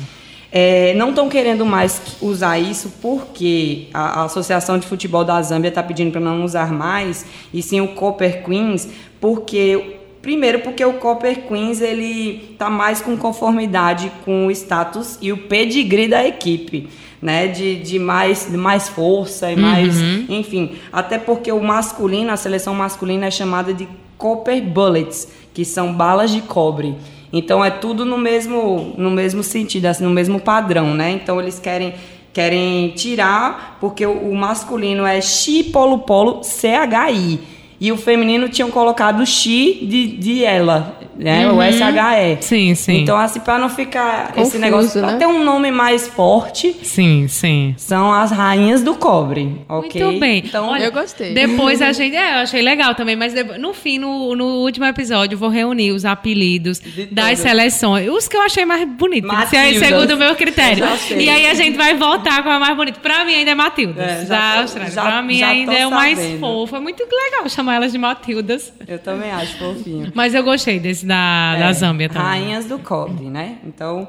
É, 0.52 0.94
não 0.94 1.10
estão 1.10 1.28
querendo 1.28 1.66
mais 1.66 2.02
usar 2.22 2.58
isso 2.58 2.94
porque 3.02 3.88
a, 3.94 4.22
a 4.22 4.24
Associação 4.24 4.78
de 4.78 4.88
Futebol 4.88 5.26
da 5.26 5.42
Zâmbia 5.42 5.68
está 5.68 5.84
pedindo 5.84 6.12
para 6.12 6.22
não 6.22 6.46
usar 6.46 6.72
mais, 6.72 7.26
e 7.54 7.62
sim 7.62 7.82
o 7.82 7.90
Copper 7.90 8.42
Queens, 8.44 8.88
porque 9.20 9.98
Primeiro, 10.26 10.62
porque 10.62 10.84
o 10.84 10.94
Copper 10.94 11.48
Queens 11.48 11.82
ele 11.82 12.50
está 12.54 12.68
mais 12.68 13.00
com 13.00 13.16
conformidade 13.16 14.12
com 14.26 14.48
o 14.48 14.52
status 14.52 15.20
e 15.22 15.32
o 15.32 15.38
pedigree 15.38 16.08
da 16.08 16.26
equipe, 16.26 16.90
né? 17.22 17.48
De, 17.48 17.76
de, 17.76 18.00
mais, 18.00 18.50
de 18.50 18.58
mais 18.58 18.90
força 18.90 19.52
e 19.52 19.56
mais. 19.56 19.96
Uhum. 19.96 20.26
Enfim, 20.30 20.78
até 20.92 21.20
porque 21.20 21.52
o 21.52 21.62
masculino, 21.62 22.32
a 22.32 22.38
seleção 22.38 22.74
masculina 22.74 23.28
é 23.28 23.30
chamada 23.30 23.72
de 23.72 23.88
Copper 24.18 24.62
Bullets, 24.64 25.28
que 25.54 25.66
são 25.66 25.94
balas 25.94 26.32
de 26.32 26.42
cobre. 26.42 26.96
Então 27.32 27.64
é 27.64 27.70
tudo 27.70 28.06
no 28.06 28.18
mesmo, 28.18 28.94
no 28.98 29.12
mesmo 29.12 29.44
sentido, 29.44 29.88
assim, 29.88 30.04
no 30.04 30.10
mesmo 30.10 30.40
padrão, 30.40 30.94
né? 30.94 31.12
Então 31.12 31.40
eles 31.42 31.60
querem 31.60 31.94
querem 32.32 32.90
tirar 32.90 33.78
porque 33.80 34.06
o, 34.06 34.36
masculino 34.36 35.06
é 35.06 35.22
Xi 35.22 35.64
Polo 35.64 36.00
Polo 36.00 36.42
CHI 36.44 37.40
e 37.80 37.94
o 37.94 37.98
feminino 37.98 38.50
tinham 38.50 38.70
colocado 38.70 39.26
Xi 39.26 39.80
de, 39.86 40.08
de 40.18 40.44
ela 40.44 41.00
né? 41.18 41.48
Uhum. 41.50 41.58
O 41.58 41.62
SHE. 41.64 42.38
Sim, 42.42 42.76
sim. 42.76 43.02
Então, 43.02 43.18
assim, 43.18 43.40
para 43.40 43.58
não 43.58 43.70
ficar 43.70 44.28
Confuso, 44.34 44.48
esse 44.48 44.58
negócio, 44.58 45.02
né? 45.02 45.08
pra 45.10 45.18
ter 45.18 45.26
um 45.26 45.44
nome 45.44 45.72
mais 45.72 46.08
forte. 46.08 46.76
Sim, 46.84 47.28
sim. 47.28 47.74
São 47.78 48.12
as 48.12 48.32
rainhas 48.32 48.84
do 48.84 48.96
cobre, 48.96 49.62
ok? 49.68 50.04
Muito 50.04 50.20
bem. 50.20 50.44
Então, 50.46 50.70
Olha, 50.70 50.86
eu 50.86 50.92
gostei. 50.92 51.34
Depois 51.34 51.82
a 51.82 51.92
gente, 51.92 52.16
é, 52.16 52.36
eu 52.36 52.40
achei 52.40 52.62
legal 52.62 52.96
também, 52.96 53.16
mas 53.16 53.34
no 53.60 53.74
fim, 53.74 53.98
no, 53.98 54.36
no 54.36 54.46
último 54.64 54.86
episódio, 54.86 55.38
vou 55.38 55.50
reunir 55.50 55.92
os 55.92 56.06
apelidos 56.06 56.80
De 56.80 57.06
das 57.06 57.40
seleções, 57.40 58.10
os 58.10 58.28
que 58.28 58.36
eu 58.36 58.42
achei 58.42 58.66
mais 58.66 58.88
bonitos, 58.88 59.32
Matilda. 59.32 59.86
segundo 59.86 60.12
o 60.12 60.18
meu 60.18 60.36
critério. 60.36 60.86
E 61.18 61.30
aí 61.30 61.48
a 61.48 61.54
gente 61.54 61.78
vai 61.78 61.96
voltar 61.96 62.44
com 62.44 62.50
a 62.50 62.60
mais 62.60 62.76
bonita. 62.76 63.00
Pra 63.00 63.24
mim 63.26 63.36
ainda 63.36 63.52
é 63.52 63.56
Matilda. 63.56 64.02
É, 64.02 64.26
já, 64.26 64.66
já, 64.66 64.90
já, 64.90 65.02
pra 65.02 65.22
mim 65.22 65.42
ainda 65.42 65.74
é 65.74 65.88
o 65.88 65.92
mais 65.92 66.20
fofo. 66.40 66.76
É 66.76 66.80
muito 66.80 67.04
legal 67.04 67.48
chamar 67.50 67.76
elas 67.76 67.92
de 67.92 67.98
Matildas. 67.98 68.74
Eu 68.88 69.00
também 69.00 69.32
acho 69.32 69.58
fofinho. 69.58 70.12
Mas 70.14 70.34
eu 70.34 70.44
gostei 70.44 70.80
desse 70.80 71.05
da, 71.06 71.54
é, 71.56 71.60
da 71.60 71.74
Zâmbia 71.74 72.10
também. 72.10 72.28
Rainhas 72.28 72.66
do 72.66 72.80
cobre, 72.80 73.26
né? 73.26 73.58
Então, 73.66 74.08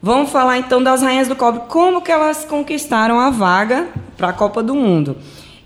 vamos 0.00 0.30
falar 0.30 0.58
então 0.58 0.82
das 0.82 1.02
rainhas 1.02 1.28
do 1.28 1.34
cobre. 1.34 1.62
Como 1.68 2.02
que 2.02 2.12
elas 2.12 2.44
conquistaram 2.44 3.18
a 3.18 3.30
vaga 3.30 3.88
para 4.16 4.28
a 4.28 4.32
Copa 4.32 4.62
do 4.62 4.74
Mundo? 4.74 5.16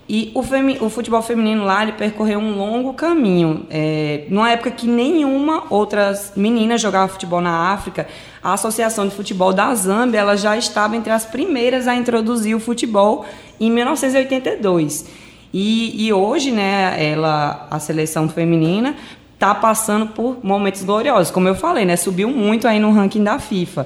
E 0.07 0.31
o, 0.35 0.43
femi 0.43 0.77
o, 0.81 0.89
futebol 0.89 1.21
feminino 1.21 1.63
lá 1.63 1.81
ele 1.81 1.93
percorreu 1.93 2.37
um 2.37 2.57
longo 2.57 2.93
caminho. 2.93 3.65
É, 3.69 4.25
numa 4.29 4.51
época 4.51 4.69
que 4.69 4.85
nenhuma 4.85 5.63
outras 5.69 6.33
meninas 6.35 6.81
jogava 6.81 7.07
futebol 7.07 7.39
na 7.39 7.71
África, 7.71 8.07
a 8.43 8.53
Associação 8.53 9.07
de 9.07 9.15
Futebol 9.15 9.53
da 9.53 9.73
Zâmbia 9.73 10.19
ela 10.19 10.35
já 10.35 10.57
estava 10.57 10.97
entre 10.97 11.11
as 11.11 11.25
primeiras 11.25 11.87
a 11.87 11.95
introduzir 11.95 12.53
o 12.53 12.59
futebol 12.59 13.25
em 13.59 13.71
1982. 13.71 15.05
E, 15.53 16.05
e 16.05 16.11
hoje, 16.11 16.51
né, 16.51 16.95
ela, 16.99 17.67
a 17.71 17.79
seleção 17.79 18.27
feminina 18.27 18.95
está 19.43 19.53
passando 19.53 20.07
por 20.07 20.37
momentos 20.41 20.83
gloriosos. 20.83 21.29
Como 21.29 21.47
eu 21.49 21.55
falei, 21.55 21.83
né, 21.83 21.97
subiu 21.97 22.29
muito 22.29 22.65
aí 22.65 22.79
no 22.79 22.93
ranking 22.93 23.23
da 23.23 23.37
FIFA. 23.37 23.85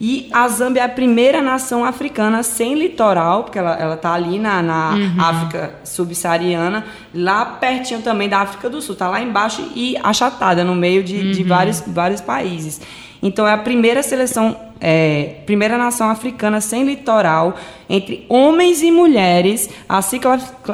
E 0.00 0.28
a 0.32 0.48
Zâmbia 0.48 0.80
é 0.80 0.84
a 0.84 0.88
primeira 0.88 1.40
nação 1.40 1.84
africana 1.84 2.42
sem 2.42 2.74
litoral, 2.74 3.44
porque 3.44 3.58
ela 3.58 3.94
está 3.94 4.12
ali 4.12 4.38
na, 4.38 4.60
na 4.62 4.94
uhum. 4.94 5.14
África 5.18 5.74
subsaariana, 5.84 6.84
lá 7.14 7.44
pertinho 7.44 8.02
também 8.02 8.28
da 8.28 8.40
África 8.40 8.68
do 8.68 8.82
Sul, 8.82 8.94
está 8.94 9.08
lá 9.08 9.20
embaixo 9.20 9.70
e 9.74 9.96
achatada 10.02 10.64
no 10.64 10.74
meio 10.74 11.04
de, 11.04 11.16
uhum. 11.16 11.30
de 11.30 11.44
vários, 11.44 11.82
vários 11.86 12.20
países. 12.20 12.80
Então 13.22 13.46
é 13.46 13.52
a 13.52 13.58
primeira 13.58 14.02
seleção, 14.02 14.56
é, 14.80 15.36
primeira 15.46 15.78
nação 15.78 16.10
africana 16.10 16.60
sem 16.60 16.84
litoral, 16.84 17.56
entre 17.88 18.26
homens 18.28 18.82
e 18.82 18.90
mulheres, 18.90 19.70
a 19.88 20.02
se, 20.02 20.20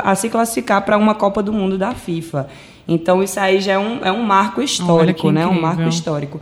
a 0.02 0.14
se 0.14 0.28
classificar 0.30 0.82
para 0.82 0.96
uma 0.96 1.14
Copa 1.14 1.42
do 1.42 1.52
Mundo 1.52 1.76
da 1.76 1.92
FIFA. 1.94 2.48
Então 2.86 3.22
isso 3.22 3.38
aí 3.38 3.60
já 3.60 3.72
é 3.72 3.78
um, 3.78 4.04
é 4.04 4.12
um 4.12 4.22
marco 4.22 4.60
histórico, 4.62 5.30
né? 5.30 5.46
Um 5.46 5.60
marco 5.60 5.88
histórico 5.88 6.40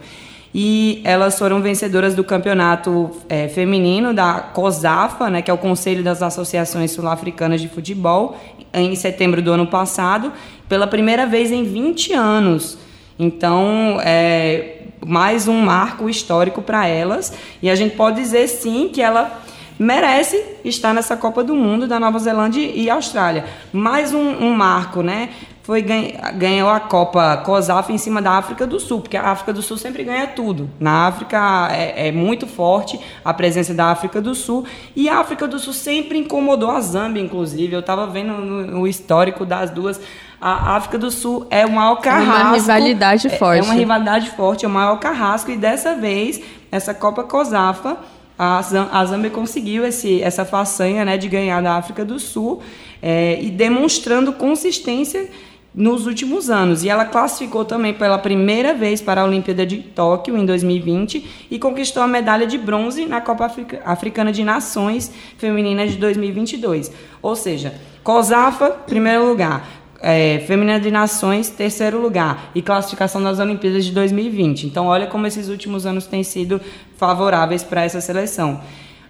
e 0.55 1.01
elas 1.05 1.39
foram 1.39 1.61
vencedoras 1.61 2.14
do 2.14 2.24
campeonato 2.24 3.11
é, 3.28 3.49
feminino 3.49 4.14
da 4.14 4.41
COSAFA, 4.41 5.28
né, 5.30 5.43
que 5.43 5.51
é 5.51 5.55
o 5.55 5.59
Conselho 5.59 6.03
das 6.03 6.22
Associações 6.22 6.91
Sul-Africanas 6.91 7.61
de 7.61 7.68
Futebol, 7.68 8.36
em 8.72 8.95
setembro 8.95 9.43
do 9.43 9.53
ano 9.53 9.66
passado, 9.66 10.32
pela 10.68 10.86
primeira 10.86 11.26
vez 11.26 11.53
em 11.53 11.64
20 11.64 12.12
anos. 12.12 12.78
Então, 13.18 13.99
é 14.01 14.74
mais 15.07 15.47
um 15.47 15.61
marco 15.61 16.09
histórico 16.09 16.61
para 16.61 16.86
elas, 16.86 17.32
e 17.62 17.70
a 17.70 17.74
gente 17.74 17.95
pode 17.95 18.16
dizer 18.20 18.49
sim 18.49 18.91
que 18.93 19.01
ela 19.01 19.41
merece 19.78 20.43
estar 20.64 20.93
nessa 20.93 21.16
Copa 21.16 21.45
do 21.45 21.55
Mundo 21.55 21.86
da 21.86 22.01
Nova 22.01 22.18
Zelândia 22.18 22.61
e 22.61 22.91
Austrália. 22.91 23.45
Mais 23.72 24.12
um, 24.12 24.45
um 24.45 24.53
marco, 24.55 25.03
né? 25.03 25.30
Foi 25.68 25.82
ganhou 25.82 26.70
a 26.70 26.80
Copa 26.80 27.36
COSAF 27.44 27.92
em 27.92 27.98
cima 27.98 28.22
da 28.22 28.38
África 28.38 28.66
do 28.66 28.80
Sul, 28.80 29.02
porque 29.02 29.18
a 29.18 29.24
África 29.24 29.52
do 29.52 29.60
Sul 29.60 29.76
sempre 29.76 30.02
ganha 30.02 30.26
tudo. 30.28 30.70
Na 30.80 31.06
África 31.06 31.68
é, 31.70 32.08
é, 32.08 32.10
muito 32.10 32.46
forte 32.46 32.98
a 33.22 33.34
presença 33.34 33.74
da 33.74 33.90
África 33.90 34.18
do 34.18 34.34
Sul 34.34 34.64
e 34.96 35.10
a 35.10 35.18
África 35.18 35.46
do 35.46 35.58
Sul 35.58 35.74
sempre 35.74 36.16
incomodou 36.16 36.70
a 36.70 36.80
Zâmbia, 36.80 37.22
inclusive. 37.22 37.74
Eu 37.74 37.80
estava 37.80 38.06
vendo 38.06 38.32
no, 38.32 38.66
no, 38.66 38.88
histórico 38.88 39.44
das 39.44 39.68
duas. 39.68 40.00
A 40.40 40.74
África 40.74 40.96
do 40.96 41.10
Sul 41.10 41.46
é 41.50 41.66
o 41.66 41.70
maior 41.70 41.96
carrasco. 41.96 42.32
É 42.32 42.44
uma 42.44 42.56
rivalidade 42.56 43.28
forte. 43.28 43.60
É 43.60 43.62
uma 43.62 43.74
rivalidade 43.74 44.30
forte, 44.30 44.64
é 44.64 44.68
o 44.68 44.70
maior 44.70 44.98
carrasco 44.98 45.50
e 45.50 45.56
dessa 45.58 45.94
vez 45.94 46.40
essa 46.72 46.94
Copa 46.94 47.24
COSAFA 47.24 47.98
a 48.38 49.04
Zâmbia 49.04 49.30
conseguiu 49.30 49.84
esse, 49.84 50.22
essa 50.22 50.44
façanha 50.44 51.04
né, 51.04 51.18
de 51.18 51.28
ganhar 51.28 51.60
da 51.60 51.74
África 51.74 52.04
do 52.04 52.20
Sul 52.20 52.62
é, 53.02 53.38
e 53.42 53.50
demonstrando 53.50 54.32
consistência 54.32 55.28
nos 55.74 56.06
últimos 56.06 56.50
anos. 56.50 56.82
E 56.82 56.88
ela 56.88 57.04
classificou 57.04 57.64
também 57.64 57.94
pela 57.94 58.18
primeira 58.18 58.74
vez 58.74 59.00
para 59.00 59.20
a 59.20 59.24
Olimpíada 59.24 59.64
de 59.64 59.78
Tóquio 59.78 60.36
em 60.36 60.44
2020 60.44 61.46
e 61.50 61.58
conquistou 61.58 62.02
a 62.02 62.08
medalha 62.08 62.46
de 62.46 62.58
bronze 62.58 63.06
na 63.06 63.20
Copa 63.20 63.46
Africa, 63.46 63.80
Africana 63.84 64.32
de 64.32 64.42
Nações 64.44 65.12
Feminina 65.36 65.86
de 65.86 65.96
2022. 65.96 66.90
Ou 67.22 67.36
seja, 67.36 67.74
COSAFA, 68.02 68.70
primeiro 68.70 69.26
lugar. 69.26 69.66
É, 70.00 70.44
Feminina 70.46 70.78
de 70.78 70.90
Nações, 70.90 71.50
terceiro 71.50 72.00
lugar. 72.00 72.50
E 72.54 72.62
classificação 72.62 73.22
das 73.22 73.38
Olimpíadas 73.38 73.84
de 73.84 73.92
2020. 73.92 74.66
Então, 74.66 74.86
olha 74.86 75.06
como 75.06 75.26
esses 75.26 75.48
últimos 75.48 75.86
anos 75.86 76.06
têm 76.06 76.22
sido 76.22 76.60
favoráveis 76.96 77.62
para 77.62 77.84
essa 77.84 78.00
seleção. 78.00 78.60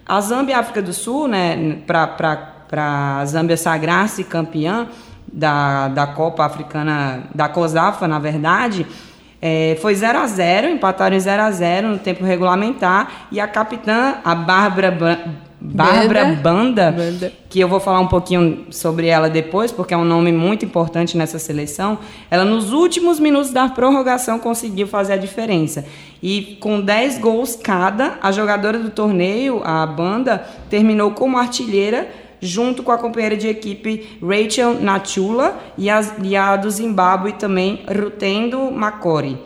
A 0.05 0.19
Zâmbia 0.21 0.53
e 0.53 0.55
a 0.55 0.59
África 0.59 0.81
do 0.81 0.91
Sul, 0.91 1.27
né, 1.27 1.83
para 1.85 3.19
a 3.21 3.25
Zâmbia 3.25 3.55
sagrar-se 3.55 4.23
campeã, 4.23 4.87
da, 5.31 5.87
da 5.87 6.07
Copa 6.07 6.45
Africana, 6.45 7.23
da 7.33 7.47
COSAFA, 7.47 8.07
na 8.07 8.19
verdade, 8.19 8.85
é, 9.41 9.77
foi 9.81 9.95
0 9.95 10.19
a 10.19 10.27
0 10.27 10.69
empataram 10.69 11.15
em 11.15 11.19
0 11.19 11.41
a 11.41 11.51
0 11.51 11.87
no 11.89 11.97
tempo 11.97 12.23
regulamentar, 12.23 13.27
e 13.31 13.39
a 13.39 13.47
capitã, 13.47 14.15
a 14.23 14.35
Bárbara 14.35 15.47
Bárbara 15.61 16.23
Banda, 16.41 16.89
Banda, 16.89 17.33
que 17.49 17.59
eu 17.59 17.67
vou 17.67 17.81
falar 17.81 17.99
um 17.99 18.07
pouquinho 18.07 18.67
sobre 18.69 19.07
ela 19.07 19.29
depois, 19.29 19.73
porque 19.73 19.93
é 19.93 19.97
um 19.97 20.05
nome 20.05 20.31
muito 20.31 20.63
importante 20.63 21.17
nessa 21.17 21.37
seleção. 21.37 21.99
Ela, 22.31 22.45
nos 22.45 22.71
últimos 22.71 23.19
minutos 23.19 23.51
da 23.51 23.67
prorrogação, 23.67 24.39
conseguiu 24.39 24.87
fazer 24.87 25.13
a 25.13 25.17
diferença. 25.17 25.85
E 26.23 26.57
com 26.61 26.79
10 26.79 27.17
gols 27.17 27.57
cada, 27.57 28.17
a 28.21 28.31
jogadora 28.31 28.79
do 28.79 28.89
torneio, 28.89 29.61
a 29.65 29.85
Banda, 29.85 30.45
terminou 30.69 31.11
como 31.11 31.37
artilheira 31.37 32.07
junto 32.41 32.83
com 32.83 32.91
a 32.91 32.97
companheira 32.97 33.35
de 33.35 33.47
equipe 33.47 34.17
Rachel 34.21 34.79
Natula 34.79 35.59
e 35.77 35.89
a, 35.89 36.01
e 36.23 36.35
a 36.35 36.55
do 36.55 36.69
Zimbábue 36.69 37.33
também, 37.33 37.83
Rutendo 37.87 38.71
Makori. 38.71 39.37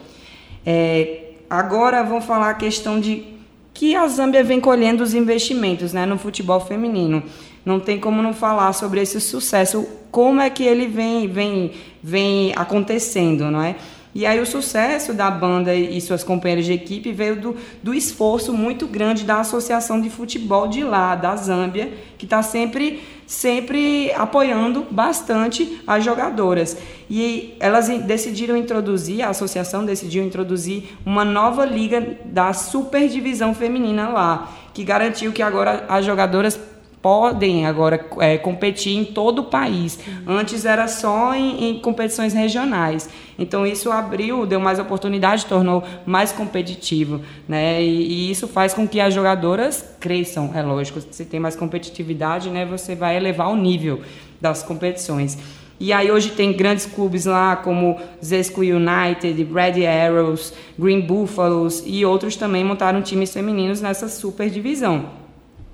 É, 0.65 1.31
agora 1.49 2.03
vamos 2.03 2.25
falar 2.25 2.51
a 2.51 2.53
questão 2.53 2.99
de 2.99 3.33
que 3.73 3.95
a 3.95 4.07
Zâmbia 4.07 4.43
vem 4.43 4.61
colhendo 4.61 5.03
os 5.03 5.13
investimentos 5.13 5.93
né, 5.93 6.05
no 6.05 6.17
futebol 6.17 6.59
feminino. 6.59 7.23
Não 7.65 7.79
tem 7.79 7.99
como 7.99 8.21
não 8.21 8.33
falar 8.33 8.71
sobre 8.73 9.01
esse 9.01 9.19
sucesso, 9.19 9.87
como 10.11 10.41
é 10.41 10.49
que 10.49 10.63
ele 10.63 10.85
vem, 10.85 11.27
vem, 11.27 11.71
vem 12.01 12.53
acontecendo, 12.55 13.49
não 13.49 13.61
é? 13.61 13.75
E 14.15 14.27
aí 14.27 14.39
o 14.39 14.45
sucesso 14.45 15.11
da 15.11 15.31
banda 15.31 15.73
e 15.73 15.99
suas 15.99 16.23
companheiras 16.23 16.65
de 16.65 16.73
equipe 16.73 17.11
veio 17.11 17.35
do, 17.35 17.55
do 17.81 17.93
esforço 17.93 18.53
muito 18.53 18.85
grande 18.85 19.23
da 19.23 19.39
Associação 19.39 19.99
de 19.99 20.09
Futebol 20.09 20.67
de 20.67 20.83
lá, 20.83 21.15
da 21.15 21.35
Zâmbia, 21.35 21.91
que 22.15 22.25
está 22.25 22.43
sempre, 22.43 23.01
sempre 23.25 24.11
apoiando 24.13 24.85
bastante 24.91 25.81
as 25.87 26.03
jogadoras. 26.03 26.77
E 27.09 27.55
elas 27.59 27.87
decidiram 27.87 28.55
introduzir, 28.55 29.23
a 29.23 29.29
associação 29.29 29.83
decidiu 29.83 30.23
introduzir 30.23 30.95
uma 31.03 31.25
nova 31.25 31.65
liga 31.65 32.19
da 32.25 32.53
superdivisão 32.53 33.55
feminina 33.55 34.09
lá, 34.09 34.53
que 34.75 34.83
garantiu 34.83 35.31
que 35.31 35.41
agora 35.41 35.85
as 35.89 36.05
jogadoras 36.05 36.59
podem 37.03 37.65
agora 37.65 38.03
é, 38.21 38.37
competir 38.37 38.97
em 38.97 39.03
todo 39.03 39.39
o 39.39 39.43
país. 39.43 39.99
Antes 40.25 40.63
era 40.63 40.87
só 40.87 41.35
em, 41.35 41.71
em, 41.71 41.79
competições 41.79 42.33
regionais. 42.33 43.09
Então 43.37 43.67
isso 43.67 43.91
abriu, 43.91 44.45
deu 44.45 44.61
mais 44.61 44.79
oportunidade, 44.79 45.45
tornou 45.45 45.83
mais 46.05 46.31
competitivo, 46.31 47.19
né? 47.45 47.83
E, 47.83 48.29
e, 48.29 48.31
isso 48.31 48.47
faz 48.47 48.73
com 48.73 48.87
que 48.87 49.01
as 49.01 49.13
jogadoras 49.13 49.85
cresçam, 49.99 50.51
é 50.55 50.61
lógico. 50.61 51.01
Se 51.11 51.25
tem 51.25 51.41
mais 51.41 51.57
competitividade, 51.57 52.49
né, 52.49 52.65
você 52.65 52.95
vai 52.95 53.17
elevar 53.17 53.49
o 53.49 53.57
nível 53.57 53.99
das 54.39 54.63
competições. 54.63 55.37
E 55.77 55.91
aí 55.91 56.09
hoje 56.09 56.29
tem 56.29 56.53
grandes 56.53 56.85
clubes 56.85 57.25
lá 57.25 57.57
como 57.57 57.99
Zesco 58.23 58.61
United, 58.61 59.43
Red 59.53 59.85
Arrows, 59.85 60.53
Green 60.79 61.01
Buffaloes 61.01 61.83
e 61.85 62.05
outros 62.05 62.37
também 62.37 62.63
montaram 62.63 63.01
times 63.01 63.33
femininos 63.33 63.81
nessa 63.81 64.07
super 64.07 64.49
divisão. 64.49 65.22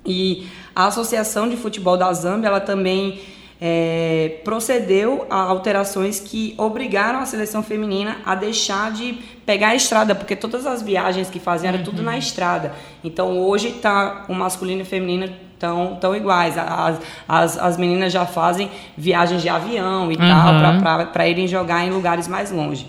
E 0.09 0.47
a 0.75 0.87
Associação 0.87 1.47
de 1.47 1.55
Futebol 1.55 1.95
da 1.95 2.11
Zâmbia, 2.11 2.47
ela 2.47 2.59
também 2.59 3.19
é, 3.61 4.39
procedeu 4.43 5.27
a 5.29 5.35
alterações 5.35 6.19
que 6.19 6.55
obrigaram 6.57 7.19
a 7.19 7.25
seleção 7.25 7.61
feminina 7.61 8.17
a 8.25 8.33
deixar 8.33 8.91
de 8.91 9.19
pegar 9.45 9.69
a 9.69 9.75
estrada, 9.75 10.15
porque 10.15 10.35
todas 10.35 10.65
as 10.65 10.81
viagens 10.81 11.29
que 11.29 11.39
faziam 11.39 11.73
era 11.73 11.83
tudo 11.83 12.01
na 12.01 12.11
uhum. 12.11 12.17
estrada. 12.17 12.73
Então 13.03 13.37
hoje 13.39 13.71
tá 13.73 14.25
o 14.27 14.33
masculino 14.33 14.79
e 14.79 14.83
o 14.83 14.85
feminino 14.85 15.29
tão, 15.59 15.97
tão 15.99 16.15
iguais. 16.15 16.57
As, 16.57 16.99
as, 17.27 17.57
as 17.57 17.77
meninas 17.77 18.11
já 18.13 18.25
fazem 18.25 18.71
viagens 18.97 19.41
de 19.41 19.49
avião 19.49 20.11
e 20.11 20.15
uhum. 20.15 20.81
tal, 20.81 21.07
para 21.11 21.27
irem 21.27 21.47
jogar 21.47 21.85
em 21.85 21.91
lugares 21.91 22.27
mais 22.27 22.51
longe. 22.51 22.87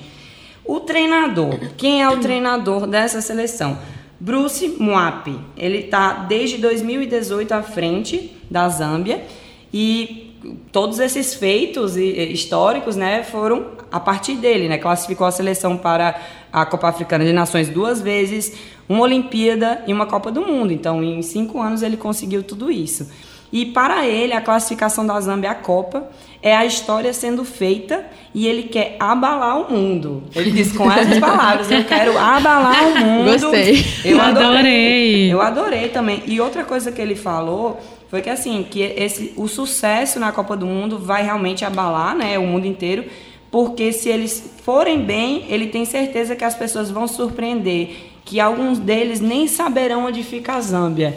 O 0.64 0.78
treinador, 0.78 1.58
quem 1.76 2.00
é 2.00 2.08
o 2.08 2.18
treinador 2.18 2.86
dessa 2.86 3.20
seleção? 3.20 3.76
Bruce 4.20 4.76
Muapi, 4.78 5.34
ele 5.56 5.78
está 5.78 6.12
desde 6.12 6.58
2018 6.58 7.52
à 7.52 7.62
frente 7.62 8.36
da 8.50 8.68
Zâmbia 8.68 9.24
e 9.72 10.36
todos 10.70 10.98
esses 10.98 11.34
feitos 11.34 11.96
históricos, 11.96 12.96
né, 12.96 13.22
foram 13.22 13.68
a 13.90 13.98
partir 13.98 14.34
dele, 14.34 14.68
né, 14.68 14.76
classificou 14.76 15.26
a 15.26 15.30
seleção 15.30 15.76
para 15.76 16.20
a 16.52 16.66
Copa 16.66 16.88
Africana 16.88 17.24
de 17.24 17.32
Nações 17.32 17.70
duas 17.70 18.02
vezes, 18.02 18.56
uma 18.86 19.02
Olimpíada 19.02 19.82
e 19.86 19.92
uma 19.92 20.04
Copa 20.04 20.30
do 20.30 20.42
Mundo. 20.42 20.70
Então, 20.72 21.02
em 21.02 21.22
cinco 21.22 21.60
anos 21.60 21.82
ele 21.82 21.96
conseguiu 21.96 22.42
tudo 22.42 22.70
isso. 22.70 23.10
E 23.52 23.66
para 23.66 24.06
ele, 24.06 24.32
a 24.32 24.40
classificação 24.40 25.04
da 25.06 25.20
Zâmbia 25.20 25.50
à 25.50 25.54
Copa 25.54 26.08
é 26.42 26.56
a 26.56 26.64
história 26.64 27.12
sendo 27.12 27.44
feita 27.44 28.04
e 28.34 28.46
ele 28.46 28.64
quer 28.64 28.96
abalar 28.98 29.60
o 29.60 29.72
mundo. 29.72 30.22
Ele 30.34 30.50
diz 30.50 30.72
com 30.72 30.90
essas 30.90 31.18
palavras: 31.20 31.70
Eu 31.70 31.84
quero 31.84 32.16
abalar 32.16 32.86
o 32.88 32.98
mundo. 32.98 33.30
Gostei. 33.30 33.84
Eu 34.04 34.20
Adorei. 34.20 34.46
adorei. 34.46 35.32
Eu 35.32 35.40
adorei 35.40 35.88
também. 35.88 36.22
E 36.26 36.40
outra 36.40 36.64
coisa 36.64 36.92
que 36.92 37.00
ele 37.00 37.16
falou 37.16 37.80
foi 38.08 38.22
que 38.22 38.30
assim, 38.30 38.66
que 38.68 38.82
esse, 38.82 39.32
o 39.36 39.46
sucesso 39.46 40.18
na 40.18 40.32
Copa 40.32 40.56
do 40.56 40.66
Mundo 40.66 40.98
vai 40.98 41.22
realmente 41.22 41.64
abalar, 41.64 42.16
né, 42.16 42.36
o 42.38 42.42
mundo 42.42 42.66
inteiro, 42.66 43.04
porque 43.52 43.92
se 43.92 44.08
eles 44.08 44.52
forem 44.64 45.00
bem, 45.00 45.46
ele 45.48 45.68
tem 45.68 45.84
certeza 45.84 46.34
que 46.34 46.44
as 46.44 46.54
pessoas 46.56 46.90
vão 46.90 47.06
surpreender, 47.06 48.10
que 48.24 48.40
alguns 48.40 48.80
deles 48.80 49.20
nem 49.20 49.46
saberão 49.46 50.06
onde 50.06 50.24
fica 50.24 50.54
a 50.54 50.60
Zâmbia. 50.60 51.16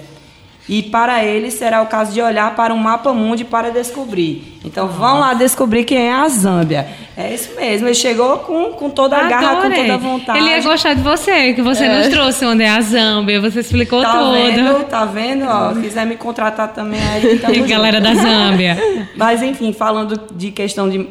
E 0.68 0.82
para 0.84 1.24
eles 1.26 1.56
será 1.56 1.82
o 1.82 1.88
caso 1.88 2.14
de 2.14 2.22
olhar 2.22 2.56
para 2.56 2.74
o 2.74 2.78
mapa 2.78 3.14
mundi 3.14 3.44
para 3.44 3.70
descobrir. 3.70 4.60
Então 4.64 4.88
vão 4.88 5.20
lá 5.20 5.34
descobrir 5.34 5.84
quem 5.84 6.08
é 6.08 6.14
a 6.14 6.28
Zâmbia. 6.30 6.88
É 7.18 7.34
isso 7.34 7.54
mesmo, 7.56 7.88
ele 7.88 7.94
chegou 7.94 8.38
com, 8.40 8.72
com 8.72 8.90
toda 8.90 9.18
a 9.18 9.28
garra, 9.28 9.62
com 9.62 9.72
toda 9.72 9.94
a 9.94 9.98
vontade. 9.98 10.40
Ele 10.40 10.50
ia 10.50 10.62
gostar 10.62 10.94
de 10.94 11.02
você, 11.02 11.54
que 11.54 11.62
você 11.62 11.88
nos 11.88 12.08
trouxe 12.08 12.46
onde 12.46 12.64
é 12.64 12.70
a 12.70 12.80
Zâmbia, 12.82 13.42
você 13.42 13.60
explicou 13.60 14.02
Tá 14.02 14.14
tudo. 14.14 14.32
vendo? 14.32 14.84
Tá 14.86 15.06
vendo? 15.06 15.46
Ó, 15.46 15.74
quiser 15.74 16.06
me 16.06 16.16
contratar 16.16 16.70
também 16.70 17.02
aí, 17.02 17.42
E 17.54 17.60
galera 17.68 18.00
da 18.00 18.16
Zâmbia. 18.16 18.78
Mas 19.18 19.44
enfim, 19.44 19.74
falando 19.74 20.20
de 20.34 20.50
questão 20.50 20.90
de 20.90 21.08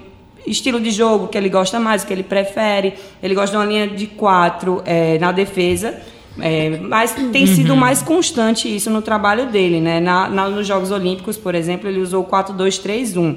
estilo 0.46 0.80
de 0.80 0.90
jogo 0.90 1.28
que 1.28 1.36
ele 1.38 1.48
gosta 1.48 1.78
mais, 1.78 2.05
que 2.05 2.12
ele 2.12 2.22
prefere, 2.22 2.94
ele 3.22 3.34
gosta 3.34 3.50
de 3.50 3.57
uma 3.57 3.66
linha 3.66 3.86
de 3.86 4.07
quatro 4.07 4.82
é, 4.86 5.18
na 5.18 5.30
defesa. 5.30 5.94
É, 6.40 6.78
mas 6.78 7.12
tem 7.30 7.46
sido 7.46 7.76
mais 7.76 8.02
constante 8.02 8.74
isso 8.74 8.88
no 8.90 9.02
trabalho 9.02 9.46
dele, 9.46 9.80
né? 9.80 10.00
Na, 10.00 10.28
na- 10.28 10.48
nos 10.48 10.66
Jogos 10.66 10.90
Olímpicos, 10.90 11.36
por 11.36 11.54
exemplo, 11.54 11.88
ele 11.88 12.00
usou 12.00 12.22
o 12.22 12.26
4-2-3-1, 12.26 13.36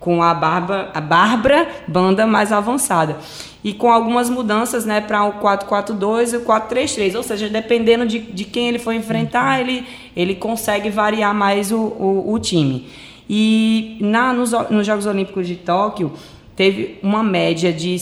com 0.00 0.20
a 0.22 0.34
Bárbara, 0.34 0.90
a 0.92 1.00
Bárbara 1.00 1.68
banda 1.86 2.26
mais 2.26 2.50
avançada. 2.52 3.16
E 3.62 3.72
com 3.72 3.92
algumas 3.92 4.28
mudanças 4.28 4.84
né, 4.84 5.00
para 5.00 5.22
o 5.24 5.34
4-4-2 5.34 6.32
e 6.32 6.36
o 6.38 6.40
4-3-3. 6.44 7.14
Ou 7.14 7.22
seja, 7.22 7.48
dependendo 7.48 8.04
de, 8.04 8.18
de 8.18 8.44
quem 8.44 8.68
ele 8.68 8.80
for 8.80 8.92
enfrentar, 8.92 9.60
ele, 9.60 9.86
ele 10.16 10.34
consegue 10.34 10.90
variar 10.90 11.32
mais 11.32 11.70
o, 11.70 11.76
o, 11.78 12.32
o 12.32 12.38
time. 12.40 12.88
E 13.30 13.96
na, 14.00 14.32
nos, 14.32 14.50
nos 14.68 14.84
Jogos 14.84 15.06
Olímpicos 15.06 15.46
de 15.46 15.54
Tóquio, 15.54 16.12
teve 16.56 16.98
uma 17.04 17.22
média 17.22 17.72
de. 17.72 17.96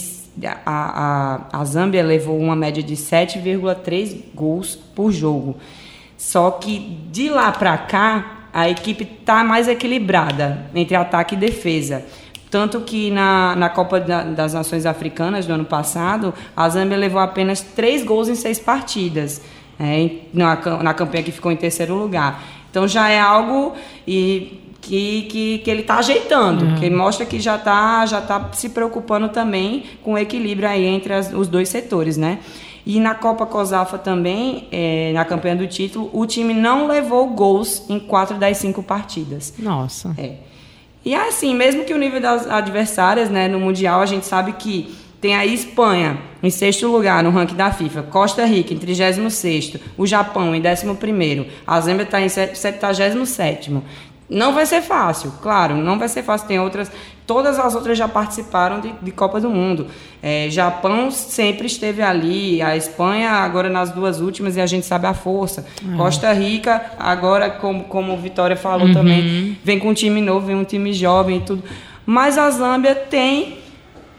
A, 0.64 1.48
a, 1.52 1.60
a 1.60 1.64
Zâmbia 1.64 2.02
levou 2.02 2.38
uma 2.38 2.56
média 2.56 2.82
de 2.82 2.94
7,3 2.96 4.16
gols 4.34 4.76
por 4.94 5.12
jogo. 5.12 5.56
Só 6.16 6.50
que 6.52 6.78
de 7.10 7.28
lá 7.28 7.50
para 7.52 7.76
cá, 7.78 8.48
a 8.52 8.68
equipe 8.68 9.04
está 9.04 9.42
mais 9.44 9.68
equilibrada 9.68 10.66
entre 10.74 10.94
ataque 10.96 11.34
e 11.34 11.38
defesa. 11.38 12.04
Tanto 12.50 12.80
que 12.80 13.10
na, 13.10 13.54
na 13.54 13.68
Copa 13.68 14.00
da- 14.00 14.24
das 14.24 14.54
Nações 14.54 14.84
Africanas 14.84 15.46
do 15.46 15.52
ano 15.52 15.64
passado, 15.64 16.34
a 16.56 16.68
Zâmbia 16.68 16.96
levou 16.96 17.20
apenas 17.20 17.60
três 17.60 18.02
gols 18.04 18.28
em 18.28 18.34
seis 18.34 18.58
partidas, 18.58 19.40
é, 19.78 20.10
na, 20.34 20.56
na 20.82 20.92
campanha 20.94 21.22
que 21.22 21.30
ficou 21.32 21.52
em 21.52 21.56
terceiro 21.56 21.94
lugar. 21.94 22.42
Então 22.70 22.86
já 22.88 23.08
é 23.08 23.20
algo 23.20 23.74
e, 24.06 24.60
que, 24.80 25.22
que, 25.22 25.58
que 25.58 25.70
ele 25.70 25.82
está 25.82 25.98
ajeitando, 25.98 26.78
que 26.80 26.88
mostra 26.90 27.26
que 27.26 27.38
já 27.38 27.56
está 27.56 28.04
já 28.06 28.20
tá 28.20 28.50
se 28.52 28.70
preocupando 28.70 29.28
também 29.28 29.84
com 30.02 30.14
o 30.14 30.18
equilíbrio 30.18 30.68
aí 30.68 30.84
entre 30.86 31.12
as- 31.12 31.32
os 31.32 31.48
dois 31.48 31.68
setores, 31.68 32.16
né? 32.16 32.38
E 32.86 32.98
na 32.98 33.14
Copa 33.14 33.44
COSAFA 33.44 33.98
também, 33.98 34.66
é, 34.72 35.12
na 35.12 35.24
campanha 35.24 35.54
do 35.54 35.66
título, 35.66 36.08
o 36.14 36.24
time 36.26 36.54
não 36.54 36.86
levou 36.86 37.28
gols 37.28 37.84
em 37.90 37.98
quatro 38.00 38.38
das 38.38 38.56
cinco 38.56 38.82
partidas. 38.82 39.52
Nossa. 39.58 40.14
É. 40.16 40.32
E 41.04 41.14
assim, 41.14 41.54
mesmo 41.54 41.84
que 41.84 41.92
o 41.92 41.98
nível 41.98 42.20
das 42.20 42.46
adversárias, 42.46 43.28
né, 43.28 43.48
no 43.48 43.60
Mundial, 43.60 44.00
a 44.00 44.06
gente 44.06 44.26
sabe 44.26 44.52
que 44.54 44.94
tem 45.20 45.36
a 45.36 45.44
Espanha 45.44 46.18
em 46.42 46.48
sexto 46.48 46.88
lugar 46.88 47.22
no 47.22 47.28
ranking 47.30 47.54
da 47.54 47.70
FIFA, 47.70 48.02
Costa 48.04 48.44
Rica 48.46 48.72
em 48.72 48.78
36 48.78 49.74
o 49.98 50.06
Japão 50.06 50.54
em 50.56 50.62
11 50.66 50.86
a 51.66 51.80
Zâmbia 51.80 52.04
está 52.04 52.20
em 52.22 52.28
77 52.30 53.82
Não 54.30 54.54
vai 54.54 54.64
ser 54.64 54.80
fácil, 54.80 55.32
claro, 55.42 55.74
não 55.74 55.98
vai 55.98 56.08
ser 56.08 56.22
fácil. 56.22 56.46
Tem 56.46 56.60
outras, 56.60 56.90
todas 57.26 57.58
as 57.58 57.74
outras 57.74 57.98
já 57.98 58.06
participaram 58.06 58.80
de, 58.80 58.92
de 59.02 59.10
Copa 59.10 59.40
do 59.40 59.50
Mundo. 59.50 59.88
É, 60.22 60.46
Japão 60.48 61.10
sempre 61.10 61.66
esteve 61.66 62.00
ali, 62.00 62.62
a 62.62 62.76
Espanha 62.76 63.30
agora 63.30 63.68
nas 63.68 63.90
duas 63.90 64.20
últimas 64.20 64.56
e 64.56 64.60
a 64.60 64.66
gente 64.66 64.86
sabe 64.86 65.06
a 65.08 65.14
força. 65.14 65.66
Costa 65.96 66.32
Rica 66.32 66.92
agora, 66.96 67.50
como, 67.50 67.84
como 67.84 68.14
o 68.14 68.16
Vitória 68.18 68.56
falou 68.56 68.92
também, 68.92 69.58
vem 69.64 69.80
com 69.80 69.88
um 69.88 69.94
time 69.94 70.20
novo, 70.20 70.46
vem 70.46 70.54
um 70.56 70.64
time 70.64 70.92
jovem 70.92 71.38
e 71.38 71.40
tudo. 71.40 71.64
Mas 72.06 72.38
a 72.38 72.48
Zâmbia 72.50 72.94
tem 72.94 73.58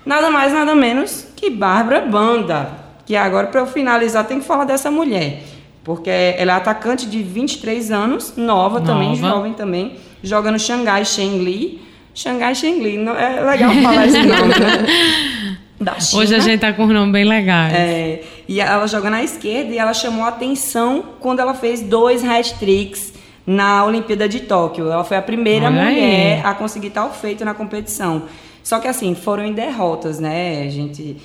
nada 0.05 0.29
mais, 0.29 0.51
nada 0.51 0.75
menos 0.75 1.27
que 1.37 1.49
Bárbara 1.49 2.01
Banda. 2.01 2.69
Que 3.05 3.15
agora, 3.15 3.47
para 3.47 3.61
eu 3.61 3.65
finalizar, 3.67 4.25
tem 4.25 4.39
que 4.39 4.45
falar 4.45 4.65
dessa 4.65 4.91
mulher. 4.91 5.43
Porque 5.83 6.09
ela 6.09 6.53
é 6.53 6.55
atacante 6.55 7.07
de 7.07 7.23
23 7.23 7.91
anos, 7.91 8.33
nova, 8.37 8.81
também, 8.81 9.09
Nova. 9.09 9.27
jovem 9.29 9.53
também. 9.53 9.93
Joga 10.23 10.51
no 10.51 10.59
Xangai 10.59 11.03
Shengli. 11.05 11.81
Xangai 12.13 12.53
Shengli, 12.53 12.97
não- 12.97 13.15
é 13.15 13.41
legal 13.41 13.73
falar 13.75 14.05
esse 14.07 14.21
nome, 14.21 14.49
né? 14.59 15.57
Da 15.81 15.99
China. 15.99 16.21
Hoje 16.21 16.35
a 16.35 16.39
gente 16.39 16.59
tá 16.59 16.71
com 16.73 16.83
um 16.83 16.93
nome 16.93 17.11
bem 17.11 17.23
legal. 17.25 17.65
É, 17.71 18.21
e 18.47 18.61
ela 18.61 18.85
joga 18.85 19.09
na 19.09 19.23
esquerda 19.23 19.73
e 19.73 19.79
ela 19.79 19.95
chamou 19.95 20.23
a 20.23 20.27
atenção 20.27 21.03
quando 21.19 21.39
ela 21.39 21.55
fez 21.55 21.81
dois 21.81 22.23
hat-tricks 22.23 23.13
na 23.47 23.83
Olimpíada 23.83 24.29
de 24.29 24.41
Tóquio. 24.41 24.91
Ela 24.91 25.03
foi 25.03 25.17
a 25.17 25.23
primeira 25.23 25.65
Olha 25.65 25.81
aí. 25.81 25.93
mulher 25.95 26.45
a 26.45 26.53
conseguir 26.53 26.91
tal 26.91 27.11
feito 27.11 27.43
na 27.43 27.55
competição. 27.55 28.23
Só 28.63 28.77
que 28.79 28.87
assim, 28.87 29.15
foram 29.15 29.43
em 29.43 29.53
derrotas, 29.53 30.19
né? 30.19 30.69
Gente 30.69 31.17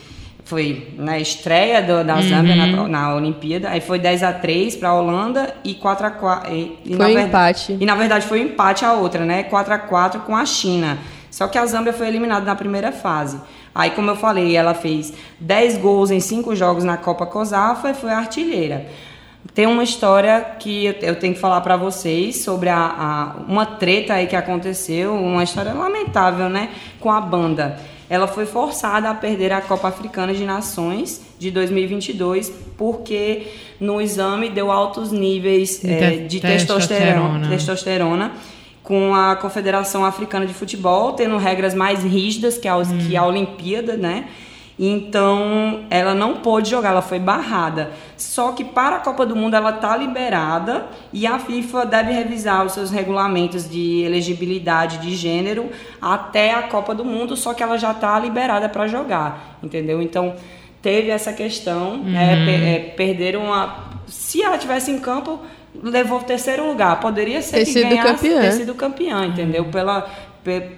foi 0.47 0.95
na 0.97 1.19
estreia 1.19 1.83
do- 1.83 2.03
da 2.05 2.21
Zâmbia 2.23 2.55
Uhum. 2.55 2.83
na, 2.85 2.89
na 2.89 3.15
Olimpíada, 3.17 3.69
aí 3.69 3.81
foi 3.81 3.99
10 3.99 4.23
a 4.23 4.33
3 4.33 4.75
para 4.77 4.89
a 4.91 4.95
Holanda 4.95 5.55
e 5.65 5.75
4 5.75 6.07
a 6.07 6.11
4 6.11 6.51
e, 6.55 6.79
e 6.85 6.89
Foi 6.95 6.99
na 6.99 7.05
um 7.05 7.15
verdade- 7.15 7.29
empate. 7.29 7.77
E 7.81 7.85
na 7.85 7.95
verdade 7.97 8.27
foi 8.27 8.41
um 8.41 8.45
empate 8.45 8.85
a 8.85 8.93
outra, 8.95 9.25
né? 9.25 9.43
4 9.43 9.75
a 9.75 9.79
4 9.79 10.21
com 10.21 10.35
a 10.37 10.47
China. 10.47 10.99
Só 11.31 11.49
que 11.49 11.59
a 11.59 11.67
Zâmbia 11.67 11.93
foi 11.93 12.07
eliminada 12.09 12.47
na 12.47 12.55
primeira 12.55 12.93
fase. 12.93 13.39
Aí, 13.75 13.91
como 13.91 14.09
eu 14.11 14.17
falei, 14.17 14.57
ela 14.57 14.73
fez 14.73 15.13
10 15.39 15.77
gols 15.77 16.11
em 16.11 16.21
5 16.21 16.55
jogos 16.57 16.83
na 16.85 16.97
Copa 16.97 17.27
COSAFA 17.27 17.91
e 17.91 17.95
foi 17.95 18.11
artilheira. 18.11 18.87
Tem 19.53 19.67
uma 19.67 19.83
história 19.83 20.41
que 20.59 20.87
eu- 20.87 20.95
eu 21.03 21.17
tenho 21.17 21.35
que 21.35 21.41
falar 21.41 21.61
para 21.61 21.77
vocês 21.77 22.37
sobre 22.43 22.69
a, 22.69 22.79
a- 22.79 23.33
uma 23.47 23.67
treta 23.67 24.15
aí 24.15 24.27
que 24.27 24.37
aconteceu, 24.37 25.15
uma 25.15 25.43
história 25.45 25.75
lamentável, 25.75 26.49
né, 26.49 26.71
com 27.01 27.11
a 27.11 27.21
banda. 27.21 27.79
Ela 28.09 28.27
foi 28.27 28.47
forçada 28.47 29.11
a 29.11 29.15
perder 29.15 29.53
a 29.53 29.61
Copa 29.61 29.89
Africana 29.89 30.33
de 30.33 30.45
Nações 30.45 31.21
de 31.39 31.51
2022 31.51 32.53
porque 32.79 33.49
no 33.81 34.01
exame 34.01 34.49
deu 34.49 34.71
altos 34.71 35.11
níveis 35.11 35.81
De 35.81 35.89
te- 35.89 36.19
de 36.29 36.41
testosterona. 36.41 37.49
testosterona, 37.49 38.33
com 38.83 39.15
a 39.15 39.35
Confederação 39.37 40.05
Africana 40.05 40.47
de 40.47 40.55
Futebol 40.55 41.13
tendo 41.15 41.37
regras 41.37 41.75
mais 41.75 42.05
rígidas 42.05 42.57
que 42.57 42.69
a, 42.69 42.77
que 43.09 43.17
a 43.17 43.25
Olimpíada, 43.27 43.97
né? 43.97 44.27
Então, 44.79 45.85
ela 45.89 46.15
não 46.15 46.35
pôde 46.37 46.71
jogar, 46.71 46.91
ela 46.91 47.03
foi 47.03 47.19
barrada. 47.19 47.91
Só 48.17 48.53
que 48.53 48.63
para 48.65 48.97
a 48.97 49.01
Copa 49.01 49.25
do 49.25 49.35
Mundo 49.35 49.55
ela 49.57 49.71
está 49.71 49.97
liberada 49.97 50.87
e 51.13 51.27
a 51.27 51.39
FIFA 51.39 51.87
deve 51.87 52.13
revisar 52.13 52.65
os 52.65 52.73
seus 52.73 52.91
regulamentos 52.91 53.69
de 53.69 54.03
elegibilidade 54.03 54.99
de 54.99 55.15
gênero 55.15 55.71
até 56.01 56.53
a 56.55 56.63
Copa 56.65 56.95
do 56.95 57.05
Mundo, 57.05 57.37
só 57.37 57.55
que 57.55 57.63
ela 57.63 57.79
já 57.79 57.93
está 57.93 58.19
liberada 58.19 58.69
para 58.69 58.87
jogar, 58.87 59.59
entendeu? 59.63 60.01
Então, 60.03 60.35
teve 60.83 61.11
essa 61.11 61.33
questão, 61.33 61.97
né? 61.97 62.45
Per- 62.45 62.63
é, 62.63 62.79
perderam 62.97 63.53
a... 63.53 63.87
Se 64.07 64.43
ela 64.43 64.57
tivesse 64.57 64.91
em 64.91 64.99
campo, 65.01 65.41
levou 65.83 66.21
o 66.21 66.23
terceiro 66.23 66.67
lugar. 66.69 67.01
Poderia 67.01 67.43
ser 67.43 67.59
Ter 67.59 67.65
que 67.65 67.73
sido 67.73 67.89
ganhasse, 67.89 68.09
campeã. 68.29 68.41
ter 68.41 68.53
sido 68.53 68.75
campeã, 68.75 69.27
entendeu? 69.27 69.65
Pela, 69.65 70.03
pe- 70.03 70.11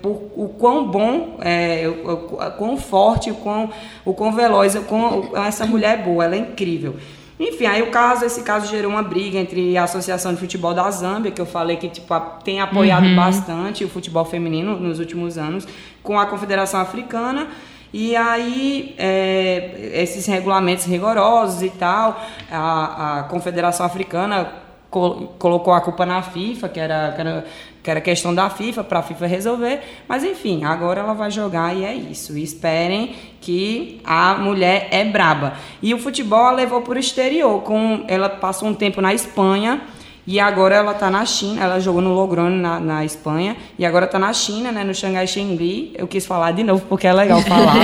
por 0.01 0.31
o 0.37 0.49
quão 0.59 0.87
bom, 0.89 1.39
é, 1.41 1.85
o, 1.89 2.13
o- 2.13 2.51
quão 2.59 2.77
forte, 2.77 3.31
o 3.31 3.35
quão, 3.35 3.71
o 4.05 4.13
quão 4.15 4.33
veloz, 4.33 4.75
o 4.75 4.83
quão, 4.83 5.31
essa 5.47 5.67
mulher 5.67 5.99
é 5.99 6.03
boa, 6.03 6.25
ela 6.25 6.35
é 6.35 6.39
incrível. 6.39 6.97
Enfim, 7.41 7.67
aí 7.67 7.83
o 7.83 7.91
caso, 7.91 8.25
esse 8.25 8.43
caso 8.43 8.69
gerou 8.69 8.91
uma 8.91 9.03
briga 9.03 9.39
entre 9.39 9.79
a 9.79 9.85
Associação 9.85 10.35
de 10.35 10.41
Futebol 10.41 10.75
da 10.75 10.91
Zâmbia, 10.91 11.31
que 11.31 11.41
eu 11.41 11.47
falei 11.47 11.77
que 11.77 11.89
tipo, 11.89 12.13
a- 12.13 12.19
tem 12.21 12.61
apoiado 12.61 13.07
bastante 13.15 13.85
o 13.85 13.89
futebol 13.89 14.25
feminino 14.25 14.77
nos 14.79 14.99
últimos 14.99 15.39
anos, 15.39 15.67
com 16.03 16.19
a 16.19 16.27
Confederação 16.27 16.81
Africana. 16.81 17.47
E 17.93 18.15
aí, 18.17 18.95
é, 18.99 19.93
esses 20.03 20.27
regulamentos 20.27 20.85
rigorosos 20.85 21.63
e 21.63 21.71
tal, 21.71 22.21
a, 22.51 23.21
a 23.21 23.23
Confederação 23.25 23.87
Africana 23.87 24.51
colocou 24.91 25.73
a 25.73 25.81
culpa 25.81 26.05
na 26.07 26.23
FIFA, 26.23 26.69
que 26.69 26.81
era, 26.81 27.13
que 27.13 27.21
era, 27.21 27.45
que 27.89 27.91
era 27.91 28.03
questão 28.03 28.35
da 28.35 28.51
FIFA, 28.51 28.85
para 28.85 28.99
a 28.99 29.03
FIFA 29.03 29.27
resolver. 29.27 29.81
Mas 30.07 30.23
enfim, 30.23 30.63
agora 30.63 31.01
ela 31.01 31.15
vai 31.15 31.31
jogar 31.31 31.75
e 31.75 31.87
é 31.87 31.95
isso. 31.95 32.37
E 32.37 32.43
esperem 32.43 33.15
que 33.41 33.99
a 34.05 34.35
mulher 34.35 34.89
é 34.91 35.03
braba. 35.07 35.55
E 35.83 35.95
o 35.95 35.99
futebol 35.99 36.39
ela 36.39 36.51
levou 36.51 36.83
para 36.83 36.97
o 36.97 36.99
exterior. 36.99 37.63
Com, 37.63 38.05
ela 38.07 38.29
passou 38.29 38.69
um 38.69 38.75
tempo 38.75 39.01
na 39.01 39.15
Espanha. 39.15 39.81
E 40.27 40.39
agora 40.39 40.75
ela 40.75 40.93
está 40.93 41.11
na 41.11 41.25
China, 41.25 41.65
ela 41.65 41.81
jogou 41.81 42.03
no 42.03 42.13
Logroño 42.13 42.61
na, 42.61 42.79
na 42.79 43.03
Espanha, 43.03 43.57
e 43.79 43.87
agora 43.87 44.05
está 44.05 44.19
na 44.19 44.31
China, 44.35 44.71
né, 44.71 44.85
no 44.85 44.95
Xangai 44.95 45.27
Chengli. 45.27 45.95
Eu 45.95 46.07
quis 46.07 46.27
falar 46.27 46.53
de 46.53 46.63
novo 46.63 46.85
porque 46.87 47.07
é 47.07 47.13
legal 47.15 47.41
falar. 47.41 47.77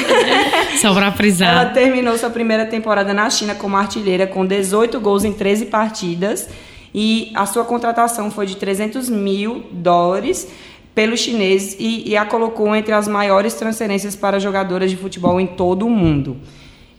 Só 0.80 0.94
para 0.94 1.12
frisar. 1.12 1.50
Ela 1.50 1.66
terminou 1.66 2.16
sua 2.16 2.30
primeira 2.30 2.64
temporada 2.64 3.12
na 3.12 3.28
China 3.28 3.54
como 3.54 3.76
artilheira 3.76 4.26
com 4.26 4.46
18 4.46 4.98
gols 5.00 5.22
em 5.22 5.34
13 5.34 5.66
partidas 5.66 6.48
e 6.94 7.32
a 7.34 7.46
sua 7.46 7.64
contratação 7.64 8.30
foi 8.30 8.46
de 8.46 8.56
300 8.56 9.08
mil 9.08 9.64
dólares 9.72 10.48
pelos 10.94 11.20
chineses 11.20 11.76
e, 11.78 12.10
e 12.10 12.16
a 12.16 12.24
colocou 12.24 12.74
entre 12.74 12.92
as 12.92 13.08
maiores 13.08 13.54
transferências 13.54 14.14
para 14.14 14.38
jogadoras 14.38 14.90
de 14.90 14.96
futebol 14.96 15.40
em 15.40 15.46
todo 15.46 15.86
o 15.86 15.90
mundo. 15.90 16.36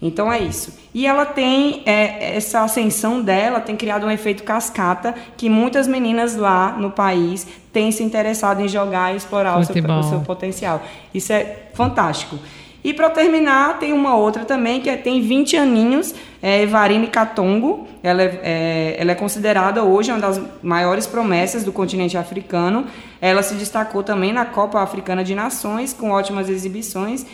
Então 0.02 0.32
é 0.32 0.40
isso. 0.40 0.78
E 0.94 1.08
ela 1.08 1.26
tem 1.26 1.82
é, 1.86 2.36
essa 2.36 2.62
ascensão 2.62 3.22
dela 3.22 3.62
tem 3.62 3.78
criado 3.78 4.06
um 4.06 4.12
efeito 4.12 4.44
cascata 4.44 5.16
que 5.38 5.50
muitas 5.50 5.88
meninas 5.88 6.36
lá 6.36 6.74
no 6.74 6.92
país 6.92 7.48
têm 7.72 7.90
se 7.90 8.04
interessado 8.04 8.62
em 8.62 8.68
jogar 8.68 9.14
e 9.14 9.18
explorar 9.18 9.58
o 9.58 9.64
seu, 9.64 9.74
o 9.76 10.04
seu, 10.04 10.20
potencial. 10.20 10.84
Isso 11.14 11.32
é 11.32 11.68
fantástico. 11.74 12.38
E 12.84 12.94
para 12.94 13.10
terminar, 13.10 13.80
tem 13.80 13.94
uma 13.94 14.16
outra 14.16 14.44
também 14.44 14.82
que 14.82 14.90
é, 14.90 14.98
tem 14.98 15.22
20 15.22 15.56
aninhos, 15.56 16.14
é 16.42 16.62
Evarine 16.62 17.08
Katongo. 17.08 17.88
Ela 18.04 18.24
é, 18.24 18.40
é, 18.44 18.96
ela 19.00 19.12
é 19.12 19.16
considerada 19.16 19.84
hoje 19.84 20.12
uma 20.12 20.20
das 20.20 20.42
maiores 20.62 21.08
promessas 21.08 21.64
do 21.64 21.72
continente 21.72 22.18
africano. 22.18 22.86
Ela 23.22 23.42
se 23.42 23.56
destacou 23.56 24.04
também 24.04 24.34
na 24.34 24.46
Copa 24.46 24.82
Africana 24.82 25.24
de 25.24 25.34
Nações 25.34 25.94
com 25.94 26.12
ótimas 26.12 26.50
exibições 26.50 27.26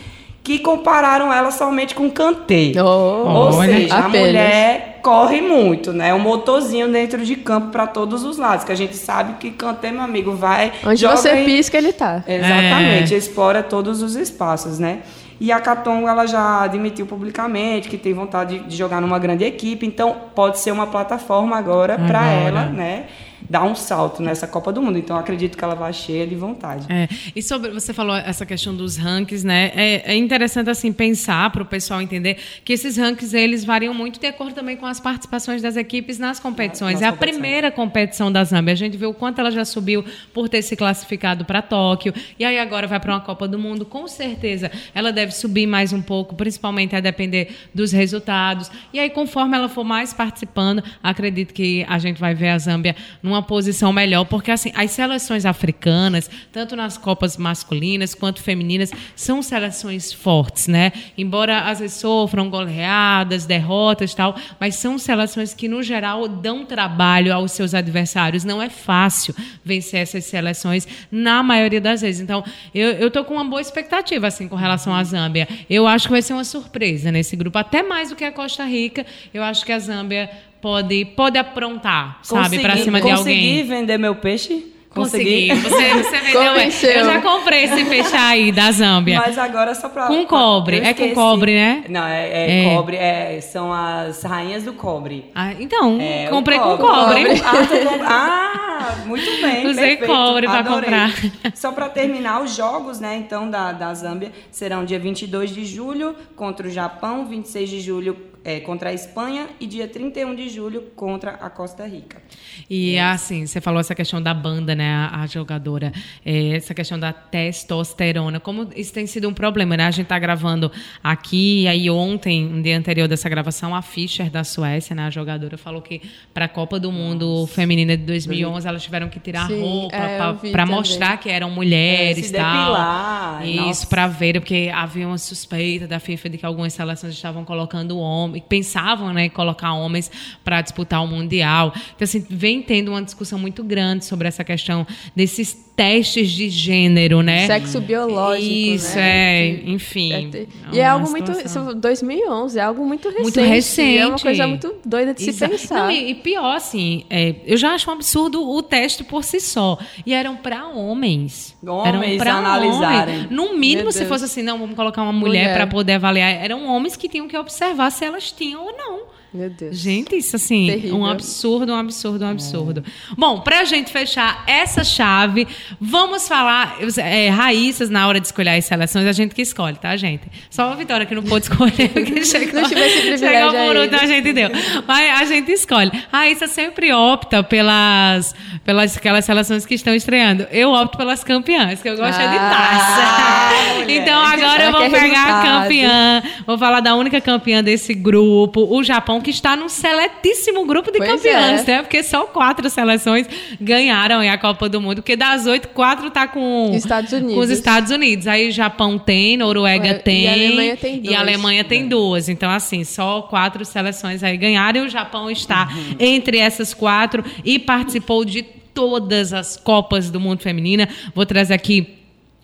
que 0.42 0.58
compararam 0.58 1.32
ela 1.32 1.50
somente 1.50 1.94
com 1.94 2.10
Kanté. 2.10 2.72
Oh, 2.82 3.28
Ou 3.28 3.52
seja, 3.52 3.94
apenas. 3.94 4.04
a 4.04 4.08
mulher 4.08 5.00
corre 5.02 5.40
muito, 5.40 5.92
né? 5.92 6.08
É 6.08 6.14
um 6.14 6.18
motorzinho 6.18 6.90
dentro 6.90 7.24
de 7.24 7.36
campo 7.36 7.68
para 7.68 7.86
todos 7.86 8.24
os 8.24 8.38
lados, 8.38 8.64
que 8.64 8.72
a 8.72 8.74
gente 8.74 8.96
sabe 8.96 9.34
que 9.34 9.50
Kanté, 9.50 9.90
meu 9.90 10.02
amigo, 10.02 10.34
vai... 10.34 10.72
Onde 10.84 11.06
você 11.06 11.44
pisca, 11.44 11.76
ele 11.76 11.92
tá. 11.92 12.24
Exatamente, 12.26 13.14
é. 13.14 13.18
explora 13.18 13.62
todos 13.62 14.02
os 14.02 14.16
espaços, 14.16 14.78
né? 14.78 15.00
E 15.40 15.50
a 15.50 15.58
Catongo, 15.58 16.06
ela 16.06 16.26
já 16.26 16.60
admitiu 16.60 17.06
publicamente 17.06 17.88
que 17.88 17.96
tem 17.96 18.12
vontade 18.12 18.58
de 18.58 18.76
jogar 18.76 19.00
numa 19.00 19.18
grande 19.18 19.42
equipe, 19.42 19.86
então 19.86 20.14
pode 20.34 20.58
ser 20.58 20.70
uma 20.70 20.86
plataforma 20.86 21.56
agora 21.56 21.98
para 21.98 22.26
ela, 22.26 22.66
né? 22.66 23.06
Dar 23.48 23.64
um 23.64 23.74
salto 23.74 24.22
nessa 24.22 24.46
Copa 24.46 24.72
do 24.72 24.82
Mundo. 24.82 24.98
Então 24.98 25.16
acredito 25.16 25.56
que 25.56 25.64
ela 25.64 25.74
vai 25.74 25.92
cheia 25.92 26.26
de 26.26 26.34
vontade. 26.34 26.86
É. 26.88 27.08
E 27.34 27.42
sobre 27.42 27.70
você 27.70 27.92
falou 27.92 28.14
essa 28.14 28.44
questão 28.44 28.74
dos 28.74 28.96
rankings, 28.96 29.46
né? 29.46 29.72
É, 29.74 30.12
é 30.12 30.16
interessante 30.16 30.70
assim 30.70 30.92
pensar 30.92 31.50
para 31.50 31.62
o 31.62 31.66
pessoal 31.66 32.00
entender 32.00 32.38
que 32.64 32.72
esses 32.72 32.96
rankings 32.96 33.36
eles 33.36 33.64
variam 33.64 33.94
muito 33.94 34.20
de 34.20 34.26
acordo 34.26 34.54
também 34.54 34.76
com 34.76 34.86
as 34.86 35.00
participações 35.00 35.62
das 35.62 35.76
equipes 35.76 36.18
nas 36.18 36.40
competições. 36.40 36.94
Nas 36.94 37.02
é 37.02 37.06
a 37.06 37.12
primeira 37.12 37.70
competição 37.70 38.30
da 38.30 38.42
Zâmbia. 38.44 38.72
A 38.72 38.76
gente 38.76 38.96
vê 38.96 39.06
o 39.06 39.14
quanto 39.14 39.40
ela 39.40 39.50
já 39.50 39.64
subiu 39.64 40.04
por 40.32 40.48
ter 40.48 40.62
se 40.62 40.76
classificado 40.76 41.44
para 41.44 41.62
Tóquio 41.62 42.12
e 42.38 42.44
aí 42.44 42.58
agora 42.58 42.86
vai 42.86 43.00
para 43.00 43.12
uma 43.12 43.20
Copa 43.20 43.46
do 43.46 43.58
Mundo. 43.58 43.84
Com 43.84 44.06
certeza 44.08 44.70
ela 44.94 45.12
deve 45.12 45.32
subir 45.32 45.66
mais 45.66 45.92
um 45.92 46.02
pouco, 46.02 46.34
principalmente 46.34 46.94
a 46.96 47.00
depender 47.00 47.54
dos 47.74 47.92
resultados. 47.92 48.70
E 48.92 48.98
aí 48.98 49.10
conforme 49.10 49.56
ela 49.56 49.68
for 49.68 49.84
mais 49.84 50.12
participando, 50.12 50.82
acredito 51.02 51.52
que 51.54 51.84
a 51.88 51.98
gente 51.98 52.20
vai 52.20 52.34
ver 52.34 52.50
a 52.50 52.58
Zâmbia 52.58 52.96
uma 53.30 53.42
posição 53.42 53.92
melhor, 53.92 54.24
porque 54.24 54.50
assim, 54.50 54.72
as 54.74 54.90
seleções 54.90 55.46
africanas, 55.46 56.30
tanto 56.52 56.76
nas 56.76 56.98
Copas 56.98 57.36
masculinas 57.36 58.14
quanto 58.14 58.42
femininas, 58.42 58.90
são 59.16 59.42
seleções 59.42 60.12
fortes, 60.12 60.66
né? 60.66 60.92
Embora 61.16 61.62
às 61.62 61.78
vezes 61.80 61.96
sofram 61.96 62.50
goleadas, 62.50 63.46
derrotas 63.46 64.14
tal, 64.14 64.36
mas 64.58 64.74
são 64.76 64.98
seleções 64.98 65.54
que, 65.54 65.68
no 65.68 65.82
geral, 65.82 66.28
dão 66.28 66.64
trabalho 66.64 67.32
aos 67.32 67.52
seus 67.52 67.74
adversários. 67.74 68.44
Não 68.44 68.62
é 68.62 68.68
fácil 68.68 69.34
vencer 69.64 70.00
essas 70.00 70.24
seleções 70.24 70.86
na 71.10 71.42
maioria 71.42 71.80
das 71.80 72.00
vezes. 72.00 72.20
Então, 72.20 72.44
eu, 72.74 72.90
eu 72.92 73.10
tô 73.10 73.24
com 73.24 73.34
uma 73.34 73.44
boa 73.44 73.60
expectativa, 73.60 74.26
assim, 74.26 74.48
com 74.48 74.56
relação 74.56 74.94
à 74.94 75.02
Zâmbia. 75.04 75.48
Eu 75.68 75.86
acho 75.86 76.06
que 76.06 76.12
vai 76.12 76.22
ser 76.22 76.32
uma 76.32 76.44
surpresa 76.44 77.10
nesse 77.10 77.36
grupo, 77.36 77.58
até 77.58 77.82
mais 77.82 78.10
do 78.10 78.16
que 78.16 78.24
a 78.24 78.32
Costa 78.32 78.64
Rica. 78.64 79.06
Eu 79.32 79.42
acho 79.42 79.64
que 79.64 79.72
a 79.72 79.78
Zâmbia 79.78 80.30
pode, 80.60 81.04
pode 81.04 81.38
aprontar, 81.38 82.18
sabe, 82.22 82.58
para 82.58 82.76
cima 82.76 83.00
de 83.00 83.10
alguém. 83.10 83.16
Consegui 83.16 83.62
vender 83.62 83.98
meu 83.98 84.14
peixe? 84.14 84.70
Consegui. 84.90 85.54
Você, 85.54 85.94
você 85.94 86.18
vendeu. 86.20 86.90
Eu 86.90 87.04
já 87.04 87.20
comprei 87.20 87.64
esse 87.64 87.84
peixe 87.84 88.16
aí 88.16 88.50
da 88.50 88.72
Zâmbia. 88.72 89.20
Mas 89.20 89.38
agora 89.38 89.74
só 89.74 89.88
pra. 89.88 90.08
Com 90.08 90.26
cobre. 90.26 90.80
É 90.80 90.92
com 90.92 91.14
cobre, 91.14 91.54
né? 91.54 91.84
Não, 91.88 92.04
é, 92.04 92.28
é, 92.28 92.64
é. 92.64 92.74
cobre. 92.74 92.96
É, 92.96 93.40
são 93.40 93.72
as 93.72 94.22
rainhas 94.22 94.64
do 94.64 94.72
cobre. 94.72 95.30
Ah, 95.32 95.52
então, 95.60 95.96
é, 96.00 96.26
comprei 96.26 96.58
cobre. 96.58 96.76
com 96.76 96.88
cobre. 96.88 97.40
cobre. 97.40 98.02
Ah, 98.04 98.70
ah, 98.80 98.96
muito 99.06 99.30
bem. 99.42 99.66
Usei 99.68 99.96
perfeito. 99.96 100.06
cobre 100.06 100.46
para 100.46 100.64
comprar. 100.64 101.12
Só 101.54 101.70
para 101.70 101.88
terminar, 101.88 102.42
os 102.42 102.56
jogos, 102.56 102.98
né, 102.98 103.16
então, 103.16 103.48
da, 103.48 103.72
da 103.72 103.92
Zâmbia 103.92 104.32
serão 104.50 104.84
dia 104.84 104.98
22 104.98 105.54
de 105.54 105.64
julho 105.64 106.16
contra 106.34 106.66
o 106.66 106.70
Japão, 106.70 107.26
26 107.26 107.68
de 107.68 107.80
julho 107.80 108.29
é, 108.44 108.60
contra 108.60 108.90
a 108.90 108.92
Espanha 108.92 109.48
e 109.60 109.66
dia 109.66 109.86
31 109.86 110.34
de 110.34 110.48
julho 110.48 110.82
contra 110.96 111.32
a 111.32 111.50
Costa 111.50 111.86
Rica. 111.86 112.22
E 112.68 112.94
é. 112.94 113.02
assim, 113.02 113.46
você 113.46 113.60
falou 113.60 113.80
essa 113.80 113.94
questão 113.94 114.22
da 114.22 114.32
banda, 114.32 114.74
né, 114.74 114.90
a, 114.90 115.22
a 115.22 115.26
jogadora, 115.26 115.92
é, 116.24 116.56
essa 116.56 116.74
questão 116.74 116.98
da 116.98 117.12
testosterona, 117.12 118.40
como 118.40 118.68
isso 118.74 118.92
tem 118.92 119.06
sido 119.06 119.28
um 119.28 119.34
problema, 119.34 119.76
né? 119.76 119.84
A 119.84 119.90
gente 119.90 120.04
está 120.04 120.18
gravando 120.18 120.70
aqui, 121.02 121.62
e 121.62 121.68
aí 121.68 121.90
ontem, 121.90 122.44
no 122.44 122.62
dia 122.62 122.78
anterior 122.78 123.06
dessa 123.06 123.28
gravação, 123.28 123.74
a 123.74 123.82
Fischer 123.82 124.30
da 124.30 124.42
Suécia, 124.42 124.94
né, 124.96 125.04
a 125.04 125.10
jogadora, 125.10 125.58
falou 125.58 125.82
que 125.82 126.00
para 126.32 126.46
a 126.46 126.48
Copa 126.48 126.80
do 126.80 126.90
Mundo. 126.90 127.46
Feminina 127.46 127.96
de 127.96 128.04
2011 128.04 128.66
elas 128.66 128.82
tiveram 128.82 129.08
que 129.08 129.20
tirar 129.20 129.46
Sim, 129.46 129.60
roupa 129.60 129.96
é, 129.96 130.50
para 130.50 130.64
mostrar 130.64 131.16
que 131.18 131.28
eram 131.28 131.50
mulheres, 131.50 132.32
é, 132.32 132.38
tal. 132.38 133.44
Isso 133.44 133.86
para 133.86 134.06
ver, 134.06 134.40
porque 134.40 134.70
havia 134.72 135.06
uma 135.06 135.18
suspeita 135.18 135.86
da 135.86 135.98
FIFA 135.98 136.30
de 136.30 136.38
que 136.38 136.46
algumas 136.46 136.72
seleções 136.72 137.14
estavam 137.14 137.44
colocando 137.44 137.98
homens 137.98 138.29
homens, 138.30 138.44
pensavam 138.48 139.12
né, 139.12 139.26
em 139.26 139.30
colocar 139.30 139.74
homens 139.74 140.10
para 140.42 140.60
disputar 140.60 141.02
o 141.02 141.06
Mundial. 141.06 141.72
Então, 141.94 142.04
assim, 142.04 142.24
vem 142.28 142.62
tendo 142.62 142.90
uma 142.90 143.02
discussão 143.02 143.38
muito 143.38 143.62
grande 143.62 144.04
sobre 144.04 144.28
essa 144.28 144.44
questão 144.44 144.86
desses 145.14 145.70
testes 145.80 146.30
de 146.30 146.50
gênero, 146.50 147.22
né? 147.22 147.46
Sexo 147.46 147.80
biológico, 147.80 148.52
Isso, 148.52 148.96
né? 148.96 149.48
é, 149.48 149.62
enfim. 149.64 150.12
É 150.12 150.40
é 150.42 150.46
e 150.72 150.78
é 150.78 150.86
algo 150.86 151.06
situação. 151.06 151.64
muito... 151.64 151.80
2011, 151.80 152.58
é 152.58 152.62
algo 152.62 152.84
muito 152.84 153.08
recente. 153.08 153.22
Muito 153.22 153.40
recente. 153.40 153.98
É 153.98 154.06
uma 154.06 154.18
coisa 154.18 154.46
muito 154.46 154.74
doida 154.84 155.14
de 155.14 155.22
se 155.22 155.32
pensar. 155.32 155.84
Não, 155.84 155.90
e, 155.90 156.10
e, 156.10 156.14
pior, 156.14 156.54
assim, 156.54 157.04
é, 157.08 157.34
eu 157.46 157.56
já 157.56 157.72
acho 157.72 157.88
um 157.88 157.94
absurdo 157.94 158.46
o 158.46 158.62
teste 158.62 159.02
por 159.02 159.24
si 159.24 159.40
só. 159.40 159.78
E 160.04 160.12
eram 160.12 160.36
para 160.36 160.68
homens. 160.68 161.56
Homens 161.66 162.12
eram 162.12 162.18
pra 162.18 162.34
analisarem. 162.34 163.14
Homens. 163.14 163.30
No 163.30 163.56
mínimo, 163.56 163.92
se 163.92 164.06
fosse 164.06 164.24
assim, 164.24 164.42
não, 164.42 164.58
vamos 164.58 164.74
colocar 164.74 165.02
uma 165.02 165.12
mulher, 165.12 165.42
mulher. 165.42 165.54
para 165.54 165.66
poder 165.66 165.94
avaliar. 165.94 166.30
Eram 166.30 166.66
homens 166.66 166.96
que 166.96 167.08
tinham 167.08 167.28
que 167.28 167.36
observar 167.36 167.90
se 167.90 168.04
elas 168.04 168.32
tinham 168.32 168.64
ou 168.64 168.76
não. 168.76 169.00
Meu 169.32 169.48
Deus. 169.48 169.78
Gente, 169.78 170.16
isso 170.16 170.34
assim, 170.34 170.66
Terrível. 170.66 170.96
um 170.96 171.06
absurdo, 171.06 171.72
um 171.72 171.76
absurdo, 171.76 172.24
um 172.24 172.28
absurdo. 172.28 172.84
É. 172.84 173.14
Bom, 173.16 173.40
pra 173.40 173.64
gente 173.64 173.92
fechar 173.92 174.42
essa 174.44 174.82
chave, 174.82 175.46
vamos 175.80 176.26
falar. 176.26 176.78
É, 176.98 177.28
Raíssas, 177.28 177.88
na 177.88 178.08
hora 178.08 178.18
de 178.18 178.26
escolher 178.26 178.50
as 178.50 178.64
seleções, 178.64 179.06
a 179.06 179.12
gente 179.12 179.32
que 179.32 179.42
escolhe, 179.42 179.76
tá, 179.76 179.96
gente? 179.96 180.22
Só 180.50 180.72
a 180.72 180.74
Vitória 180.74 181.06
que 181.06 181.14
não 181.14 181.22
pôde 181.22 181.44
escolher, 181.44 181.90
porque 181.90 182.22
chegou, 182.26 182.60
não 182.60 182.68
chegou 182.68 183.52
por 183.52 183.76
último, 183.76 184.00
a 184.00 184.06
gente 184.06 184.32
deu. 184.32 184.50
Mas 184.86 185.20
a 185.20 185.24
gente 185.24 185.52
escolhe. 185.52 185.92
Raíssa 186.12 186.48
sempre 186.48 186.92
opta 186.92 187.44
pelas, 187.44 188.34
pelas 188.64 188.96
aquelas 188.96 189.24
seleções 189.24 189.64
que 189.64 189.74
estão 189.74 189.94
estreando. 189.94 190.48
Eu 190.50 190.72
opto 190.72 190.98
pelas 190.98 191.22
campeãs, 191.22 191.80
que 191.80 191.88
eu 191.88 191.96
gosto 191.96 192.18
ah, 192.18 192.22
é 192.22 192.28
de 192.28 192.36
ah, 192.36 192.50
taça. 192.50 193.92
então 193.92 194.20
agora 194.20 194.64
eu 194.64 194.72
vou 194.72 194.82
é 194.82 194.90
pegar 194.90 195.40
a 195.40 195.42
campeã, 195.42 196.22
vou 196.44 196.58
falar 196.58 196.80
da 196.80 196.96
única 196.96 197.20
campeã 197.20 197.62
desse 197.62 197.94
grupo, 197.94 198.66
o 198.68 198.82
Japão 198.82 199.19
que 199.20 199.30
está 199.30 199.56
num 199.56 199.68
seletíssimo 199.68 200.64
grupo 200.66 200.90
de 200.90 200.98
pois 200.98 201.10
campeãs, 201.10 201.68
é. 201.68 201.72
né? 201.72 201.82
Porque 201.82 202.02
só 202.02 202.24
quatro 202.24 202.68
seleções 202.70 203.26
ganharam 203.60 204.20
a 204.20 204.38
Copa 204.38 204.68
do 204.68 204.80
Mundo, 204.80 204.96
porque 204.96 205.16
das 205.16 205.46
oito, 205.46 205.68
quatro 205.68 206.10
tá 206.10 206.26
com, 206.26 206.72
Estados 206.74 207.12
Unidos. 207.12 207.34
com 207.34 207.40
os 207.40 207.50
Estados 207.50 207.90
Unidos. 207.90 208.26
Aí 208.26 208.50
Japão 208.50 208.98
tem, 208.98 209.36
Noruega 209.36 209.94
tem, 209.94 210.24
e 210.24 210.28
a 210.28 210.32
Alemanha 210.32 210.76
tem 210.76 210.98
duas. 210.98 211.12
E 211.12 211.14
a 211.14 211.20
Alemanha 211.20 211.64
tem 211.64 211.88
duas. 211.88 212.28
Então, 212.28 212.50
assim, 212.50 212.84
só 212.84 213.22
quatro 213.22 213.64
seleções 213.64 214.22
aí 214.22 214.36
ganharam 214.36 214.82
e 214.82 214.86
o 214.86 214.88
Japão 214.88 215.30
está 215.30 215.68
uhum. 215.70 215.96
entre 215.98 216.38
essas 216.38 216.74
quatro 216.74 217.24
e 217.44 217.58
participou 217.58 218.24
de 218.24 218.42
todas 218.42 219.32
as 219.32 219.56
Copas 219.56 220.10
do 220.10 220.20
Mundo 220.20 220.40
Feminina. 220.40 220.88
Vou 221.14 221.26
trazer 221.26 221.54
aqui 221.54 221.98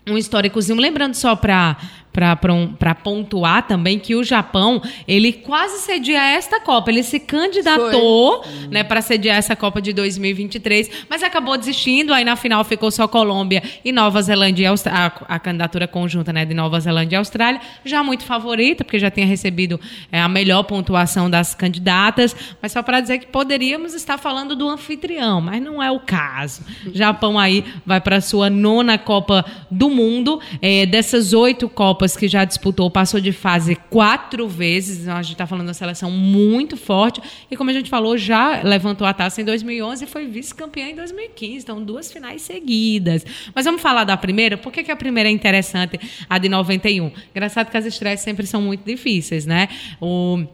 um 0.07 0.17
históricozinho, 0.17 0.79
lembrando 0.79 1.15
só 1.15 1.35
para 1.35 1.77
para 2.17 2.95
pontuar 2.95 3.67
também 3.67 3.99
que 3.99 4.15
o 4.15 4.23
Japão, 4.23 4.81
ele 5.07 5.31
quase 5.31 5.81
cedia 5.81 6.19
esta 6.19 6.59
Copa, 6.59 6.89
ele 6.89 7.03
se 7.03 7.19
candidatou, 7.19 8.43
né, 8.71 8.83
para 8.83 9.01
sediar 9.03 9.37
essa 9.37 9.55
Copa 9.55 9.79
de 9.79 9.93
2023, 9.93 10.89
mas 11.07 11.21
acabou 11.21 11.55
desistindo, 11.55 12.11
aí 12.11 12.25
na 12.25 12.35
final 12.35 12.63
ficou 12.63 12.89
só 12.89 13.07
Colômbia 13.07 13.61
e 13.85 13.91
Nova 13.91 14.19
Zelândia 14.19 14.63
e 14.63 14.65
Austrália, 14.65 15.13
a, 15.27 15.35
a, 15.35 15.39
candidatura 15.39 15.87
conjunta, 15.87 16.33
né, 16.33 16.43
de 16.43 16.55
Nova 16.55 16.79
Zelândia 16.79 17.17
e 17.17 17.19
Austrália, 17.19 17.61
já 17.85 18.01
muito 18.01 18.23
favorita, 18.23 18.83
porque 18.83 18.97
já 18.97 19.11
tinha 19.11 19.27
recebido 19.27 19.79
é, 20.11 20.19
a 20.19 20.27
melhor 20.27 20.63
pontuação 20.63 21.29
das 21.29 21.53
candidatas, 21.53 22.35
mas 22.59 22.71
só 22.71 22.81
para 22.81 22.99
dizer 22.99 23.19
que 23.19 23.27
poderíamos 23.27 23.93
estar 23.93 24.17
falando 24.17 24.55
do 24.55 24.67
anfitrião, 24.67 25.39
mas 25.39 25.61
não 25.61 25.83
é 25.83 25.91
o 25.91 25.99
caso. 25.99 26.63
Japão 26.95 27.37
aí 27.37 27.63
vai 27.85 28.01
para 28.01 28.19
sua 28.21 28.49
nona 28.49 28.97
Copa 28.97 29.45
do 29.69 29.87
Mundo, 29.87 30.41
é, 30.63 30.87
dessas 30.87 31.31
oito 31.31 31.69
Copas 31.69 32.06
que 32.15 32.27
já 32.27 32.45
disputou, 32.45 32.89
passou 32.89 33.19
de 33.19 33.31
fase 33.31 33.75
quatro 33.89 34.47
vezes, 34.47 35.01
então 35.01 35.15
a 35.15 35.21
gente 35.21 35.33
está 35.33 35.47
falando 35.47 35.67
da 35.67 35.73
seleção 35.73 36.11
muito 36.11 36.77
forte, 36.77 37.21
e 37.49 37.57
como 37.57 37.69
a 37.69 37.73
gente 37.73 37.89
falou, 37.89 38.17
já 38.17 38.61
levantou 38.61 39.07
a 39.07 39.13
taça 39.13 39.41
em 39.41 39.45
2011 39.45 40.03
e 40.03 40.07
foi 40.07 40.27
vice-campeã 40.27 40.89
em 40.89 40.95
2015, 40.95 41.63
então 41.63 41.83
duas 41.83 42.11
finais 42.11 42.41
seguidas. 42.41 43.25
Mas 43.53 43.65
vamos 43.65 43.81
falar 43.81 44.03
da 44.03 44.15
primeira, 44.15 44.57
por 44.57 44.71
que, 44.71 44.83
que 44.83 44.91
a 44.91 44.95
primeira 44.95 45.29
é 45.29 45.31
interessante, 45.31 45.99
a 46.29 46.37
de 46.37 46.49
91? 46.49 47.11
Engraçado 47.31 47.69
que 47.69 47.77
as 47.77 47.85
estreias 47.85 48.19
sempre 48.19 48.45
são 48.45 48.61
muito 48.61 48.85
difíceis, 48.85 49.45
né? 49.45 49.67
O 49.99 50.45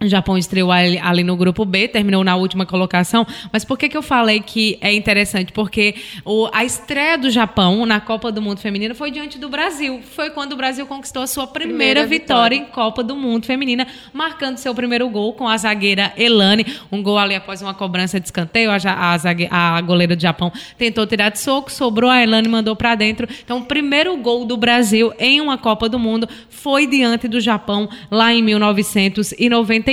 o 0.00 0.06
Japão 0.06 0.38
estreou 0.38 0.70
ali, 0.70 1.24
no 1.24 1.36
grupo 1.36 1.64
B, 1.64 1.88
terminou 1.88 2.22
na 2.22 2.36
última 2.36 2.64
colocação. 2.64 3.26
Mas 3.52 3.64
por 3.64 3.76
que, 3.76 3.88
que 3.88 3.96
eu 3.96 4.02
falei 4.02 4.40
que 4.40 4.78
é 4.80 4.92
interessante? 4.92 5.52
Porque 5.52 5.96
o, 6.24 6.48
a 6.52 6.64
estreia 6.64 7.18
do 7.18 7.28
Japão 7.30 7.84
na 7.84 8.00
Copa 8.00 8.30
do 8.30 8.40
Mundo 8.40 8.60
Feminina 8.60 8.94
foi 8.94 9.10
diante 9.10 9.38
do 9.38 9.48
Brasil. 9.48 10.00
Foi 10.14 10.30
quando 10.30 10.52
o 10.52 10.56
Brasil 10.56 10.86
conquistou 10.86 11.22
a 11.22 11.26
sua 11.26 11.48
primeira, 11.48 12.02
primeira 12.02 12.06
vitória, 12.06 12.58
vitória, 12.58 12.70
em 12.70 12.72
Copa 12.72 13.02
do 13.02 13.16
Mundo 13.16 13.44
Feminina, 13.44 13.88
marcando 14.12 14.58
seu 14.58 14.72
primeiro 14.72 15.08
gol 15.08 15.32
com 15.32 15.48
a 15.48 15.56
zagueira 15.56 16.12
Elane. 16.16 16.64
Um 16.92 17.02
gol 17.02 17.18
ali 17.18 17.34
após 17.34 17.60
uma 17.60 17.74
cobrança 17.74 18.20
de 18.20 18.26
escanteio. 18.26 18.70
A, 18.70 18.76
a, 18.76 19.18
zague, 19.18 19.48
a 19.50 19.80
goleira 19.80 20.14
do 20.14 20.22
Japão 20.22 20.52
tentou 20.76 21.06
tirar 21.06 21.30
de 21.30 21.40
soco, 21.40 21.72
sobrou 21.72 22.08
a 22.08 22.22
Elane 22.22 22.46
e 22.46 22.50
mandou 22.50 22.76
para 22.76 22.94
dentro. 22.94 23.26
Então, 23.44 23.58
o 23.58 23.64
primeiro 23.64 24.16
gol 24.18 24.44
do 24.44 24.56
Brasil 24.56 25.12
em 25.18 25.40
uma 25.40 25.58
Copa 25.58 25.88
do 25.88 25.98
Mundo 25.98 26.28
foi 26.48 26.86
diante 26.86 27.26
do 27.26 27.40
Japão 27.40 27.88
lá 28.10 28.32
em 28.32 28.42
1990. 28.42 29.87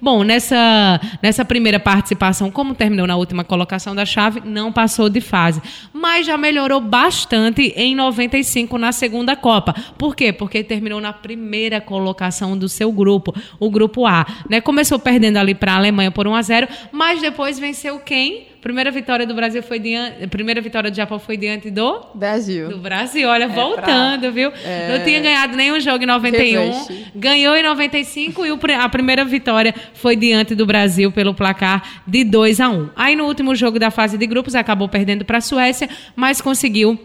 Bom, 0.00 0.22
nessa, 0.22 1.00
nessa 1.22 1.44
primeira 1.44 1.80
participação, 1.80 2.50
como 2.50 2.74
terminou 2.74 3.06
na 3.06 3.16
última 3.16 3.42
colocação 3.42 3.94
da 3.94 4.06
chave, 4.06 4.42
não 4.44 4.72
passou 4.72 5.08
de 5.08 5.20
fase. 5.20 5.60
Mas 5.92 6.26
já 6.26 6.36
melhorou 6.36 6.80
bastante 6.80 7.72
em 7.76 7.94
95 7.94 8.78
na 8.78 8.92
segunda 8.92 9.34
Copa. 9.34 9.74
Por 9.98 10.14
quê? 10.14 10.32
Porque 10.32 10.62
terminou 10.62 11.00
na 11.00 11.12
primeira 11.12 11.80
colocação 11.80 12.56
do 12.56 12.68
seu 12.68 12.92
grupo, 12.92 13.34
o 13.58 13.70
grupo 13.70 14.06
A. 14.06 14.24
Né? 14.48 14.60
Começou 14.60 14.98
perdendo 14.98 15.38
ali 15.38 15.54
para 15.54 15.72
a 15.72 15.76
Alemanha 15.76 16.10
por 16.10 16.28
1 16.28 16.34
a 16.34 16.42
0 16.42 16.68
mas 16.92 17.20
depois 17.20 17.58
venceu 17.58 17.98
quem? 17.98 18.49
Primeira 18.60 18.90
vitória 18.90 19.26
do 19.26 19.34
Brasil 19.34 19.62
foi 19.62 19.78
diante. 19.78 20.26
Primeira 20.26 20.60
vitória 20.60 20.90
do 20.90 20.96
Japão 20.96 21.18
foi 21.18 21.36
diante 21.36 21.70
do. 21.70 22.00
Brasil. 22.14 22.68
Do 22.68 22.78
Brasil. 22.78 23.28
Olha, 23.28 23.44
é 23.44 23.48
voltando, 23.48 24.20
pra... 24.20 24.30
viu? 24.30 24.52
É... 24.64 24.96
Não 24.98 25.04
tinha 25.04 25.20
ganhado 25.20 25.56
nenhum 25.56 25.80
jogo 25.80 26.04
em 26.04 26.06
91. 26.06 26.72
Revanche. 26.72 27.06
Ganhou 27.14 27.56
em 27.56 27.62
95 27.62 28.46
e 28.46 28.74
a 28.74 28.88
primeira 28.88 29.24
vitória 29.24 29.74
foi 29.94 30.14
diante 30.14 30.54
do 30.54 30.66
Brasil 30.66 31.10
pelo 31.10 31.34
placar 31.34 32.02
de 32.06 32.24
2 32.24 32.60
a 32.60 32.68
1 32.68 32.90
Aí 32.96 33.16
no 33.16 33.24
último 33.24 33.54
jogo 33.54 33.78
da 33.78 33.90
fase 33.90 34.18
de 34.18 34.26
grupos 34.26 34.54
acabou 34.54 34.88
perdendo 34.88 35.24
para 35.24 35.38
a 35.38 35.40
Suécia, 35.40 35.88
mas 36.14 36.40
conseguiu 36.40 36.98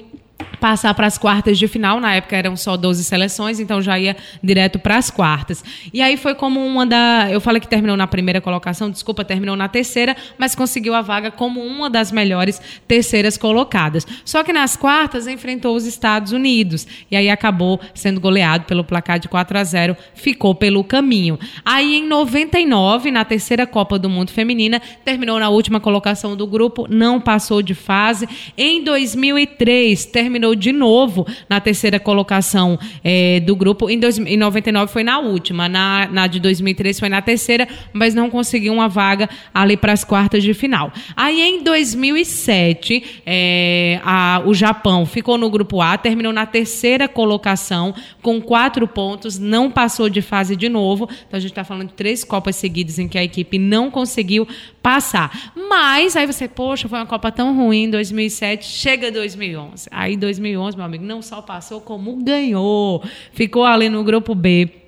passar 0.65 0.95
para 0.95 1.05
as 1.05 1.15
quartas 1.15 1.59
de 1.59 1.67
final. 1.67 1.99
Na 1.99 2.15
época 2.15 2.35
eram 2.35 2.57
só 2.57 2.75
12 2.75 3.03
seleções, 3.03 3.59
então 3.59 3.83
já 3.83 3.99
ia 3.99 4.17
direto 4.41 4.79
para 4.79 4.97
as 4.97 5.11
quartas. 5.11 5.63
E 5.93 6.01
aí 6.01 6.17
foi 6.17 6.33
como 6.33 6.59
uma 6.59 6.87
da. 6.87 7.27
Eu 7.29 7.39
falei 7.39 7.61
que 7.61 7.67
terminou 7.67 7.95
na 7.95 8.07
primeira 8.07 8.41
colocação, 8.41 8.89
desculpa, 8.89 9.23
terminou 9.23 9.55
na 9.55 9.67
terceira, 9.67 10.17
mas 10.39 10.55
conseguiu 10.55 10.95
a 10.95 11.03
vaga 11.03 11.29
como 11.29 11.61
uma 11.61 11.87
das 11.87 12.11
melhores 12.11 12.59
terceiras 12.87 13.37
colocadas. 13.37 14.07
Só 14.25 14.43
que 14.43 14.51
nas 14.51 14.75
quartas 14.75 15.27
enfrentou 15.27 15.75
os 15.75 15.85
Estados 15.85 16.31
Unidos. 16.31 16.87
E 17.11 17.15
aí 17.15 17.29
acabou 17.29 17.79
sendo 17.93 18.19
goleado 18.19 18.65
pelo 18.65 18.83
placar 18.83 19.19
de 19.19 19.27
4 19.27 19.59
a 19.59 19.63
0, 19.63 19.95
ficou 20.15 20.55
pelo 20.55 20.83
caminho. 20.83 21.37
Aí 21.63 21.97
em 21.97 22.07
99, 22.07 23.11
na 23.11 23.23
terceira 23.23 23.67
Copa 23.67 23.99
do 23.99 24.09
Mundo 24.09 24.31
Feminina, 24.31 24.81
terminou 25.03 25.39
na 25.39 25.49
última 25.49 25.79
colocação 25.79 26.35
do 26.35 26.47
grupo, 26.47 26.87
não 26.89 27.21
passou 27.21 27.61
de 27.61 27.75
fase. 27.75 28.27
Em 28.57 28.83
2003, 28.83 30.05
terminou 30.05 30.54
de 30.55 30.71
novo 30.71 31.25
na 31.49 31.59
terceira 31.59 31.99
colocação 31.99 32.77
é, 33.03 33.39
do 33.39 33.55
grupo. 33.55 33.89
Em, 33.89 33.99
dois, 33.99 34.17
em 34.17 34.37
99 34.37 34.91
foi 34.91 35.03
na 35.03 35.19
última, 35.19 35.67
na, 35.67 36.07
na 36.11 36.27
de 36.27 36.39
2003 36.39 36.99
foi 36.99 37.09
na 37.09 37.21
terceira, 37.21 37.67
mas 37.93 38.13
não 38.13 38.29
conseguiu 38.29 38.73
uma 38.73 38.87
vaga 38.87 39.29
ali 39.53 39.77
para 39.77 39.93
as 39.93 40.03
quartas 40.03 40.43
de 40.43 40.53
final. 40.53 40.91
Aí 41.15 41.41
em 41.41 41.63
2007, 41.63 43.21
é, 43.25 43.99
a, 44.03 44.41
o 44.45 44.53
Japão 44.53 45.05
ficou 45.05 45.37
no 45.37 45.49
grupo 45.49 45.81
A, 45.81 45.97
terminou 45.97 46.33
na 46.33 46.45
terceira 46.45 47.07
colocação 47.07 47.93
com 48.21 48.41
quatro 48.41 48.87
pontos, 48.87 49.37
não 49.37 49.69
passou 49.69 50.09
de 50.09 50.21
fase 50.21 50.55
de 50.55 50.69
novo. 50.69 51.09
Então 51.27 51.37
a 51.37 51.39
gente 51.39 51.51
está 51.51 51.63
falando 51.63 51.89
de 51.89 51.93
três 51.93 52.23
Copas 52.23 52.55
seguidas 52.55 52.99
em 52.99 53.07
que 53.07 53.17
a 53.17 53.23
equipe 53.23 53.57
não 53.57 53.91
conseguiu 53.91 54.47
passar. 54.81 55.51
Mas 55.69 56.15
aí 56.15 56.27
você, 56.27 56.47
poxa, 56.47 56.87
foi 56.87 56.99
uma 56.99 57.05
Copa 57.05 57.31
tão 57.31 57.55
ruim 57.55 57.85
em 57.85 57.89
2007, 57.89 58.65
chega 58.65 59.11
2011. 59.11 59.87
Aí 59.91 60.13
em 60.13 60.17
2011, 60.45 60.77
meu 60.77 60.85
amigo, 60.85 61.03
não 61.03 61.21
só 61.21 61.41
passou, 61.41 61.81
como 61.81 62.15
ganhou. 62.23 63.03
Ficou 63.31 63.63
ali 63.63 63.89
no 63.89 64.03
grupo 64.03 64.35
B. 64.35 64.84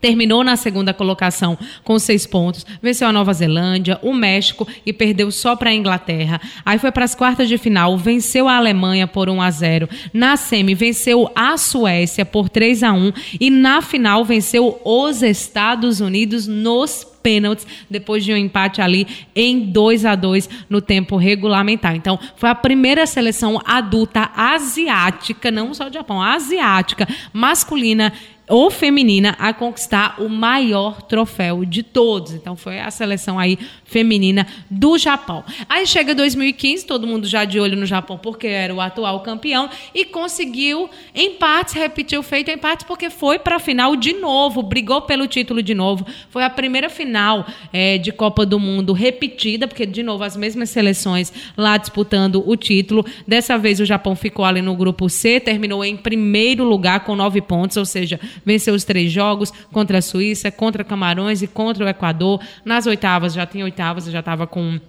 Terminou 0.00 0.42
na 0.42 0.56
segunda 0.56 0.94
colocação 0.94 1.58
com 1.84 1.98
seis 1.98 2.26
pontos, 2.26 2.64
venceu 2.80 3.06
a 3.06 3.12
Nova 3.12 3.34
Zelândia, 3.34 3.98
o 4.02 4.14
México 4.14 4.66
e 4.86 4.92
perdeu 4.92 5.30
só 5.30 5.54
para 5.54 5.70
a 5.70 5.74
Inglaterra. 5.74 6.40
Aí 6.64 6.78
foi 6.78 6.90
para 6.90 7.04
as 7.04 7.14
quartas 7.14 7.48
de 7.48 7.58
final, 7.58 7.98
venceu 7.98 8.48
a 8.48 8.56
Alemanha 8.56 9.06
por 9.06 9.28
1 9.28 9.42
a 9.42 9.50
0. 9.50 9.88
Na 10.12 10.36
semi 10.36 10.74
venceu 10.74 11.30
a 11.34 11.56
Suécia 11.58 12.24
por 12.24 12.48
3 12.48 12.82
a 12.82 12.92
1 12.92 13.12
e 13.38 13.50
na 13.50 13.82
final 13.82 14.24
venceu 14.24 14.80
os 14.84 15.22
Estados 15.22 16.00
Unidos 16.00 16.46
nos 16.46 17.04
pênaltis 17.22 17.66
depois 17.88 18.24
de 18.24 18.32
um 18.32 18.36
empate 18.36 18.80
ali 18.80 19.06
em 19.34 19.60
2 19.60 20.06
a 20.06 20.14
2 20.14 20.48
no 20.68 20.80
tempo 20.80 21.16
regulamentar. 21.16 21.94
Então, 21.94 22.18
foi 22.36 22.48
a 22.48 22.54
primeira 22.54 23.06
seleção 23.06 23.60
adulta 23.64 24.30
asiática, 24.34 25.50
não 25.50 25.72
só 25.74 25.88
do 25.88 25.94
Japão, 25.94 26.22
asiática, 26.22 27.06
masculina 27.32 28.12
ou 28.50 28.70
feminina 28.70 29.36
a 29.38 29.54
conquistar 29.54 30.16
o 30.18 30.28
maior 30.28 31.00
troféu 31.02 31.64
de 31.64 31.82
todos. 31.82 32.32
Então 32.32 32.56
foi 32.56 32.80
a 32.80 32.90
seleção 32.90 33.38
aí 33.38 33.58
feminina 33.84 34.46
do 34.68 34.98
Japão. 34.98 35.44
Aí 35.68 35.86
chega 35.86 36.14
2015, 36.14 36.84
todo 36.84 37.06
mundo 37.06 37.26
já 37.26 37.44
de 37.44 37.60
olho 37.60 37.76
no 37.76 37.86
Japão 37.86 38.18
porque 38.18 38.48
era 38.48 38.74
o 38.74 38.80
atual 38.80 39.20
campeão 39.20 39.70
e 39.94 40.04
conseguiu 40.04 40.90
empates, 41.14 41.74
repetiu 41.74 42.22
feito 42.22 42.50
empates 42.50 42.84
porque 42.84 43.08
foi 43.08 43.38
para 43.38 43.56
a 43.56 43.60
final 43.60 43.94
de 43.94 44.12
novo, 44.14 44.62
brigou 44.62 45.02
pelo 45.02 45.26
título 45.26 45.62
de 45.62 45.74
novo. 45.74 46.04
Foi 46.28 46.42
a 46.42 46.50
primeira 46.50 46.90
final 46.90 47.46
é, 47.72 47.98
de 47.98 48.10
Copa 48.10 48.44
do 48.44 48.58
Mundo 48.58 48.92
repetida, 48.92 49.68
porque 49.68 49.86
de 49.86 50.02
novo 50.02 50.24
as 50.24 50.36
mesmas 50.36 50.70
seleções 50.70 51.32
lá 51.56 51.76
disputando 51.76 52.42
o 52.44 52.56
título. 52.56 53.06
Dessa 53.26 53.56
vez 53.56 53.78
o 53.78 53.84
Japão 53.84 54.16
ficou 54.16 54.44
ali 54.44 54.60
no 54.60 54.74
grupo 54.74 55.08
C, 55.08 55.38
terminou 55.38 55.84
em 55.84 55.96
primeiro 55.96 56.64
lugar 56.64 57.00
com 57.00 57.14
nove 57.14 57.40
pontos, 57.40 57.76
ou 57.76 57.84
seja, 57.84 58.18
venceu 58.44 58.74
os 58.74 58.84
três 58.84 59.10
jogos 59.10 59.52
contra 59.72 59.98
a 59.98 60.02
Suíça, 60.02 60.50
contra 60.50 60.84
Camarões 60.84 61.42
e 61.42 61.46
contra 61.46 61.84
o 61.84 61.88
Equador. 61.88 62.40
Nas 62.64 62.86
oitavas, 62.86 63.32
já 63.32 63.46
tinha 63.46 63.64
oitavas, 63.64 64.04
já 64.04 64.20
estava 64.20 64.46
com 64.46 64.80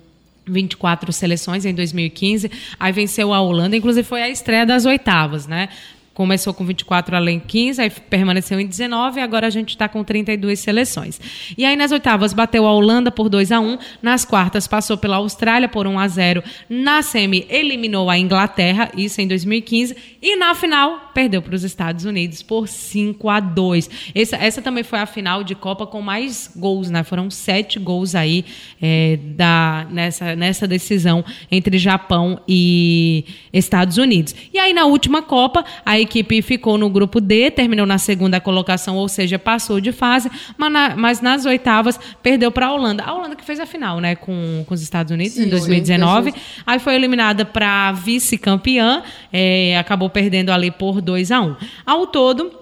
24 0.45 1.11
seleções 1.13 1.65
em 1.65 1.73
2015. 1.73 2.51
Aí 2.79 2.91
venceu 2.91 3.33
a 3.33 3.41
Holanda, 3.41 3.75
inclusive 3.75 4.07
foi 4.07 4.21
a 4.21 4.29
estreia 4.29 4.65
das 4.65 4.85
oitavas, 4.85 5.47
né? 5.47 5.69
Começou 6.13 6.53
com 6.53 6.65
24 6.65 7.15
além 7.15 7.39
15, 7.39 7.81
aí 7.81 7.89
permaneceu 7.89 8.59
em 8.59 8.67
19 8.67 9.19
e 9.19 9.23
agora 9.23 9.47
a 9.47 9.49
gente 9.49 9.69
está 9.69 9.87
com 9.87 10.03
32 10.03 10.59
seleções. 10.59 11.19
E 11.57 11.65
aí 11.65 11.75
nas 11.75 11.91
oitavas 11.91 12.33
bateu 12.33 12.65
a 12.65 12.73
Holanda 12.73 13.11
por 13.11 13.29
2 13.29 13.51
a 13.51 13.59
1 13.59 13.77
nas 14.01 14.25
quartas 14.25 14.67
passou 14.67 14.97
pela 14.97 15.17
Austrália 15.17 15.69
por 15.69 15.87
1 15.87 15.99
a 15.99 16.07
0 16.07 16.43
na 16.69 17.01
semi 17.01 17.45
eliminou 17.49 18.09
a 18.09 18.17
Inglaterra, 18.17 18.91
isso 18.95 19.21
em 19.21 19.27
2015, 19.27 19.95
e 20.21 20.35
na 20.35 20.53
final 20.53 21.11
perdeu 21.13 21.41
para 21.41 21.55
os 21.55 21.63
Estados 21.63 22.05
Unidos 22.05 22.41
por 22.41 22.67
5 22.67 23.29
a 23.29 23.39
2 23.39 23.89
essa, 24.13 24.35
essa 24.35 24.61
também 24.61 24.83
foi 24.83 24.99
a 24.99 25.05
final 25.05 25.43
de 25.43 25.55
Copa 25.55 25.85
com 25.85 26.01
mais 26.01 26.51
gols, 26.55 26.89
né? 26.89 27.03
Foram 27.03 27.29
sete 27.29 27.79
gols 27.79 28.15
aí 28.15 28.45
é, 28.81 29.17
da, 29.21 29.87
nessa, 29.89 30.35
nessa 30.35 30.67
decisão 30.67 31.23
entre 31.51 31.77
Japão 31.77 32.39
e 32.47 33.25
Estados 33.53 33.97
Unidos. 33.97 34.35
E 34.53 34.59
aí 34.59 34.73
na 34.73 34.85
última 34.85 35.21
Copa, 35.21 35.63
a 35.85 35.99
equipe 36.01 36.41
ficou 36.41 36.77
no 36.77 36.89
grupo 36.89 37.21
D, 37.21 37.51
terminou 37.51 37.85
na 37.85 37.97
segunda 37.97 38.39
colocação, 38.39 38.97
ou 38.97 39.07
seja, 39.07 39.39
passou 39.39 39.79
de 39.79 39.91
fase, 39.91 40.29
mas, 40.57 40.71
na, 40.71 40.95
mas 40.95 41.21
nas 41.21 41.45
oitavas 41.45 41.99
perdeu 42.21 42.51
para 42.51 42.67
a 42.67 42.73
Holanda. 42.73 43.03
A 43.03 43.13
Holanda 43.13 43.35
que 43.35 43.43
fez 43.43 43.59
a 43.59 43.65
final, 43.65 43.99
né, 43.99 44.15
com, 44.15 44.63
com 44.67 44.73
os 44.73 44.81
Estados 44.81 45.11
Unidos 45.11 45.33
Sim, 45.33 45.43
em 45.43 45.49
2019. 45.49 46.33
Aí 46.65 46.79
foi 46.79 46.95
eliminada 46.95 47.45
para 47.45 47.91
vice-campeã, 47.93 49.03
é, 49.31 49.77
acabou 49.77 50.09
perdendo 50.09 50.51
ali 50.51 50.71
por 50.71 51.01
2 51.01 51.31
a 51.31 51.41
1 51.41 51.45
um. 51.45 51.55
Ao 51.85 52.07
todo, 52.07 52.59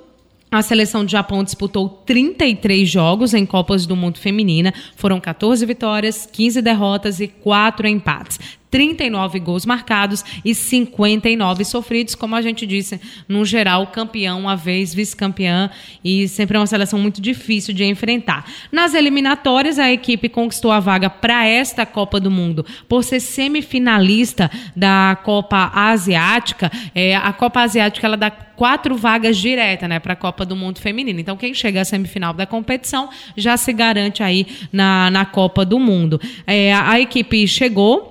A 0.52 0.64
seleção 0.64 1.06
do 1.06 1.12
Japão 1.12 1.44
disputou 1.44 1.88
33 1.88 2.90
jogos 2.90 3.36
em 3.36 3.46
Copas 3.46 3.86
do 3.86 3.96
Mundo 3.96 4.18
Feminina. 4.18 4.74
Foram 4.96 5.20
14 5.20 5.64
vitórias, 5.64 6.26
15 6.26 6.60
derrotas 6.64 7.20
e 7.20 7.28
4 7.28 7.88
empates. 7.88 8.40
39 8.70 9.40
gols 9.40 9.66
marcados 9.66 10.24
e 10.44 10.54
59 10.54 11.66
sofridos, 11.66 12.16
como 12.16 12.36
a 12.36 12.42
gente 12.42 12.66
disse, 12.66 13.00
no 13.28 13.44
geral, 13.44 13.88
campeão 13.88 14.40
uma 14.40 14.56
vez, 14.56 14.94
vice-campeã, 14.94 15.70
e 16.04 16.28
sempre 16.28 16.58
é 16.58 16.60
uma 16.60 16.68
seleção 16.68 17.00
muito 17.00 17.22
difícil 17.22 17.74
de 17.74 17.84
enfrentar. 17.84 18.46
Nas 18.72 18.94
eliminatórias, 18.94 19.80
a 19.80 19.92
equipe 19.92 20.30
conquistou 20.30 20.72
a 20.72 20.80
vaga 20.80 21.10
para 21.10 21.46
esta 21.46 21.86
Copa 21.86 22.20
do 22.20 22.30
Mundo 22.30 22.66
por 22.88 23.04
ser 23.04 23.20
semifinalista 23.20 24.50
da 24.76 25.18
Copa 25.24 25.72
Asiática. 25.74 26.72
É, 26.94 27.16
a 27.16 27.34
Copa 27.34 27.62
Asiática 27.62 28.06
ela 28.06 28.18
dá 28.18 28.30
quatro 28.60 28.98
vagas 28.98 29.38
diretas 29.38 29.88
né, 29.88 30.00
para 30.00 30.12
a 30.12 30.16
Copa 30.18 30.46
do 30.46 30.54
Mundo 30.54 30.80
Feminino. 30.80 31.18
Então, 31.18 31.38
quem 31.38 31.54
chega 31.54 31.80
à 31.80 31.86
semifinal 31.86 32.34
da 32.34 32.46
competição 32.46 33.10
já 33.38 33.56
se 33.56 33.72
garante 33.72 34.22
aí 34.22 34.46
na, 34.70 35.10
na 35.10 35.26
Copa 35.26 35.64
do 35.64 35.80
Mundo. 35.80 36.20
É, 36.46 36.74
a, 36.74 37.00
equipe 37.00 37.48
chegou 37.48 38.09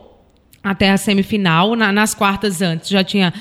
até 0.70 0.90
a 0.90 0.96
semifinal. 0.96 1.74
Na, 1.74 1.92
nas 1.92 2.14
quartas 2.14 2.62
antes 2.62 2.88
já 2.88 3.02
tinha 3.02 3.32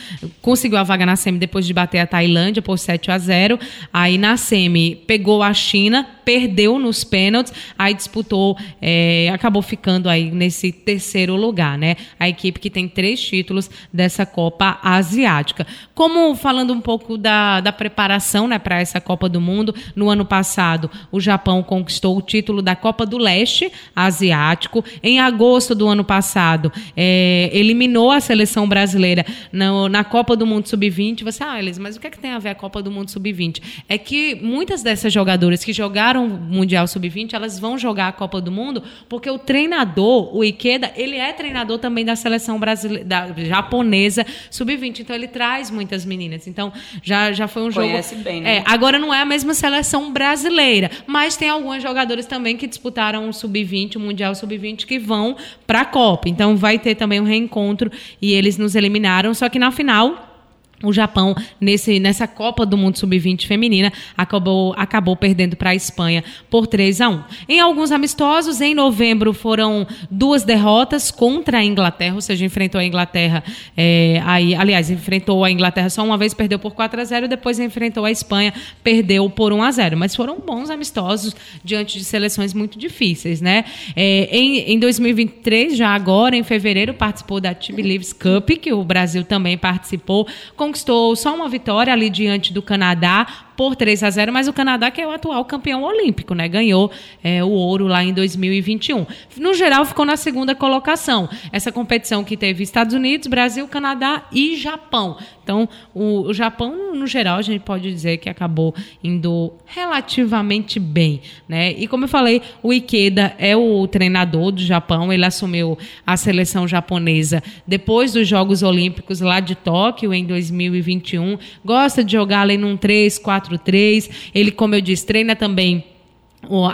conseguiu 0.41 0.77
a 0.77 0.83
vaga 0.83 1.05
na 1.05 1.15
semi 1.15 1.37
depois 1.37 1.65
de 1.65 1.73
bater 1.73 1.99
a 1.99 2.07
Tailândia 2.07 2.61
por 2.61 2.77
7 2.77 3.11
a 3.11 3.17
0. 3.17 3.59
Aí 3.91 4.17
na 4.17 4.37
semi 4.37 4.95
pegou 4.95 5.43
a 5.43 5.53
China, 5.53 6.07
perdeu 6.27 6.77
nos 6.77 7.05
pênaltis, 7.05 7.53
aí 7.79 7.93
disputou, 7.93 8.57
é, 8.81 9.29
acabou 9.33 9.61
ficando 9.61 10.09
aí 10.09 10.29
nesse 10.29 10.73
terceiro 10.73 11.37
lugar, 11.37 11.77
né? 11.77 11.95
A 12.19 12.27
equipe 12.27 12.59
que 12.59 12.69
tem 12.69 12.85
três 12.85 13.21
títulos 13.21 13.71
dessa 13.93 14.25
Copa 14.25 14.77
Asiática. 14.83 15.65
Como 15.95 16.35
falando 16.35 16.73
um 16.73 16.81
pouco 16.81 17.17
da, 17.17 17.61
da 17.61 17.71
preparação, 17.71 18.45
né, 18.45 18.59
para 18.59 18.81
essa 18.81 18.99
Copa 18.99 19.29
do 19.29 19.39
Mundo, 19.39 19.73
no 19.95 20.09
ano 20.09 20.25
passado 20.25 20.91
o 21.13 21.21
Japão 21.21 21.63
conquistou 21.63 22.17
o 22.17 22.21
título 22.21 22.61
da 22.61 22.75
Copa 22.75 23.05
do 23.05 23.17
Leste 23.17 23.71
Asiático. 23.95 24.83
Em 25.01 25.21
agosto 25.21 25.73
do 25.73 25.87
ano 25.87 26.03
passado, 26.03 26.69
é, 26.93 27.49
eliminou 27.53 28.11
a 28.11 28.19
seleção 28.19 28.67
brasileira 28.67 29.25
na, 29.49 29.87
na 29.87 30.03
Copa 30.03 30.35
do 30.35 30.45
Mundo 30.45 30.67
Sub-20. 30.67 31.23
Você, 31.23 31.41
ah, 31.41 31.57
Elis, 31.57 31.79
mas 31.79 31.95
o 31.95 32.01
que, 32.01 32.07
é 32.07 32.09
que 32.09 32.19
tem 32.19 32.31
a 32.31 32.39
ver 32.39 32.49
a 32.49 32.55
Copa 32.55 32.81
do 32.81 32.91
Mundo 32.91 33.09
Sub-20? 33.11 33.61
É 33.87 33.97
que 33.97 34.35
muitas 34.35 34.83
dessas 34.83 35.13
jogadoras 35.13 35.63
que 35.63 35.71
jogaram 35.71 36.16
o 36.25 36.29
Mundial 36.29 36.87
Sub-20, 36.87 37.33
elas 37.33 37.59
vão 37.59 37.77
jogar 37.77 38.07
a 38.07 38.11
Copa 38.11 38.39
do 38.41 38.51
Mundo 38.51 38.83
porque 39.07 39.29
o 39.29 39.37
treinador, 39.37 40.35
o 40.35 40.43
Ikeda, 40.43 40.91
ele 40.95 41.17
é 41.17 41.31
treinador 41.33 41.79
também 41.79 42.03
da 42.03 42.15
seleção 42.15 42.59
brasileira, 42.59 43.05
da, 43.05 43.33
japonesa 43.33 44.25
Sub-20. 44.49 44.99
Então 44.99 45.15
ele 45.15 45.27
traz 45.27 45.69
muitas 45.69 46.05
meninas. 46.05 46.47
Então 46.47 46.71
já, 47.01 47.31
já 47.31 47.47
foi 47.47 47.63
um 47.63 47.71
jogo. 47.71 47.87
Conhece 47.87 48.15
bem, 48.15 48.41
né? 48.41 48.57
É, 48.57 48.63
agora 48.65 48.99
não 48.99 49.13
é 49.13 49.21
a 49.21 49.25
mesma 49.25 49.53
seleção 49.53 50.11
brasileira, 50.11 50.91
mas 51.05 51.35
tem 51.37 51.49
algumas 51.49 51.81
jogadoras 51.81 52.25
também 52.25 52.57
que 52.57 52.67
disputaram 52.67 53.29
o 53.29 53.33
Sub-20, 53.33 53.95
o 53.95 53.99
Mundial 53.99 54.33
Sub-20, 54.35 54.85
que 54.85 54.99
vão 54.99 55.35
para 55.65 55.81
a 55.81 55.85
Copa. 55.85 56.29
Então 56.29 56.55
vai 56.55 56.79
ter 56.79 56.95
também 56.95 57.19
um 57.19 57.25
reencontro 57.25 57.91
e 58.21 58.33
eles 58.33 58.57
nos 58.57 58.75
eliminaram. 58.75 59.33
Só 59.33 59.49
que 59.49 59.59
na 59.59 59.71
final 59.71 60.36
o 60.83 60.93
Japão, 60.93 61.35
nesse, 61.59 61.99
nessa 61.99 62.27
Copa 62.27 62.63
do 62.63 62.77
Mundo 62.77 62.99
Sub-20 62.99 63.47
feminina, 63.47 63.91
acabou, 64.15 64.75
acabou 64.77 65.15
perdendo 65.15 65.55
para 65.55 65.71
a 65.71 65.75
Espanha 65.75 66.23
por 66.51 66.67
3 66.67 67.01
a 67.01 67.09
1. 67.09 67.23
Em 67.49 67.59
alguns 67.59 67.91
amistosos, 67.91 68.61
em 68.61 68.75
novembro, 68.75 69.33
foram 69.33 69.87
duas 70.11 70.43
derrotas 70.43 71.09
contra 71.09 71.57
a 71.57 71.63
Inglaterra, 71.63 72.13
ou 72.13 72.21
seja, 72.21 72.45
enfrentou 72.45 72.79
a 72.79 72.85
Inglaterra, 72.85 73.43
é, 73.75 74.21
aí, 74.23 74.53
aliás, 74.53 74.91
enfrentou 74.91 75.43
a 75.43 75.49
Inglaterra 75.49 75.89
só 75.89 76.03
uma 76.03 76.17
vez, 76.17 76.35
perdeu 76.35 76.59
por 76.59 76.75
4 76.75 77.01
a 77.01 77.03
0, 77.03 77.27
depois 77.27 77.59
enfrentou 77.59 78.05
a 78.05 78.11
Espanha, 78.11 78.53
perdeu 78.83 79.27
por 79.31 79.51
1 79.51 79.63
a 79.63 79.71
0. 79.71 79.97
Mas 79.97 80.15
foram 80.15 80.39
bons 80.39 80.69
amistosos 80.69 81.35
diante 81.63 81.97
de 81.97 82.05
seleções 82.05 82.53
muito 82.53 82.77
difíceis, 82.77 83.41
né? 83.41 83.65
É, 83.95 84.29
em, 84.31 84.73
em 84.73 84.79
2023, 84.79 85.75
já 85.75 85.89
agora, 85.89 86.35
em 86.35 86.43
fevereiro, 86.43 86.93
participou 86.93 87.41
da 87.41 87.55
Team 87.55 87.79
Leaves 87.79 88.13
Cup, 88.13 88.51
que 88.61 88.71
o 88.71 88.83
Brasil 88.83 89.23
também 89.23 89.57
participou, 89.57 90.27
com 90.55 90.66
conquistou 90.67 91.15
só 91.15 91.33
uma 91.33 91.47
vitória 91.47 91.93
ali 91.93 92.09
diante 92.09 92.51
do 92.51 92.61
Canadá 92.61 93.25
por 93.57 93.75
3 93.75 94.03
a 94.03 94.09
0, 94.09 94.31
mas 94.31 94.47
o 94.47 94.53
Canadá 94.53 94.91
que 94.91 95.01
é 95.01 95.07
o 95.07 95.11
atual 95.11 95.43
campeão 95.43 95.83
olímpico, 95.83 96.35
né? 96.35 96.47
Ganhou 96.47 96.91
é, 97.23 97.43
o 97.43 97.49
ouro 97.49 97.87
lá 97.87 98.03
em 98.03 98.13
2021. 98.13 99.05
No 99.37 99.53
geral, 99.55 99.83
ficou 99.83 100.05
na 100.05 100.15
segunda 100.15 100.53
colocação. 100.53 101.27
Essa 101.51 101.71
competição 101.71 102.23
que 102.23 102.37
teve 102.37 102.63
Estados 102.63 102.93
Unidos, 102.93 103.27
Brasil, 103.27 103.67
Canadá 103.67 104.25
e 104.31 104.55
Japão. 104.55 105.17
Então, 105.43 105.67
o, 105.93 106.23
o 106.23 106.33
Japão, 106.33 106.93
no 106.93 107.07
geral, 107.07 107.37
a 107.37 107.41
gente 107.41 107.61
pode 107.61 107.89
dizer 107.89 108.17
que 108.17 108.29
acabou 108.29 108.75
indo 109.01 109.53
relativamente 109.65 110.77
bem, 110.77 111.21
né? 111.47 111.71
E 111.71 111.87
como 111.87 112.03
eu 112.03 112.09
falei, 112.09 112.41
o 112.61 112.73
Ikeda 112.73 113.33
é 113.39 113.55
o 113.55 113.87
treinador 113.87 114.51
do 114.51 114.61
Japão. 114.61 115.11
Ele 115.11 115.25
assumiu 115.25 115.77
a 116.05 116.17
seleção 116.17 116.67
japonesa 116.67 117.41
depois 117.65 118.11
dos 118.13 118.27
Jogos 118.27 118.61
Olímpicos 118.61 119.21
lá 119.21 119.39
de 119.39 119.55
Tóquio 119.55 120.13
em 120.13 120.25
2021. 120.25 121.37
Gosta 121.63 122.03
de 122.03 122.11
jogar 122.11 122.41
ali 122.41 122.57
num 122.57 122.75
3, 122.75 123.17
4 123.17 123.46
4-3. 123.49 124.09
Ele, 124.33 124.51
como 124.51 124.75
eu 124.75 124.81
disse, 124.81 125.05
treina 125.05 125.35
também 125.35 125.83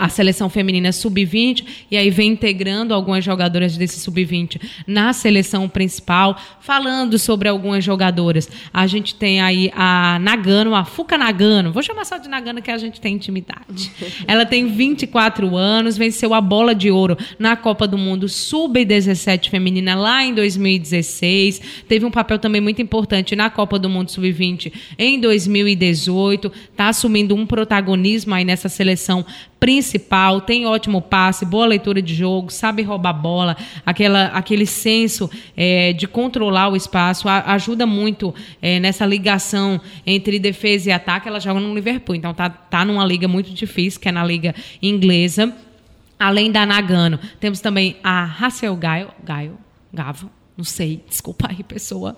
a 0.00 0.08
seleção 0.08 0.48
feminina 0.48 0.92
sub-20 0.92 1.64
e 1.90 1.96
aí 1.96 2.10
vem 2.10 2.32
integrando 2.32 2.94
algumas 2.94 3.24
jogadoras 3.24 3.76
desse 3.76 4.00
sub-20 4.00 4.60
na 4.86 5.12
seleção 5.12 5.68
principal, 5.68 6.38
falando 6.60 7.18
sobre 7.18 7.48
algumas 7.48 7.84
jogadoras. 7.84 8.48
A 8.72 8.86
gente 8.86 9.14
tem 9.14 9.40
aí 9.40 9.70
a 9.74 10.18
Nagano, 10.20 10.74
a 10.74 10.84
Fuca 10.84 11.18
Nagano, 11.18 11.72
vou 11.72 11.82
chamar 11.82 12.04
só 12.04 12.18
de 12.18 12.28
Nagano 12.28 12.62
que 12.62 12.70
a 12.70 12.78
gente 12.78 13.00
tem 13.00 13.14
intimidade. 13.14 13.90
Ela 14.26 14.46
tem 14.46 14.66
24 14.66 15.56
anos, 15.56 15.96
venceu 15.96 16.34
a 16.34 16.40
bola 16.40 16.74
de 16.74 16.90
ouro 16.90 17.16
na 17.38 17.56
Copa 17.56 17.86
do 17.86 17.98
Mundo 17.98 18.28
sub-17 18.28 19.50
feminina 19.50 19.94
lá 19.94 20.24
em 20.24 20.34
2016, 20.34 21.84
teve 21.88 22.04
um 22.04 22.10
papel 22.10 22.38
também 22.38 22.60
muito 22.60 22.80
importante 22.82 23.34
na 23.36 23.50
Copa 23.50 23.78
do 23.78 23.88
Mundo 23.88 24.10
sub-20 24.10 24.72
em 24.98 25.20
2018, 25.20 26.52
está 26.70 26.88
assumindo 26.88 27.34
um 27.34 27.46
protagonismo 27.46 28.34
aí 28.34 28.44
nessa 28.44 28.68
seleção 28.68 29.24
principal, 29.64 30.42
tem 30.42 30.66
ótimo 30.66 31.00
passe, 31.00 31.46
boa 31.46 31.64
leitura 31.64 32.02
de 32.02 32.14
jogo, 32.14 32.52
sabe 32.52 32.82
roubar 32.82 33.14
bola, 33.14 33.56
aquela, 33.86 34.26
aquele 34.26 34.66
senso 34.66 35.30
é, 35.56 35.94
de 35.94 36.06
controlar 36.06 36.68
o 36.68 36.76
espaço, 36.76 37.26
a, 37.30 37.54
ajuda 37.54 37.86
muito 37.86 38.34
é, 38.60 38.78
nessa 38.78 39.06
ligação 39.06 39.80
entre 40.06 40.38
defesa 40.38 40.90
e 40.90 40.92
ataque. 40.92 41.28
Ela 41.28 41.40
joga 41.40 41.60
no 41.60 41.74
Liverpool, 41.74 42.14
então 42.14 42.34
tá, 42.34 42.50
tá 42.50 42.84
numa 42.84 43.06
liga 43.06 43.26
muito 43.26 43.54
difícil, 43.54 43.98
que 43.98 44.06
é 44.06 44.12
na 44.12 44.22
liga 44.22 44.54
inglesa. 44.82 45.50
Além 46.18 46.52
da 46.52 46.66
Nagano, 46.66 47.18
temos 47.40 47.62
também 47.62 47.96
a 48.04 48.22
Hassel 48.22 48.76
Gaio, 48.76 49.08
Gaio, 49.24 49.56
Gavo, 49.90 50.28
não 50.56 50.64
sei, 50.64 51.02
desculpa 51.08 51.48
aí, 51.50 51.64
pessoa. 51.64 52.16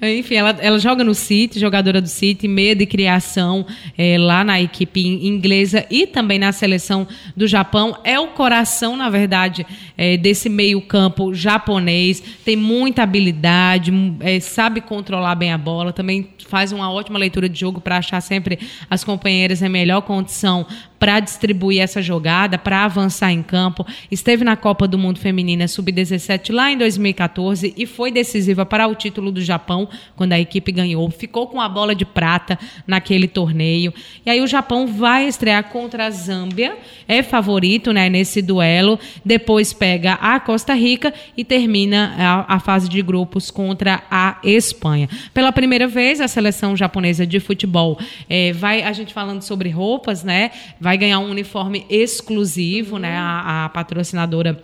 Enfim, 0.00 0.36
ela, 0.36 0.50
ela 0.60 0.78
joga 0.78 1.02
no 1.02 1.16
City, 1.16 1.58
jogadora 1.58 2.00
do 2.00 2.06
City, 2.06 2.46
meia 2.46 2.76
de 2.76 2.86
criação 2.86 3.66
é, 3.98 4.16
lá 4.18 4.44
na 4.44 4.60
equipe 4.60 5.00
inglesa 5.00 5.84
e 5.90 6.06
também 6.06 6.38
na 6.38 6.52
seleção 6.52 7.08
do 7.36 7.44
Japão. 7.44 7.98
É 8.04 8.20
o 8.20 8.28
coração, 8.28 8.96
na 8.96 9.10
verdade, 9.10 9.66
é, 9.98 10.16
desse 10.16 10.48
meio-campo 10.48 11.34
japonês. 11.34 12.22
Tem 12.44 12.54
muita 12.54 13.02
habilidade, 13.02 13.92
é, 14.20 14.38
sabe 14.38 14.80
controlar 14.80 15.34
bem 15.34 15.52
a 15.52 15.58
bola, 15.58 15.92
também 15.92 16.28
faz 16.46 16.70
uma 16.70 16.88
ótima 16.88 17.18
leitura 17.18 17.48
de 17.48 17.58
jogo 17.58 17.80
para 17.80 17.96
achar 17.96 18.20
sempre 18.20 18.60
as 18.88 19.02
companheiras 19.02 19.60
em 19.60 19.68
melhor 19.68 20.02
condição 20.02 20.64
para 21.02 21.18
distribuir 21.18 21.82
essa 21.82 22.00
jogada, 22.00 22.56
para 22.56 22.84
avançar 22.84 23.32
em 23.32 23.42
campo. 23.42 23.84
Esteve 24.08 24.44
na 24.44 24.54
Copa 24.54 24.86
do 24.86 24.96
Mundo 24.96 25.18
Feminina 25.18 25.66
Sub-17 25.66 26.54
lá 26.54 26.70
em 26.70 26.78
2014 26.78 27.74
e 27.76 27.86
foi 27.86 28.12
decisiva 28.12 28.64
para 28.64 28.86
o 28.86 28.94
título 28.94 29.32
do 29.32 29.42
Japão, 29.42 29.88
quando 30.14 30.32
a 30.32 30.38
equipe 30.38 30.70
ganhou. 30.70 31.10
Ficou 31.10 31.48
com 31.48 31.60
a 31.60 31.68
bola 31.68 31.92
de 31.92 32.04
prata 32.04 32.56
naquele 32.86 33.26
torneio. 33.26 33.92
E 34.24 34.30
aí 34.30 34.40
o 34.40 34.46
Japão 34.46 34.86
vai 34.86 35.26
estrear 35.26 35.64
contra 35.70 36.06
a 36.06 36.10
Zâmbia, 36.10 36.76
é 37.08 37.20
favorito 37.20 37.92
né, 37.92 38.08
nesse 38.08 38.40
duelo. 38.40 38.96
Depois 39.24 39.72
pega 39.72 40.12
a 40.12 40.38
Costa 40.38 40.72
Rica 40.72 41.12
e 41.36 41.44
termina 41.44 42.14
a, 42.16 42.54
a 42.54 42.60
fase 42.60 42.88
de 42.88 43.02
grupos 43.02 43.50
contra 43.50 44.04
a 44.08 44.38
Espanha. 44.44 45.08
Pela 45.34 45.50
primeira 45.50 45.88
vez, 45.88 46.20
a 46.20 46.28
seleção 46.28 46.76
japonesa 46.76 47.26
de 47.26 47.40
futebol 47.40 47.98
é, 48.30 48.52
vai, 48.52 48.84
a 48.84 48.92
gente 48.92 49.12
falando 49.12 49.42
sobre 49.42 49.68
roupas, 49.68 50.22
né? 50.22 50.52
Vai 50.80 50.91
vai 50.92 50.98
ganhar 50.98 51.20
um 51.20 51.30
uniforme 51.30 51.86
exclusivo, 51.88 52.98
né? 52.98 53.16
A, 53.16 53.64
a 53.64 53.68
patrocinadora 53.70 54.62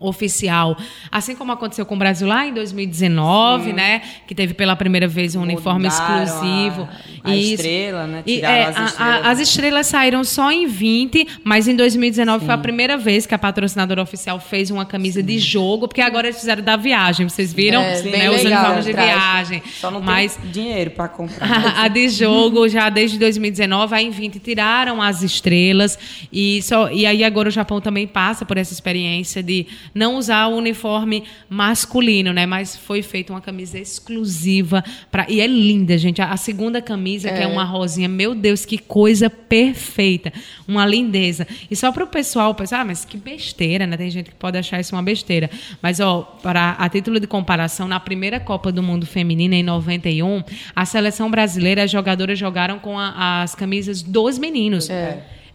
oficial, 0.00 0.76
assim 1.10 1.34
como 1.34 1.52
aconteceu 1.52 1.84
com 1.86 1.94
o 1.94 1.98
Brasil 1.98 2.26
lá 2.28 2.46
em 2.46 2.52
2019, 2.54 3.72
né, 3.72 4.02
que 4.26 4.34
teve 4.34 4.54
pela 4.54 4.76
primeira 4.76 5.06
vez 5.08 5.34
um 5.34 5.42
uniforme 5.42 5.88
Mudaram 5.88 6.24
exclusivo. 6.24 6.88
A, 7.24 7.30
a 7.30 7.36
Isso. 7.36 7.54
estrela, 7.54 8.06
né? 8.06 8.22
E, 8.26 8.40
é, 8.40 8.64
as 8.64 8.76
a- 8.76 8.80
a- 8.80 8.84
estrelas. 8.86 9.26
as 9.26 9.40
estrelas 9.40 9.86
saíram 9.86 10.24
só 10.24 10.50
em 10.50 10.66
20, 10.66 11.26
mas 11.44 11.66
em 11.68 11.74
2019 11.76 12.44
foi 12.44 12.54
a 12.54 12.58
primeira 12.58 12.96
vez 12.96 13.26
que 13.26 13.34
a 13.34 13.38
patrocinadora 13.38 14.02
oficial 14.02 14.38
fez 14.38 14.70
uma 14.70 14.84
camisa 14.84 15.22
de 15.22 15.38
jogo, 15.38 15.88
porque 15.88 16.00
agora 16.00 16.28
eles 16.28 16.38
fizeram 16.38 16.62
da 16.62 16.76
viagem, 16.76 17.28
vocês 17.28 17.52
viram? 17.52 17.80
É, 17.82 18.02
Né, 18.02 18.30
os 18.30 18.42
uniformes 18.44 18.84
de 18.84 18.92
viagem. 18.92 19.62
Só 19.80 19.90
não 19.90 20.00
mas 20.00 20.36
tem 20.36 20.50
dinheiro 20.50 20.90
para 20.92 21.08
comprar. 21.08 21.46
a, 21.46 21.82
a 21.84 21.88
de 21.88 22.08
jogo 22.08 22.68
já 22.68 22.88
desde 22.88 23.18
2019, 23.18 23.94
aí 23.94 24.06
em 24.06 24.10
20 24.10 24.38
tiraram 24.38 25.00
as 25.02 25.22
estrelas 25.22 25.98
e 26.32 26.60
só 26.62 26.90
e 26.90 27.04
aí 27.06 27.24
agora 27.24 27.48
o 27.48 27.52
Japão 27.52 27.80
também 27.80 28.06
passa 28.06 28.44
por 28.44 28.56
essa 28.56 28.72
experiência 28.72 29.42
de 29.42 29.66
não 29.94 30.16
usar 30.16 30.46
o 30.48 30.56
uniforme 30.56 31.24
masculino, 31.48 32.32
né? 32.32 32.46
Mas 32.46 32.76
foi 32.76 33.02
feita 33.02 33.32
uma 33.32 33.40
camisa 33.40 33.78
exclusiva 33.78 34.84
para 35.10 35.26
e 35.28 35.40
é 35.40 35.46
linda, 35.46 35.96
gente. 35.98 36.20
A, 36.22 36.30
a 36.32 36.36
segunda 36.36 36.80
camisa 36.82 37.28
que 37.30 37.42
é 37.42 37.46
uma 37.46 37.64
rosinha, 37.64 38.08
meu 38.08 38.34
Deus, 38.34 38.64
que 38.64 38.78
coisa 38.78 39.28
perfeita, 39.30 40.32
uma 40.66 40.84
lindeza. 40.86 41.46
E 41.70 41.76
só 41.76 41.90
para 41.92 42.04
o 42.04 42.06
pessoal 42.06 42.54
pensar, 42.54 42.80
ah, 42.80 42.84
mas 42.84 43.04
que 43.04 43.16
besteira, 43.16 43.86
né? 43.86 43.96
Tem 43.96 44.10
gente 44.10 44.30
que 44.30 44.36
pode 44.36 44.56
achar 44.58 44.80
isso 44.80 44.94
uma 44.94 45.02
besteira, 45.02 45.50
mas 45.82 46.00
ó, 46.00 46.22
para 46.42 46.72
a 46.72 46.88
título 46.88 47.18
de 47.20 47.26
comparação, 47.26 47.88
na 47.88 47.98
primeira 48.00 48.38
Copa 48.40 48.70
do 48.70 48.82
Mundo 48.82 49.06
feminina 49.06 49.54
em 49.54 49.62
91, 49.62 50.42
a 50.74 50.84
seleção 50.84 51.30
brasileira, 51.30 51.84
as 51.84 51.90
jogadoras 51.90 52.38
jogaram 52.38 52.78
com 52.78 52.98
a- 52.98 53.42
as 53.42 53.54
camisas 53.54 54.02
dos 54.02 54.38
meninos. 54.38 54.88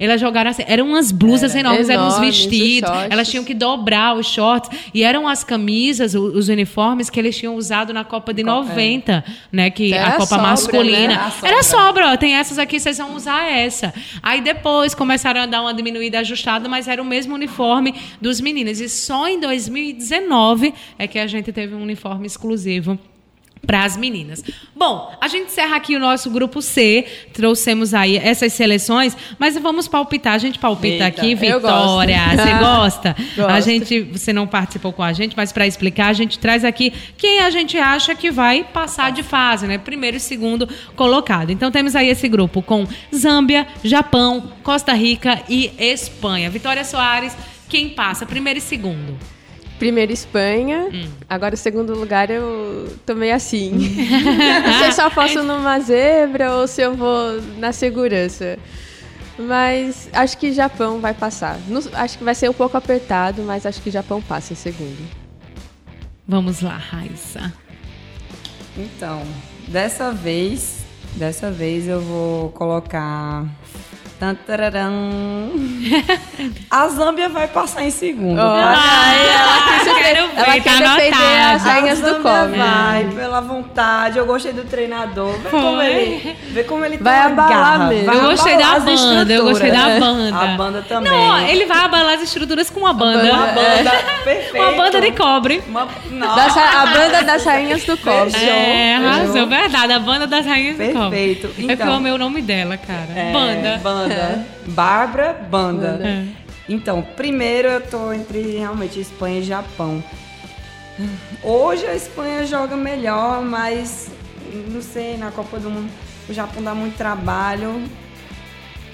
Elas 0.01 0.19
jogaram 0.19 0.49
assim, 0.51 0.63
eram 0.67 0.87
umas 0.87 1.11
blusas 1.11 1.55
enormes, 1.55 1.87
eram 1.89 2.07
uns 2.07 2.13
Enormes, 2.15 2.35
os 2.37 2.45
vestidos, 2.45 2.89
elas 3.09 3.29
tinham 3.29 3.43
que 3.43 3.53
dobrar 3.53 4.15
os 4.17 4.25
shorts, 4.27 4.69
e 4.93 5.03
eram 5.03 5.27
as 5.27 5.43
camisas, 5.43 6.15
o- 6.15 6.23
os 6.37 6.49
uniformes 6.49 7.09
que 7.09 7.19
eles 7.19 7.37
tinham 7.37 7.55
usado 7.55 7.93
na 7.93 8.03
Copa 8.03 8.33
de 8.33 8.43
90, 8.43 9.23
né? 9.51 9.69
Que 9.69 9.93
Era 9.93 10.07
a 10.07 10.11
Copa 10.13 10.25
sobra, 10.25 10.41
masculina. 10.47 11.07
né? 11.07 11.13
A 11.15 11.29
sobra. 11.31 11.49
Era 11.49 11.63
sobra, 11.63 12.11
ó, 12.13 12.17
tem 12.17 12.35
essas 12.35 12.57
aqui, 12.57 12.79
vocês 12.79 12.97
vão 12.97 13.15
usar 13.15 13.43
essa. 13.49 13.93
Aí 14.23 14.41
depois 14.41 14.95
começaram 14.95 15.41
a 15.41 15.45
dar 15.45 15.61
uma 15.61 15.73
diminuída 15.73 16.19
ajustada, 16.19 16.67
mas 16.67 16.87
era 16.87 17.01
o 17.01 17.05
mesmo 17.05 17.35
uniforme 17.35 17.93
dos 18.19 18.41
meninos. 18.41 18.81
E 18.81 18.89
só 18.89 19.27
em 19.27 19.39
2019 19.39 20.73
é 20.97 21.07
que 21.07 21.19
a 21.19 21.27
gente 21.27 21.51
teve 21.51 21.75
um 21.75 21.81
uniforme 21.83 22.25
exclusivo 22.25 22.97
para 23.65 23.83
as 23.83 23.95
meninas. 23.95 24.43
Bom, 24.75 25.15
a 25.21 25.27
gente 25.27 25.45
encerra 25.45 25.75
aqui 25.75 25.95
o 25.95 25.99
nosso 25.99 26.29
grupo 26.29 26.61
C. 26.61 27.05
Trouxemos 27.33 27.93
aí 27.93 28.17
essas 28.17 28.53
seleções, 28.53 29.15
mas 29.37 29.57
vamos 29.57 29.87
palpitar. 29.87 30.33
A 30.33 30.37
gente 30.37 30.57
palpita 30.57 31.05
Eita, 31.05 31.07
aqui, 31.07 31.35
Vitória. 31.35 32.19
Você 32.35 32.53
gosta? 32.59 33.15
A 33.47 33.59
gente, 33.59 34.01
você 34.01 34.33
não 34.33 34.47
participou 34.47 34.91
com 34.91 35.03
a 35.03 35.13
gente, 35.13 35.35
mas 35.35 35.51
para 35.51 35.67
explicar, 35.67 36.07
a 36.07 36.13
gente 36.13 36.39
traz 36.39 36.65
aqui 36.65 36.91
quem 37.17 37.39
a 37.39 37.49
gente 37.49 37.77
acha 37.77 38.15
que 38.15 38.31
vai 38.31 38.63
passar 38.63 39.11
de 39.11 39.23
fase, 39.23 39.67
né? 39.67 39.77
Primeiro 39.77 40.17
e 40.17 40.19
segundo 40.19 40.67
colocado. 40.95 41.51
Então 41.51 41.71
temos 41.71 41.95
aí 41.95 42.09
esse 42.09 42.27
grupo 42.27 42.61
com 42.61 42.87
Zâmbia, 43.13 43.67
Japão, 43.83 44.51
Costa 44.63 44.93
Rica 44.93 45.41
e 45.47 45.71
Espanha. 45.77 46.49
Vitória 46.49 46.83
Soares, 46.83 47.35
quem 47.69 47.89
passa? 47.89 48.25
Primeiro 48.25 48.59
e 48.59 48.61
segundo. 48.61 49.17
Primeiro 49.81 50.11
Espanha, 50.13 50.89
Hum. 50.93 51.09
agora 51.27 51.55
o 51.55 51.57
segundo 51.57 51.95
lugar 51.95 52.29
eu 52.29 52.95
tô 53.03 53.15
meio 53.15 53.33
assim. 53.33 53.71
Não 53.71 54.79
sei 54.79 54.91
se 54.93 55.01
eu 55.01 55.05
aposto 55.07 55.41
numa 55.41 55.79
zebra 55.79 56.51
ou 56.53 56.67
se 56.67 56.83
eu 56.83 56.93
vou 56.95 57.41
na 57.57 57.71
segurança. 57.71 58.59
Mas 59.39 60.07
acho 60.13 60.37
que 60.37 60.53
Japão 60.53 60.99
vai 60.99 61.15
passar. 61.15 61.57
Não- 61.67 61.81
acho 61.93 62.15
que 62.19 62.23
vai 62.23 62.35
ser 62.35 62.47
um 62.47 62.53
pouco 62.53 62.77
apertado, 62.77 63.41
mas 63.41 63.65
acho 63.65 63.81
que 63.81 63.89
Japão 63.89 64.21
passa 64.21 64.53
em 64.53 64.55
segundo. 64.55 65.03
Vamos 66.27 66.61
lá, 66.61 66.77
Raíssa. 66.77 67.51
Então, 68.77 69.23
dessa 69.67 70.11
vez, 70.11 70.85
dessa 71.15 71.49
vez 71.49 71.87
eu 71.87 72.01
vou 72.01 72.49
colocar. 72.49 73.47
A 76.69 76.87
Zâmbia 76.87 77.27
vai 77.29 77.47
passar 77.47 77.83
em 77.83 77.91
segundo, 77.91 78.37
tá? 78.37 78.73
Ai, 78.77 79.27
ela 79.27 79.61
quer, 79.61 79.91
Ah, 79.91 79.95
quero 79.95 80.27
ver, 80.27 80.33
ela 80.35 80.45
quer 80.45 80.63
tá 80.63 80.95
defender 80.95 81.41
as 81.55 81.63
rainhas 81.63 81.99
do 82.01 82.15
cobre. 82.21 82.57
vai, 82.57 83.03
pela 83.15 83.41
vontade. 83.41 84.17
Eu 84.17 84.25
gostei 84.25 84.53
do 84.53 84.63
treinador. 84.63 85.33
Vê 85.39 85.49
como 85.49 85.81
ele, 85.81 86.35
vê 86.51 86.63
como 86.63 86.85
ele 86.85 86.97
Vai 86.97 87.17
uma 87.17 87.25
abalar 87.43 87.49
garra. 87.79 87.87
mesmo. 87.87 88.05
Vai 88.05 88.17
Eu 88.17 88.21
gostei 88.23 88.57
da 88.57 88.79
banda, 88.79 89.33
eu 89.33 89.43
gostei 89.43 89.71
da 89.71 89.99
banda. 89.99 90.37
A 90.37 90.47
banda 90.57 90.85
também. 90.87 91.11
Não, 91.11 91.39
ele 91.47 91.65
vai 91.65 91.85
abalar 91.85 92.15
as 92.15 92.21
estruturas 92.23 92.69
com 92.69 92.79
uma 92.81 92.93
banda. 92.93 93.23
Uma 93.23 93.47
banda 93.47 93.91
perfeita. 94.23 94.59
Uma 94.67 94.71
banda 94.73 95.01
de 95.01 95.11
cobre. 95.11 95.63
Uma... 95.67 95.85
Ra- 95.85 96.81
a 96.81 96.85
banda 96.87 97.23
das 97.23 97.43
rainhas 97.43 97.83
do 97.83 97.97
cobre. 97.97 98.35
É, 98.35 98.95
arrasou, 98.97 99.47
verdade. 99.47 99.93
A 99.93 99.99
banda 99.99 100.27
das 100.27 100.45
rainhas 100.45 100.77
do 100.77 100.93
cobre. 100.93 101.09
Perfeito. 101.09 101.47
É 101.47 101.53
que 101.53 101.61
eu 101.63 101.69
Então. 101.71 101.93
amei 101.93 102.11
o 102.11 102.17
nome 102.17 102.41
dela, 102.41 102.77
cara. 102.77 103.07
É, 103.15 103.31
Banda. 103.31 103.79
Banda. 103.83 104.10
Bárbara, 104.67 105.33
banda. 105.49 105.99
É. 106.03 106.25
Então, 106.69 107.01
primeiro 107.01 107.67
eu 107.67 107.81
tô 107.81 108.13
entre 108.13 108.57
realmente 108.57 108.99
Espanha 108.99 109.39
e 109.39 109.43
Japão. 109.43 110.03
Hoje 111.43 111.85
a 111.87 111.95
Espanha 111.95 112.45
joga 112.45 112.77
melhor, 112.77 113.41
mas 113.41 114.09
não 114.67 114.81
sei, 114.81 115.17
na 115.17 115.31
Copa 115.31 115.59
do 115.59 115.69
Mundo 115.69 115.89
o 116.29 116.33
Japão 116.33 116.63
dá 116.63 116.73
muito 116.73 116.97
trabalho. 116.97 117.83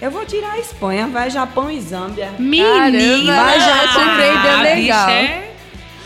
Eu 0.02 0.12
vou 0.12 0.26
tirar 0.26 0.54
a 0.54 0.60
Espanha, 0.60 1.08
vai 1.08 1.30
Japão 1.30 1.70
e 1.72 1.82
Zâmbia. 1.82 2.32
Menina! 2.38 3.36
Vai, 3.36 3.60
já 3.60 3.88
surpreendeu 3.94 4.52
a 4.52 4.62
legal. 4.62 5.10
É... 5.10 5.52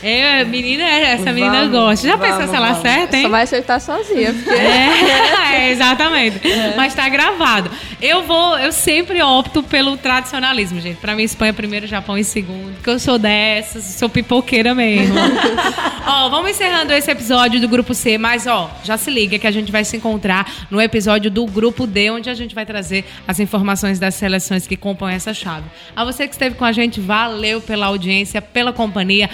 É, 0.03 0.43
menina, 0.43 0.83
essa 0.83 1.31
menina 1.31 1.65
Vamos, 1.65 1.71
gosta. 1.71 2.07
Já 2.07 2.17
pensou 2.17 2.47
se 2.47 2.55
ela 2.55 2.73
vamos. 2.73 2.85
acerta, 2.85 3.17
hein? 3.17 3.23
Só 3.23 3.29
vai 3.29 3.43
acertar 3.43 3.79
sozinha, 3.79 4.33
porque 4.33 4.49
É, 4.49 5.51
é, 5.67 5.71
exatamente. 5.71 6.41
Mas 6.75 6.93
tá 6.93 7.07
gravado. 7.07 7.69
Eu 8.01 8.23
vou, 8.23 8.57
eu 8.57 8.71
sempre 8.71 9.21
opto 9.21 9.61
pelo 9.61 9.95
tradicionalismo, 9.97 10.81
gente. 10.81 10.97
Pra 10.97 11.15
mim, 11.15 11.23
Espanha 11.23 11.53
primeiro, 11.53 11.85
Japão 11.85 12.17
em 12.17 12.23
segundo. 12.23 12.73
Porque 12.75 12.89
eu 12.89 12.99
sou 12.99 13.19
dessas, 13.19 13.83
sou 13.83 14.09
pipoqueira 14.09 14.73
mesmo. 14.73 15.15
ó, 16.05 16.29
vamos 16.29 16.51
encerrando 16.51 16.91
esse 16.93 17.11
episódio 17.11 17.59
do 17.59 17.67
Grupo 17.67 17.93
C, 17.93 18.17
mas 18.17 18.47
ó, 18.47 18.71
já 18.83 18.97
se 18.97 19.11
liga 19.11 19.37
que 19.37 19.45
a 19.45 19.51
gente 19.51 19.71
vai 19.71 19.83
se 19.83 19.97
encontrar 19.97 20.51
no 20.71 20.81
episódio 20.81 21.29
do 21.29 21.45
Grupo 21.45 21.85
D, 21.85 22.09
onde 22.09 22.29
a 22.29 22.33
gente 22.33 22.55
vai 22.55 22.65
trazer 22.65 23.05
as 23.27 23.39
informações 23.39 23.99
das 23.99 24.15
seleções 24.15 24.65
que 24.65 24.75
compõem 24.75 25.13
essa 25.13 25.33
chave. 25.33 25.65
A 25.95 26.03
você 26.03 26.27
que 26.27 26.33
esteve 26.33 26.55
com 26.55 26.65
a 26.65 26.71
gente, 26.71 26.99
valeu 26.99 27.61
pela 27.61 27.85
audiência, 27.85 28.41
pela 28.41 28.73
companhia. 28.73 29.29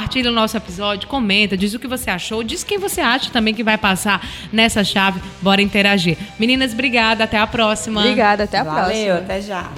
Compartilha 0.00 0.30
o 0.30 0.32
nosso 0.32 0.56
episódio, 0.56 1.06
comenta, 1.06 1.58
diz 1.58 1.74
o 1.74 1.78
que 1.78 1.86
você 1.86 2.08
achou, 2.10 2.42
diz 2.42 2.64
quem 2.64 2.78
você 2.78 3.02
acha 3.02 3.30
também 3.30 3.52
que 3.52 3.62
vai 3.62 3.76
passar 3.76 4.26
nessa 4.50 4.82
chave. 4.82 5.20
Bora 5.42 5.60
interagir. 5.60 6.16
Meninas, 6.38 6.72
obrigada, 6.72 7.24
até 7.24 7.36
a 7.36 7.46
próxima. 7.46 8.00
obrigada, 8.00 8.44
até 8.44 8.60
a 8.60 8.64
Valeu, 8.64 8.84
próxima. 8.86 9.14
até 9.16 9.42
já. 9.42 9.70